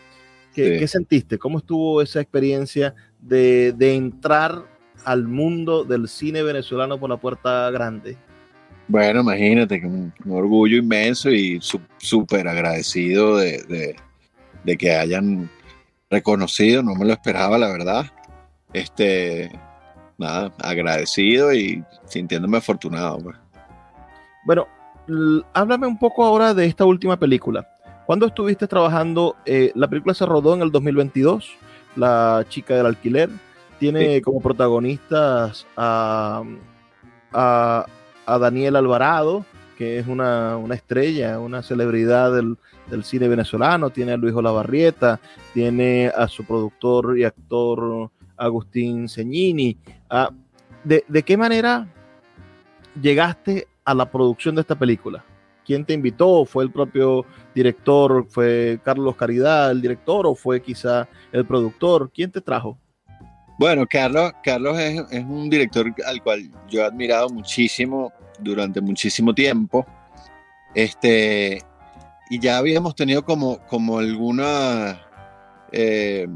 qué, 0.54 0.88
sentiste? 0.88 1.40
¿Cómo 1.40 1.58
estuvo 1.58 2.02
esa 2.02 2.22
experiencia 2.22 2.94
de, 3.20 3.74
de 3.76 3.96
entrar 3.96 4.64
al 5.04 5.28
mundo 5.28 5.84
del 5.84 6.08
cine 6.08 6.44
venezolano 6.44 7.00
por 7.00 7.10
la 7.10 7.18
puerta 7.18 7.72
grande? 7.72 8.18
Bueno, 8.88 9.22
imagínate, 9.22 9.80
que 9.80 9.88
un, 9.88 10.14
orgullo 10.30 10.78
inmenso 10.78 11.30
y 11.30 11.60
súper 11.62 12.48
agradecido 12.48 13.38
de, 13.38 13.96
que 14.78 14.96
hayan 14.96 15.50
reconocido, 16.10 16.84
no 16.84 16.96
me 16.96 17.06
lo 17.06 17.14
esperaba, 17.14 17.58
la 17.58 17.70
verdad. 17.70 18.06
Este, 18.74 19.52
nada, 20.18 20.52
agradecido 20.60 21.54
y 21.54 21.84
sintiéndome 22.06 22.58
afortunado. 22.58 23.20
Pues. 23.20 23.38
Bueno, 24.46 24.68
háblame 25.54 25.88
un 25.88 25.98
poco 25.98 26.26
ahora 26.26 26.54
de 26.54 26.66
esta 26.66 26.86
última 26.86 27.18
película. 27.18 27.68
¿Cuándo 28.06 28.26
estuviste 28.26 28.68
trabajando? 28.68 29.36
Eh, 29.46 29.72
la 29.76 29.88
película 29.88 30.14
se 30.14 30.26
rodó 30.26 30.54
en 30.54 30.62
el 30.62 30.72
2022, 30.72 31.50
La 31.96 32.46
chica 32.50 32.76
del 32.76 32.88
alquiler. 32.88 33.30
Tiene 33.80 34.22
como 34.22 34.42
protagonistas 34.42 35.66
a, 35.76 36.44
a, 37.34 37.86
Daniel 38.40 38.76
Alvarado, 38.76 39.46
que 39.78 40.00
es 40.00 40.08
una, 40.08 40.60
estrella, 40.74 41.40
una 41.40 41.64
celebridad 41.64 42.34
del, 42.34 42.58
cine 43.04 43.28
venezolano. 43.28 43.90
Tiene 43.90 44.14
a 44.14 44.18
Luis 44.18 44.36
Olavarrieta, 44.36 45.20
tiene 45.54 46.12
a 46.16 46.28
su 46.28 46.44
productor 46.44 47.18
y 47.18 47.24
actor 47.24 48.12
Agustín 48.38 49.10
Ceñini. 49.10 49.78
Ah, 50.10 50.30
¿de, 50.84 51.04
¿De 51.08 51.24
qué 51.24 51.38
manera 51.38 51.88
llegaste 53.02 53.68
a 53.84 53.94
la 53.94 54.10
producción 54.12 54.56
de 54.56 54.62
esta 54.62 54.76
película? 54.76 55.24
¿Quién 55.66 55.86
te 55.86 55.94
invitó? 55.94 56.46
¿Fue 56.46 56.64
el 56.64 56.72
propio 56.72 57.26
director? 57.54 58.26
¿Fue 58.30 58.80
Carlos 58.84 59.16
Caridad 59.16 59.72
el 59.72 59.82
director 59.82 60.28
o 60.28 60.36
fue 60.36 60.62
quizá 60.62 61.08
el 61.32 61.46
productor? 61.46 62.12
¿Quién 62.14 62.32
te 62.32 62.42
trajo? 62.42 62.78
Bueno, 63.62 63.86
Carlos, 63.88 64.34
Carlos 64.44 64.80
es, 64.80 65.24
un 65.24 65.48
director 65.48 65.94
al 66.08 66.24
cual 66.24 66.50
yo 66.68 66.82
he 66.82 66.84
admirado 66.84 67.30
muchísimo 67.30 68.12
durante 68.40 68.82
muchísimo 68.82 69.36
tiempo. 69.36 69.86
Este, 70.74 71.62
y 72.32 72.40
ya 72.40 72.58
habíamos 72.58 72.96
tenido 72.96 73.24
como, 73.24 73.60
como 73.68 74.00
alguna, 74.00 75.00
eh, 75.72 76.28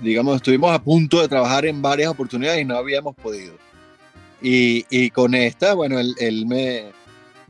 digamos, 0.00 0.36
estuvimos 0.36 0.70
a 0.70 0.80
punto 0.80 1.20
de 1.20 1.26
trabajar 1.26 1.66
en 1.66 1.82
varias 1.82 2.10
oportunidades 2.10 2.62
y 2.62 2.66
no 2.66 2.76
habíamos 2.76 3.16
podido. 3.16 3.54
Y, 4.40 5.10
con 5.10 5.34
esta, 5.34 5.74
bueno, 5.74 5.98
él, 5.98 6.46
me, 6.46 6.84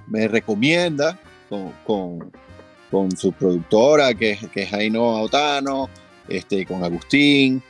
me, 0.07 0.29
recomienda 0.29 1.19
con, 1.85 2.33
con, 2.91 3.15
su 3.19 3.33
productora, 3.33 4.15
que, 4.15 4.39
que 4.51 4.63
es 4.63 4.73
Aino 4.73 5.21
Otano, 5.21 5.91
este, 6.27 6.65
con 6.65 6.83
Agustín. 6.83 7.63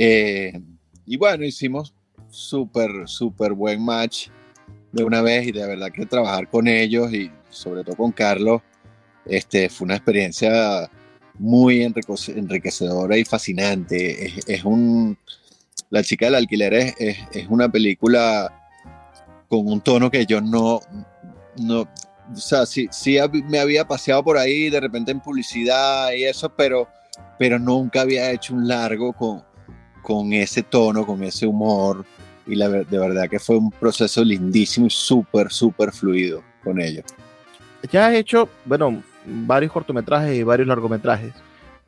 Eh, 0.00 0.52
y 1.06 1.16
bueno, 1.16 1.44
hicimos 1.44 1.92
súper, 2.30 2.90
súper 3.06 3.52
buen 3.52 3.84
match 3.84 4.28
de 4.92 5.02
una 5.02 5.22
vez 5.22 5.48
y 5.48 5.52
de 5.52 5.66
verdad 5.66 5.90
que 5.90 6.06
trabajar 6.06 6.48
con 6.48 6.68
ellos 6.68 7.12
y 7.12 7.32
sobre 7.50 7.82
todo 7.82 7.96
con 7.96 8.12
Carlos, 8.12 8.62
este, 9.26 9.68
fue 9.68 9.86
una 9.86 9.96
experiencia 9.96 10.88
muy 11.38 11.82
enriquecedora 11.82 13.18
y 13.18 13.24
fascinante. 13.24 14.32
Es, 14.46 14.64
un, 14.64 15.18
La 15.90 16.04
chica 16.04 16.26
del 16.26 16.36
alquiler 16.36 16.74
es, 16.74 16.94
es, 17.32 17.48
una 17.48 17.68
película 17.68 18.54
con 19.48 19.66
un 19.66 19.80
tono 19.80 20.10
que 20.10 20.26
yo 20.26 20.40
no, 20.40 20.80
no 21.56 21.80
o 21.80 22.36
sea, 22.36 22.66
sí, 22.66 22.88
sí 22.92 23.16
me 23.48 23.58
había 23.58 23.86
paseado 23.86 24.22
por 24.22 24.38
ahí 24.38 24.70
de 24.70 24.80
repente 24.80 25.10
en 25.10 25.20
publicidad 25.20 26.12
y 26.12 26.24
eso, 26.24 26.54
pero, 26.54 26.86
pero 27.38 27.58
nunca 27.58 28.02
había 28.02 28.30
hecho 28.30 28.54
un 28.54 28.68
largo 28.68 29.12
con, 29.12 29.42
con 30.08 30.32
ese 30.32 30.62
tono, 30.62 31.04
con 31.04 31.22
ese 31.22 31.46
humor. 31.46 32.02
Y 32.46 32.54
la, 32.54 32.70
de 32.70 32.98
verdad 32.98 33.28
que 33.28 33.38
fue 33.38 33.58
un 33.58 33.70
proceso 33.70 34.24
lindísimo 34.24 34.86
y 34.86 34.90
súper, 34.90 35.52
súper 35.52 35.92
fluido 35.92 36.42
con 36.64 36.80
ellos. 36.80 37.04
Ya 37.92 38.06
has 38.06 38.14
hecho, 38.14 38.48
bueno, 38.64 39.02
varios 39.26 39.70
cortometrajes 39.70 40.34
y 40.34 40.42
varios 40.42 40.66
largometrajes. 40.66 41.34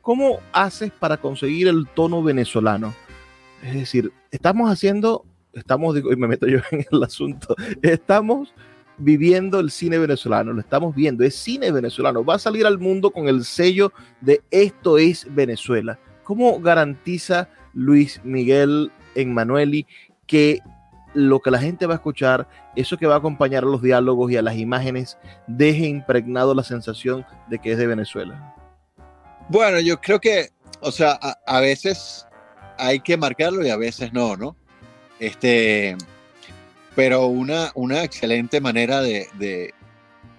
¿Cómo 0.01 0.39
haces 0.53 0.91
para 0.91 1.17
conseguir 1.17 1.67
el 1.67 1.87
tono 1.87 2.21
venezolano? 2.21 2.93
Es 3.63 3.73
decir, 3.73 4.11
estamos 4.29 4.69
haciendo 4.69 5.25
estamos, 5.53 5.97
y 5.97 6.15
me 6.15 6.27
meto 6.27 6.47
yo 6.47 6.59
en 6.71 6.85
el 6.91 7.03
asunto, 7.03 7.55
estamos 7.81 8.53
viviendo 8.97 9.59
el 9.59 9.71
cine 9.71 9.97
venezolano, 9.97 10.53
lo 10.53 10.61
estamos 10.61 10.93
viendo, 10.93 11.23
es 11.23 11.35
cine 11.35 11.71
venezolano, 11.71 12.23
va 12.23 12.35
a 12.35 12.39
salir 12.39 12.67
al 12.67 12.77
mundo 12.77 13.09
con 13.09 13.27
el 13.27 13.43
sello 13.43 13.91
de 14.21 14.41
esto 14.51 14.99
es 14.99 15.25
Venezuela. 15.33 15.97
¿Cómo 16.23 16.59
garantiza 16.59 17.49
Luis 17.73 18.21
Miguel 18.23 18.91
Emanueli 19.15 19.85
que 20.27 20.59
lo 21.13 21.41
que 21.41 21.51
la 21.51 21.59
gente 21.59 21.85
va 21.85 21.95
a 21.95 21.97
escuchar, 21.97 22.47
eso 22.75 22.97
que 22.97 23.05
va 23.05 23.15
a 23.15 23.17
acompañar 23.17 23.63
a 23.63 23.67
los 23.67 23.81
diálogos 23.81 24.31
y 24.31 24.37
a 24.37 24.41
las 24.41 24.55
imágenes, 24.55 25.17
deje 25.47 25.87
impregnado 25.87 26.53
la 26.53 26.63
sensación 26.63 27.25
de 27.49 27.59
que 27.59 27.73
es 27.73 27.77
de 27.77 27.87
Venezuela? 27.87 28.55
Bueno, 29.49 29.79
yo 29.79 29.99
creo 29.99 30.19
que, 30.19 30.49
o 30.79 30.91
sea, 30.91 31.19
a, 31.45 31.59
veces 31.59 32.25
hay 32.77 33.01
que 33.01 33.17
marcarlo 33.17 33.65
y 33.65 33.69
a 33.69 33.75
veces 33.75 34.13
no, 34.13 34.37
¿no? 34.37 34.55
Este, 35.19 35.97
pero 36.95 37.25
una, 37.25 37.71
una 37.75 38.03
excelente 38.03 38.61
manera 38.61 39.01
de, 39.01 39.27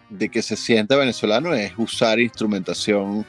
de, 0.08 0.28
que 0.30 0.42
se 0.42 0.56
sienta 0.56 0.96
venezolano 0.96 1.52
es 1.52 1.72
usar 1.76 2.18
instrumentación. 2.20 3.26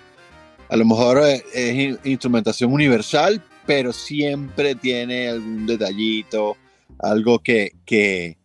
A 0.70 0.78
lo 0.78 0.86
mejor 0.86 1.22
es, 1.54 2.00
instrumentación 2.06 2.72
universal, 2.72 3.44
pero 3.66 3.94
siempre 3.94 4.76
tiene 4.76 5.30
algún 5.30 5.66
detallito, 5.66 6.58
algo 7.00 7.40
que, 7.40 7.74
que, 7.86 8.38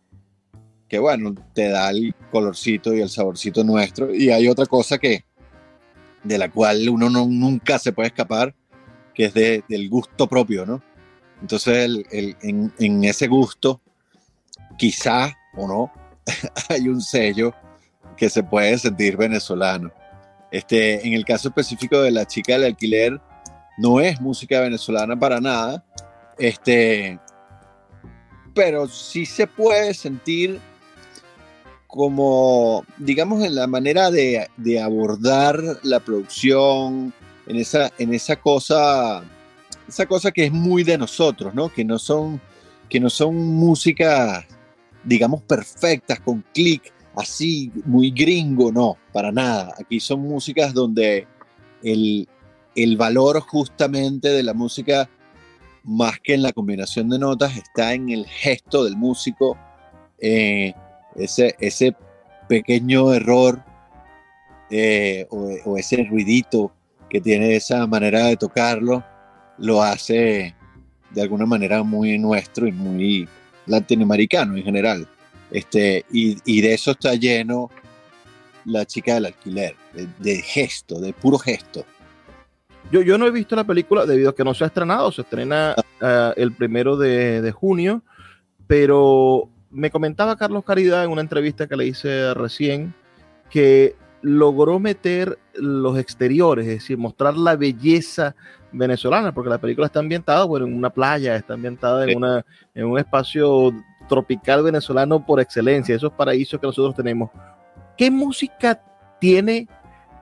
que, 0.87 0.99
bueno, 0.99 1.35
te 1.53 1.69
da 1.69 1.89
el 1.89 2.13
colorcito 2.31 2.93
y 2.93 3.01
el 3.01 3.09
saborcito 3.09 3.63
nuestro. 3.63 4.13
Y 4.13 4.29
hay 4.31 4.47
otra 4.47 4.65
cosa 4.65 4.97
que, 4.97 5.25
de 6.23 6.37
la 6.37 6.49
cual 6.49 6.87
uno 6.89 7.09
no, 7.09 7.25
nunca 7.25 7.79
se 7.79 7.91
puede 7.91 8.07
escapar, 8.07 8.55
que 9.13 9.25
es 9.25 9.33
de, 9.33 9.63
del 9.67 9.89
gusto 9.89 10.27
propio, 10.27 10.65
¿no? 10.65 10.81
Entonces, 11.41 11.89
en, 12.11 13.03
ese 13.03 13.27
gusto, 13.27 13.81
quizá 14.77 15.37
o 15.55 15.67
no, 15.67 15.91
hay 16.69 16.87
un 16.89 17.01
sello 17.01 17.53
que 18.17 18.29
se 18.29 18.43
puede 18.43 18.77
sentir 18.77 19.15
venezolano. 19.15 19.91
Este, 20.51 21.05
en 21.07 21.13
el 21.13 21.25
caso 21.25 21.49
específico 21.49 22.01
de 22.01 22.11
la 22.11 22.25
chica 22.25 22.53
del 22.53 22.65
alquiler, 22.65 23.21
no 23.79 23.99
es 23.99 24.21
música 24.21 24.61
venezolana 24.61 25.19
para 25.19 25.41
nada, 25.41 25.83
este, 26.37 27.19
pero 28.53 28.87
sí 28.87 29.25
se 29.25 29.47
puede 29.47 29.93
sentir 29.93 30.59
como, 31.87 32.85
digamos, 32.97 33.43
en 33.43 33.55
la 33.55 33.65
manera 33.65 34.11
de, 34.11 34.47
de 34.57 34.81
abordar 34.81 35.59
la 35.81 35.99
producción, 35.99 37.13
en 37.47 37.55
esa, 37.55 37.91
en 37.97 38.13
esa 38.13 38.35
cosa 38.35 39.23
esa 39.89 40.05
cosa 40.05 40.31
que 40.31 40.45
es 40.45 40.51
muy 40.51 40.83
de 40.83 40.97
nosotros, 40.97 41.53
¿no? 41.53 41.69
Que 41.69 41.83
no 41.83 41.99
son, 41.99 42.39
que 42.87 42.99
no 42.99 43.09
son 43.09 43.35
músicas, 43.35 44.45
digamos, 45.03 45.41
perfectas, 45.41 46.19
con 46.19 46.43
clic, 46.53 46.93
así, 47.15 47.71
muy 47.85 48.11
gringo, 48.11 48.71
no, 48.71 48.97
para 49.11 49.31
nada. 49.31 49.73
Aquí 49.79 49.99
son 49.99 50.21
músicas 50.21 50.73
donde 50.73 51.27
el, 51.83 52.27
valor 52.97 53.39
justamente 53.41 54.29
de 54.29 54.43
la 54.43 54.53
música, 54.53 55.09
más 55.83 56.19
que 56.19 56.33
en 56.33 56.41
la 56.41 56.53
combinación 56.53 57.09
de 57.09 57.19
notas, 57.19 57.57
está 57.57 57.93
en 57.93 58.09
el 58.09 58.25
gesto 58.25 58.83
del 58.83 58.95
músico, 58.95 59.57
eh, 60.19 60.73
ese, 61.15 61.95
pequeño 62.47 63.13
error 63.13 63.63
eh, 64.71 65.27
o, 65.29 65.77
ese 65.77 66.03
ruidito 66.03 66.71
que 67.09 67.21
tiene 67.21 67.55
esa 67.55 67.85
manera 67.85 68.25
de 68.25 68.37
tocarlo 68.37 69.03
lo 69.57 69.83
hace 69.83 70.55
de 71.11 71.21
alguna 71.21 71.45
manera 71.45 71.83
muy 71.83 72.17
nuestro 72.17 72.67
y 72.67 72.71
muy 72.71 73.27
latinoamericano 73.65 74.57
en 74.57 74.63
general. 74.63 75.07
Este, 75.51 76.05
y, 76.11 76.61
de 76.61 76.73
eso 76.73 76.91
está 76.91 77.15
lleno 77.15 77.69
la 78.65 78.85
chica 78.85 79.15
del 79.15 79.27
alquiler, 79.27 79.75
de, 80.19 80.41
gesto, 80.41 80.99
de 80.99 81.13
puro 81.13 81.39
gesto. 81.39 81.85
Yo, 82.91 83.01
yo 83.01 83.17
no 83.17 83.27
he 83.27 83.31
visto 83.31 83.55
la 83.55 83.63
película 83.63 84.05
debido 84.05 84.31
a 84.31 84.35
que 84.35 84.43
no 84.43 84.53
se 84.53 84.63
ha 84.63 84.67
estrenado, 84.67 85.11
se 85.11 85.21
estrena 85.21 85.75
ah, 86.01 86.33
el 86.35 86.53
primero 86.53 86.97
de, 86.97 87.41
de, 87.41 87.51
junio, 87.51 88.01
pero 88.65 89.49
me 89.69 89.91
comentaba 89.91 90.37
Carlos 90.37 90.63
Caridad 90.63 91.03
en 91.03 91.11
una 91.11 91.21
entrevista 91.21 91.67
que 91.67 91.75
le 91.75 91.85
hice 91.85 92.33
recién 92.33 92.93
que 93.49 93.95
logró 94.21 94.79
meter 94.79 95.39
los 95.53 95.97
exteriores, 95.97 96.67
es 96.67 96.73
decir, 96.75 96.97
mostrar 96.97 97.37
la 97.37 97.55
belleza 97.55 98.35
venezolana, 98.71 99.33
porque 99.33 99.49
la 99.49 99.57
película 99.57 99.87
está 99.87 99.99
ambientada 99.99 100.43
bueno, 100.43 100.67
en 100.67 100.75
una 100.75 100.89
playa, 100.89 101.35
está 101.35 101.53
ambientada 101.53 102.05
en, 102.05 102.17
una, 102.17 102.45
en 102.75 102.85
un 102.85 102.99
espacio 102.99 103.71
tropical 104.07 104.63
venezolano 104.63 105.25
por 105.25 105.39
excelencia, 105.39 105.95
esos 105.95 106.11
paraísos 106.11 106.59
que 106.59 106.67
nosotros 106.67 106.95
tenemos. 106.95 107.29
¿Qué 107.97 108.11
música 108.11 108.81
tiene 109.19 109.67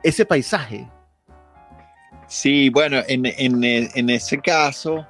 ese 0.03 0.25
paisaje? 0.25 0.87
Sí, 2.27 2.69
bueno, 2.69 3.01
en, 3.07 3.25
en, 3.25 4.09
ese 4.09 4.39
caso, 4.39 5.07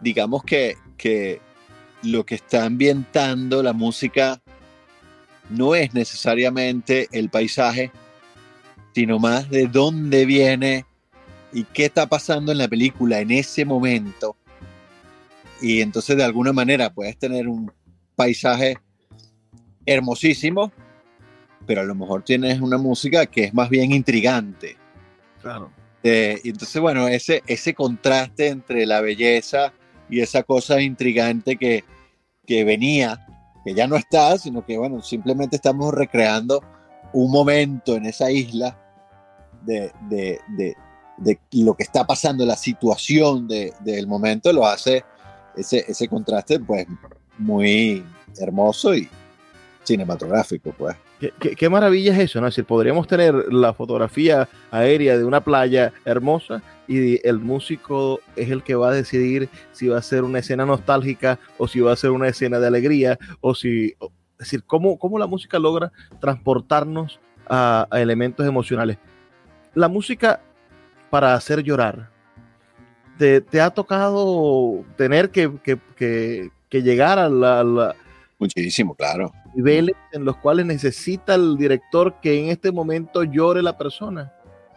digamos 0.00 0.42
que, 0.42 0.76
que 0.96 1.40
lo 2.02 2.26
que 2.26 2.34
está 2.34 2.64
ambientando 2.64 3.62
la 3.62 3.72
música 3.72 4.40
no 5.50 5.74
es 5.74 5.94
necesariamente 5.94 7.08
el 7.12 7.30
paisaje, 7.30 7.92
sino 8.94 9.18
más 9.18 9.48
de 9.50 9.68
dónde 9.68 10.26
viene 10.26 10.84
y 11.52 11.64
qué 11.64 11.84
está 11.84 12.06
pasando 12.06 12.50
en 12.50 12.58
la 12.58 12.68
película 12.68 13.20
en 13.20 13.30
ese 13.30 13.64
momento. 13.64 14.36
Y 15.60 15.80
entonces 15.80 16.16
de 16.16 16.24
alguna 16.24 16.52
manera 16.52 16.92
puedes 16.92 17.16
tener 17.16 17.46
un 17.46 17.70
paisaje 18.16 18.78
hermosísimo, 19.86 20.72
pero 21.66 21.82
a 21.82 21.84
lo 21.84 21.94
mejor 21.94 22.24
tienes 22.24 22.60
una 22.60 22.78
música 22.78 23.26
que 23.26 23.44
es 23.44 23.54
más 23.54 23.68
bien 23.70 23.92
intrigante. 23.92 24.76
Claro. 25.40 25.81
Eh, 26.02 26.40
y 26.42 26.50
entonces, 26.50 26.80
bueno, 26.80 27.08
ese, 27.08 27.42
ese 27.46 27.74
contraste 27.74 28.48
entre 28.48 28.86
la 28.86 29.00
belleza 29.00 29.72
y 30.10 30.20
esa 30.20 30.42
cosa 30.42 30.80
intrigante 30.80 31.56
que, 31.56 31.84
que 32.46 32.64
venía, 32.64 33.24
que 33.64 33.74
ya 33.74 33.86
no 33.86 33.96
está, 33.96 34.36
sino 34.38 34.64
que, 34.64 34.76
bueno, 34.76 35.00
simplemente 35.02 35.56
estamos 35.56 35.94
recreando 35.94 36.62
un 37.12 37.30
momento 37.30 37.96
en 37.96 38.06
esa 38.06 38.30
isla 38.30 38.76
de, 39.62 39.92
de, 40.08 40.40
de, 41.18 41.38
lo 41.52 41.74
que 41.74 41.84
está 41.84 42.04
pasando, 42.04 42.44
la 42.44 42.56
situación 42.56 43.46
del 43.46 44.06
momento, 44.08 44.52
lo 44.52 44.66
hace 44.66 45.04
ese, 45.56 45.84
ese 45.86 46.08
contraste, 46.08 46.58
pues, 46.58 46.86
muy 47.38 48.04
hermoso 48.38 48.94
y 48.94 49.08
cinematográfico, 49.84 50.72
pues. 50.76 50.96
Qué, 51.38 51.68
maravilla 51.68 52.12
es 52.14 52.18
eso, 52.18 52.40
¿no? 52.40 52.48
Es 52.48 52.54
decir, 52.56 52.64
podríamos 52.64 53.06
tener 53.06 53.32
la 53.52 53.72
fotografía 53.74 54.48
aérea 54.72 55.16
de 55.16 55.24
una 55.24 55.40
playa 55.40 55.92
hermosa 56.04 56.62
y 56.88 57.24
el 57.26 57.38
músico 57.38 58.18
es 58.34 58.50
el 58.50 58.64
que 58.64 58.74
va 58.74 58.88
a 58.88 58.92
decidir 58.92 59.48
si 59.70 59.86
va 59.86 59.98
a 59.98 60.02
ser 60.02 60.24
una 60.24 60.40
escena 60.40 60.66
nostálgica 60.66 61.38
o 61.58 61.68
si 61.68 61.78
va 61.78 61.92
a 61.92 61.96
ser 61.96 62.10
una 62.10 62.26
escena 62.26 62.58
de 62.58 62.66
alegría 62.66 63.18
o 63.40 63.54
si... 63.54 63.94
Es 64.00 64.48
decir, 64.48 64.64
cómo, 64.64 64.98
cómo 64.98 65.20
la 65.20 65.28
música 65.28 65.60
logra 65.60 65.92
transportarnos 66.20 67.20
a, 67.46 67.86
elementos 67.92 68.44
emocionales. 68.44 68.98
La 69.74 69.86
música 69.86 70.40
para 71.08 71.34
hacer 71.34 71.62
llorar. 71.62 72.10
¿Te, 73.16 73.60
ha 73.60 73.70
tocado 73.70 74.84
tener 74.96 75.30
que, 75.30 75.52
que, 75.62 76.50
llegar 76.82 77.20
a 77.20 77.28
la... 77.28 77.94
Muchísimo, 78.40 78.96
claro 78.96 79.32
niveles 79.54 79.94
en 80.12 80.24
los 80.24 80.36
cuales 80.36 80.66
necesita 80.66 81.34
el 81.34 81.56
director 81.56 82.20
que 82.20 82.38
en 82.38 82.50
este 82.50 82.72
momento 82.72 83.24
llore 83.24 83.62
la 83.62 83.76
persona. 83.76 84.32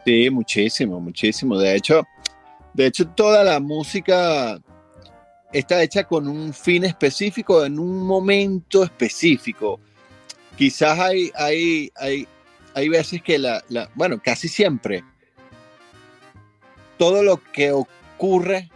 Sí, 0.05 0.29
muchísimo, 0.29 0.99
muchísimo. 0.99 1.57
De 1.57 1.75
hecho, 1.75 2.03
de 2.73 2.87
hecho 2.87 3.07
toda 3.07 3.43
la 3.43 3.59
música 3.59 4.59
está 5.51 5.81
hecha 5.81 6.03
con 6.03 6.27
un 6.27 6.53
fin 6.53 6.83
específico, 6.83 7.65
en 7.65 7.79
un 7.79 8.05
momento 8.05 8.83
específico. 8.83 9.79
Quizás 10.57 10.99
hay, 10.99 11.31
hay, 11.35 11.91
hay, 11.95 12.27
hay 12.73 12.89
veces 12.89 13.21
que 13.21 13.37
la, 13.37 13.63
la, 13.69 13.89
bueno, 13.95 14.21
casi 14.23 14.47
siempre, 14.47 15.03
todo 16.97 17.23
lo 17.23 17.41
que 17.51 17.71
ocurre 17.71 18.69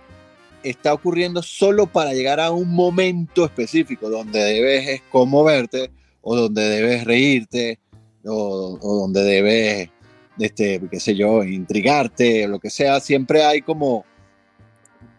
está 0.64 0.94
ocurriendo 0.94 1.42
solo 1.42 1.88
para 1.88 2.14
llegar 2.14 2.40
a 2.40 2.52
un 2.52 2.70
momento 2.70 3.46
específico 3.46 4.10
donde 4.10 4.40
debes 4.40 5.02
conmoverte 5.12 5.92
o 6.22 6.36
donde 6.36 6.62
debes 6.62 7.06
reírte 7.06 7.80
o, 8.26 8.78
donde 8.82 9.24
debes, 9.24 9.90
este, 10.38 10.82
qué 10.90 11.00
sé 11.00 11.16
yo, 11.16 11.44
intrigarte 11.44 12.48
lo 12.48 12.60
que 12.60 12.70
sea. 12.70 13.00
Siempre 13.00 13.44
hay 13.44 13.62
como 13.62 14.06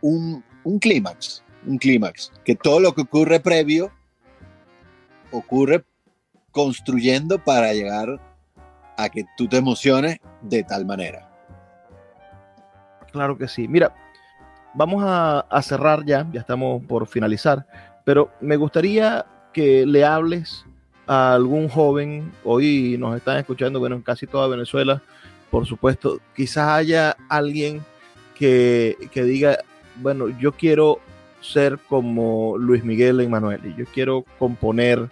un, 0.01 0.45
un 0.65 0.79
clímax, 0.79 1.43
un 1.67 1.79
clímax, 1.79 2.33
que 2.45 2.55
todo 2.55 2.81
lo 2.81 2.95
que 2.95 3.03
ocurre 3.03 3.41
previo 3.41 3.91
ocurre 5.33 5.85
construyendo 6.51 7.43
para 7.43 7.73
llegar 7.73 8.21
a 8.97 9.09
que 9.09 9.25
tú 9.37 9.49
te 9.49 9.57
emociones 9.57 10.19
de 10.43 10.63
tal 10.65 10.85
manera. 10.85 11.31
Claro 13.13 13.37
que 13.37 13.49
sí. 13.49 13.67
Mira, 13.67 13.95
vamos 14.75 15.03
a, 15.07 15.63
cerrar 15.63 16.05
ya, 16.05 16.27
ya 16.33 16.41
estamos 16.41 16.83
por 16.85 17.07
finalizar, 17.07 17.67
pero 18.05 18.31
me 18.41 18.57
gustaría 18.57 19.27
que 19.53 19.85
le 19.87 20.05
hables 20.05 20.65
a 21.07 21.35
algún 21.35 21.69
joven, 21.69 22.31
hoy 22.45 22.97
nos 22.99 23.17
están 23.17 23.39
escuchando, 23.39 23.81
bueno, 23.81 23.97
en 23.97 24.03
casi 24.03 24.27
toda 24.27 24.49
Venezuela, 24.49 25.03
por 25.51 25.67
supuesto, 25.67 26.21
quizás 26.35 26.69
haya 26.69 27.17
alguien 27.29 27.83
que, 28.35 28.97
diga, 29.15 29.59
bueno, 29.97 30.29
yo 30.39 30.53
quiero 30.53 31.01
ser 31.41 31.79
como 31.89 32.57
Luis 32.57 32.85
Miguel 32.85 33.21
Emanuel, 33.21 33.61
y 33.65 33.75
yo 33.75 33.85
quiero 33.93 34.25
componer 34.39 35.09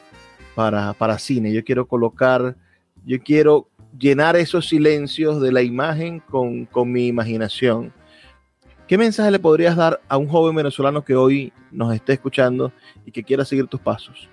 para, 0.55 0.93
para 0.93 1.19
cine, 1.19 1.53
yo 1.53 1.65
quiero 1.65 1.87
colocar, 1.87 2.57
yo 3.05 3.21
quiero 3.23 3.69
llenar 3.99 4.37
esos 4.37 4.69
silencios 4.69 5.41
de 5.41 5.53
la 5.53 5.63
imagen 5.63 6.21
con, 6.21 6.67
con 6.67 6.93
mi 6.93 7.09
imaginación. 7.09 7.93
¿Qué 8.89 8.97
mensaje 8.97 9.31
le 9.31 9.39
podrías 9.39 9.77
dar 9.77 10.01
a 10.09 10.17
un 10.17 10.27
joven 10.27 10.57
venezolano 10.57 11.05
que 11.05 11.15
hoy 11.15 11.53
nos 11.71 11.95
esté 11.95 12.15
escuchando 12.15 12.73
y 13.05 13.13
que 13.13 13.23
quiera 13.23 13.45
seguir 13.45 13.67
tus 13.67 13.81
pasos? 13.81 14.31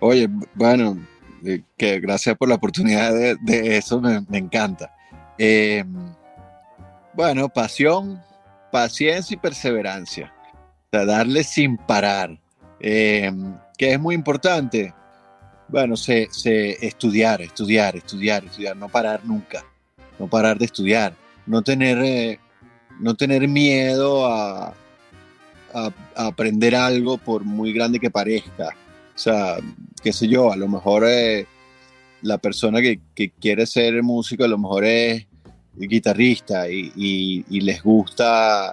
Oye, 0.00 0.28
bueno, 0.54 0.98
eh, 1.46 1.62
que 1.76 2.00
gracias 2.00 2.36
por 2.36 2.48
la 2.48 2.56
oportunidad 2.56 3.12
de, 3.12 3.76
eso, 3.76 4.00
me, 4.00 4.24
encanta. 4.36 4.92
Em, 5.38 5.86
bueno, 7.12 7.48
pasión, 7.48 8.20
paciencia 8.72 9.34
y 9.34 9.38
perseverancia. 9.38 10.34
O 10.92 11.06
darle 11.06 11.44
sin 11.44 11.76
parar. 11.76 12.36
Em, 12.80 13.56
que 13.78 13.92
es 13.92 14.00
muy 14.00 14.16
importante. 14.16 14.92
Bueno, 15.68 15.96
se, 15.96 16.28
estudiar, 16.84 17.40
estudiar, 17.40 17.94
estudiar, 17.94 18.44
estudiar, 18.44 18.76
no 18.76 18.88
parar 18.88 19.20
nunca. 19.24 19.64
No 20.18 20.26
parar 20.26 20.58
de 20.58 20.64
estudiar. 20.64 21.14
No 21.46 21.62
tener 21.62 21.98
eh, 22.02 22.40
no 23.00 23.14
tener 23.14 23.48
miedo 23.48 24.26
a, 24.26 24.74
aprender 26.14 26.76
algo 26.76 27.18
por 27.18 27.42
muy 27.42 27.72
grande 27.72 27.98
que 27.98 28.08
parezca. 28.08 28.68
O 29.12 29.18
sea, 29.18 29.56
qué 30.00 30.12
sé 30.12 30.28
yo, 30.28 30.52
a 30.52 30.56
lo 30.56 30.68
mejor 30.68 31.04
eh, 31.04 31.46
la 32.22 32.38
persona 32.38 32.80
que, 32.80 33.00
quiere 33.40 33.66
ser 33.66 34.00
músico 34.04 34.44
a 34.44 34.48
lo 34.48 34.56
mejor 34.56 34.84
es 34.84 35.26
guitarrista 35.74 36.68
y, 36.68 37.44
les 37.48 37.82
gusta 37.82 38.72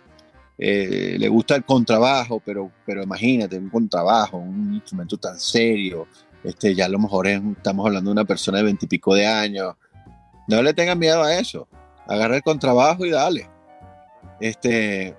eh, 0.60 1.16
le 1.18 1.28
gusta 1.28 1.56
el 1.56 1.66
contrabajo, 1.66 2.40
pero, 2.46 2.72
pero 2.86 3.02
imagínate, 3.02 3.58
un 3.58 3.70
contrabajo, 3.70 4.38
un 4.38 4.76
instrumento 4.76 5.18
tan 5.18 5.40
serio, 5.40 6.08
este, 6.44 6.76
ya 6.76 6.86
a 6.86 6.90
lo 6.90 7.00
mejor 7.00 7.28
estamos 7.28 7.88
hablando 7.88 8.12
de 8.12 8.14
una 8.14 8.26
persona 8.26 8.60
de 8.60 8.66
veintipico 8.66 9.16
de 9.16 9.26
años. 9.26 9.74
No 10.48 10.62
le 10.62 10.76
tengan 10.76 11.00
miedo 11.00 11.24
a 11.24 11.36
eso. 11.36 11.68
Agarra 12.08 12.36
el 12.36 12.44
contrabajo 12.44 13.08
y 13.08 13.10
dale 13.10 13.50
este, 14.42 15.16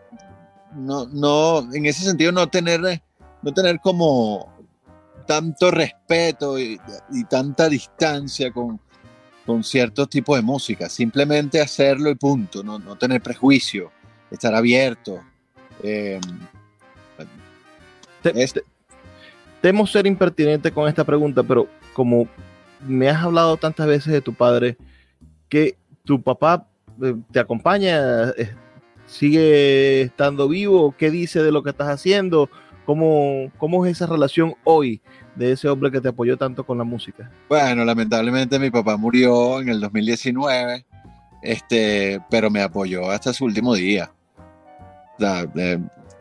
no, 0.74 1.06
no, 1.06 1.60
en 1.72 1.86
ese 1.86 2.02
sentido 2.02 2.32
no 2.32 2.48
tener, 2.48 2.80
no 3.40 3.54
tener 3.54 3.80
como 3.80 4.52
tanto 5.26 5.70
respeto 5.70 6.58
y, 6.58 6.78
tanta 7.30 7.68
distancia 7.68 8.52
con, 8.52 8.80
con 9.46 9.62
ciertos 9.62 10.08
tipos 10.08 10.36
de 10.36 10.42
música, 10.42 10.88
simplemente 10.88 11.60
hacerlo 11.60 12.10
y 12.10 12.16
punto, 12.16 12.62
no, 12.62 12.78
no 12.78 12.96
tener 12.96 13.22
prejuicio, 13.22 13.92
estar 14.30 14.54
abierto. 14.54 15.20
Eh, 15.82 16.20
temo 19.60 19.86
ser 19.86 20.06
impertinente 20.06 20.72
con 20.72 20.88
esta 20.88 21.04
pregunta, 21.04 21.42
pero 21.42 21.68
como 21.92 22.28
me 22.80 23.08
has 23.08 23.22
hablado 23.22 23.56
tantas 23.56 23.86
veces 23.86 24.12
de 24.12 24.20
tu 24.20 24.34
padre, 24.34 24.76
que 25.48 25.76
tu 26.04 26.20
papá 26.20 26.66
eh, 27.00 27.14
te 27.30 27.38
acompaña, 27.38 28.32
sigue 29.06 30.02
estando 30.02 30.48
vivo? 30.48 30.94
¿Qué 30.96 31.10
dice 31.10 31.42
de 31.42 31.52
lo 31.52 31.62
que 31.62 31.70
estás 31.70 31.88
haciendo? 31.88 32.48
¿Cómo, 32.84 33.50
¿Cómo 33.58 33.86
es 33.86 33.92
esa 33.92 34.06
relación 34.06 34.54
hoy 34.64 35.00
de 35.36 35.52
ese 35.52 35.68
hombre 35.68 35.90
que 35.90 36.00
te 36.00 36.08
apoyó 36.08 36.36
tanto 36.36 36.64
con 36.64 36.78
la 36.78 36.84
música? 36.84 37.30
Bueno, 37.48 37.84
lamentablemente 37.84 38.58
mi 38.58 38.70
papá 38.70 38.96
murió 38.96 39.60
en 39.60 39.68
el 39.68 39.80
2019, 39.80 40.84
este, 41.42 42.20
pero 42.30 42.50
me 42.50 42.62
apoyó 42.62 43.10
hasta 43.10 43.32
su 43.32 43.44
último 43.44 43.74
día. 43.74 44.12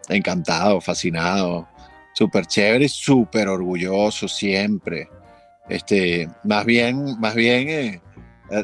encantado, 0.10 0.80
fascinado, 0.82 1.68
súper 2.14 2.46
chévere 2.46 2.86
y 2.86 2.90
súper 2.90 3.48
orgulloso 3.48 4.28
siempre. 4.28 5.10
Este, 5.68 6.30
más 6.44 6.66
bien, 6.66 7.20
más 7.20 7.34
bien 7.34 7.70
eh, 7.70 8.02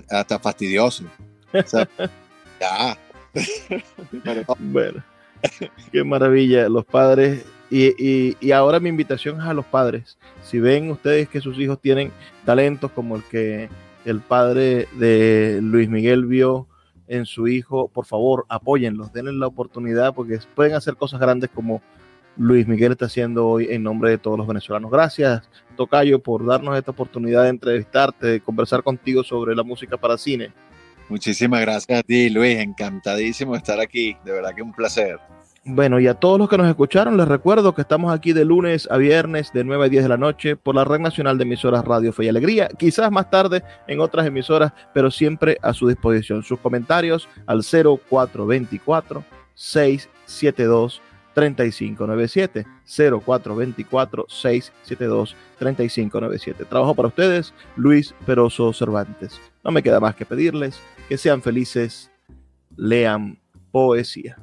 hasta 0.09 0.37
fastidioso. 0.37 1.05
ya, 2.59 2.97
qué 5.91 6.03
maravilla. 6.03 6.69
Los 6.69 6.85
padres, 6.85 7.45
y, 7.69 8.51
ahora 8.51 8.79
mi 8.79 8.89
invitación 8.89 9.39
es 9.39 9.45
a 9.45 9.53
los 9.53 9.65
padres. 9.65 10.17
Si 10.43 10.59
ven 10.59 10.89
ustedes 10.91 11.29
que 11.29 11.41
sus 11.41 11.57
hijos 11.59 11.79
tienen 11.81 12.11
talentos 12.45 12.91
como 12.91 13.15
el 13.15 13.23
que 13.23 13.69
el 14.05 14.21
padre 14.21 14.87
de 14.97 15.59
Luis 15.61 15.89
Miguel 15.89 16.25
vio 16.25 16.67
en 17.07 17.25
su 17.25 17.47
hijo, 17.47 17.87
por 17.89 18.05
favor, 18.05 18.45
apóyenlos, 18.49 19.13
denle 19.13 19.33
la 19.33 19.47
oportunidad 19.47 20.13
porque 20.13 20.39
pueden 20.55 20.75
hacer 20.75 20.95
cosas 20.95 21.19
grandes 21.19 21.49
como 21.49 21.81
Luis 22.37 22.67
Miguel 22.67 22.91
está 22.91 23.05
haciendo 23.05 23.47
hoy 23.47 23.67
en 23.69 23.81
nombre 23.83 24.11
de 24.11 24.17
todos 24.17 24.37
los 24.37 24.47
venezolanos. 24.47 24.91
Gracias, 24.91 25.49
Tocayo, 25.75 26.19
por 26.19 26.45
darnos 26.45 26.77
esta 26.77 26.91
oportunidad 26.91 27.43
de 27.43 27.49
entrevistarte, 27.49 28.27
de 28.27 28.41
conversar 28.41 28.83
contigo 28.83 29.23
sobre 29.23 29.55
la 29.55 29.63
música 29.63 29.97
para 29.97 30.17
cine. 30.17 30.53
Muchísimas 31.09 31.61
gracias 31.61 31.99
a 31.99 32.03
ti, 32.03 32.29
Luis. 32.29 32.57
Encantadísimo 32.57 33.53
de 33.53 33.59
estar 33.59 33.79
aquí. 33.79 34.17
De 34.25 34.31
verdad 34.31 34.53
que 34.53 34.61
un 34.61 34.73
placer. 34.73 35.19
Bueno, 35.69 35.99
y 35.99 36.07
a 36.07 36.13
todos 36.13 36.39
los 36.39 36.47
que 36.47 36.57
nos 36.57 36.69
escucharon, 36.69 37.17
les 37.17 37.27
recuerdo 37.27 37.75
que 37.75 37.81
estamos 37.81 38.13
aquí 38.13 38.31
de 38.31 38.45
lunes 38.45 38.87
a 38.89 38.95
viernes 38.95 39.51
de 39.51 39.65
9 39.65 39.85
a 39.85 39.89
10 39.89 40.03
de 40.03 40.09
la 40.09 40.15
noche 40.15 40.55
por 40.55 40.75
la 40.75 40.85
Red 40.85 40.99
Nacional 40.99 41.37
de 41.37 41.43
Emisoras 41.43 41.83
Radio 41.83 42.13
Fe 42.13 42.23
y 42.23 42.29
Alegría. 42.29 42.69
Quizás 42.69 43.11
más 43.11 43.29
tarde 43.29 43.63
en 43.85 43.99
otras 43.99 44.25
emisoras, 44.25 44.71
pero 44.93 45.11
siempre 45.11 45.57
a 45.61 45.73
su 45.73 45.89
disposición. 45.89 46.41
Sus 46.43 46.59
comentarios 46.59 47.27
al 47.47 47.63
0424 47.63 49.25
672 49.55 51.01
3597 51.33 52.65
0424 52.85 54.25
672 54.29 55.35
3597. 55.59 56.63
Trabajo 56.63 56.95
para 56.95 57.09
ustedes, 57.09 57.53
Luis 57.75 58.15
Peroso 58.25 58.71
Cervantes. 58.71 59.37
No 59.65 59.71
me 59.71 59.83
queda 59.83 59.99
más 59.99 60.15
que 60.15 60.25
pedirles 60.25 60.79
que 61.07 61.17
sean 61.17 61.41
felices, 61.41 62.11
lean 62.75 63.39
poesía. 63.71 64.37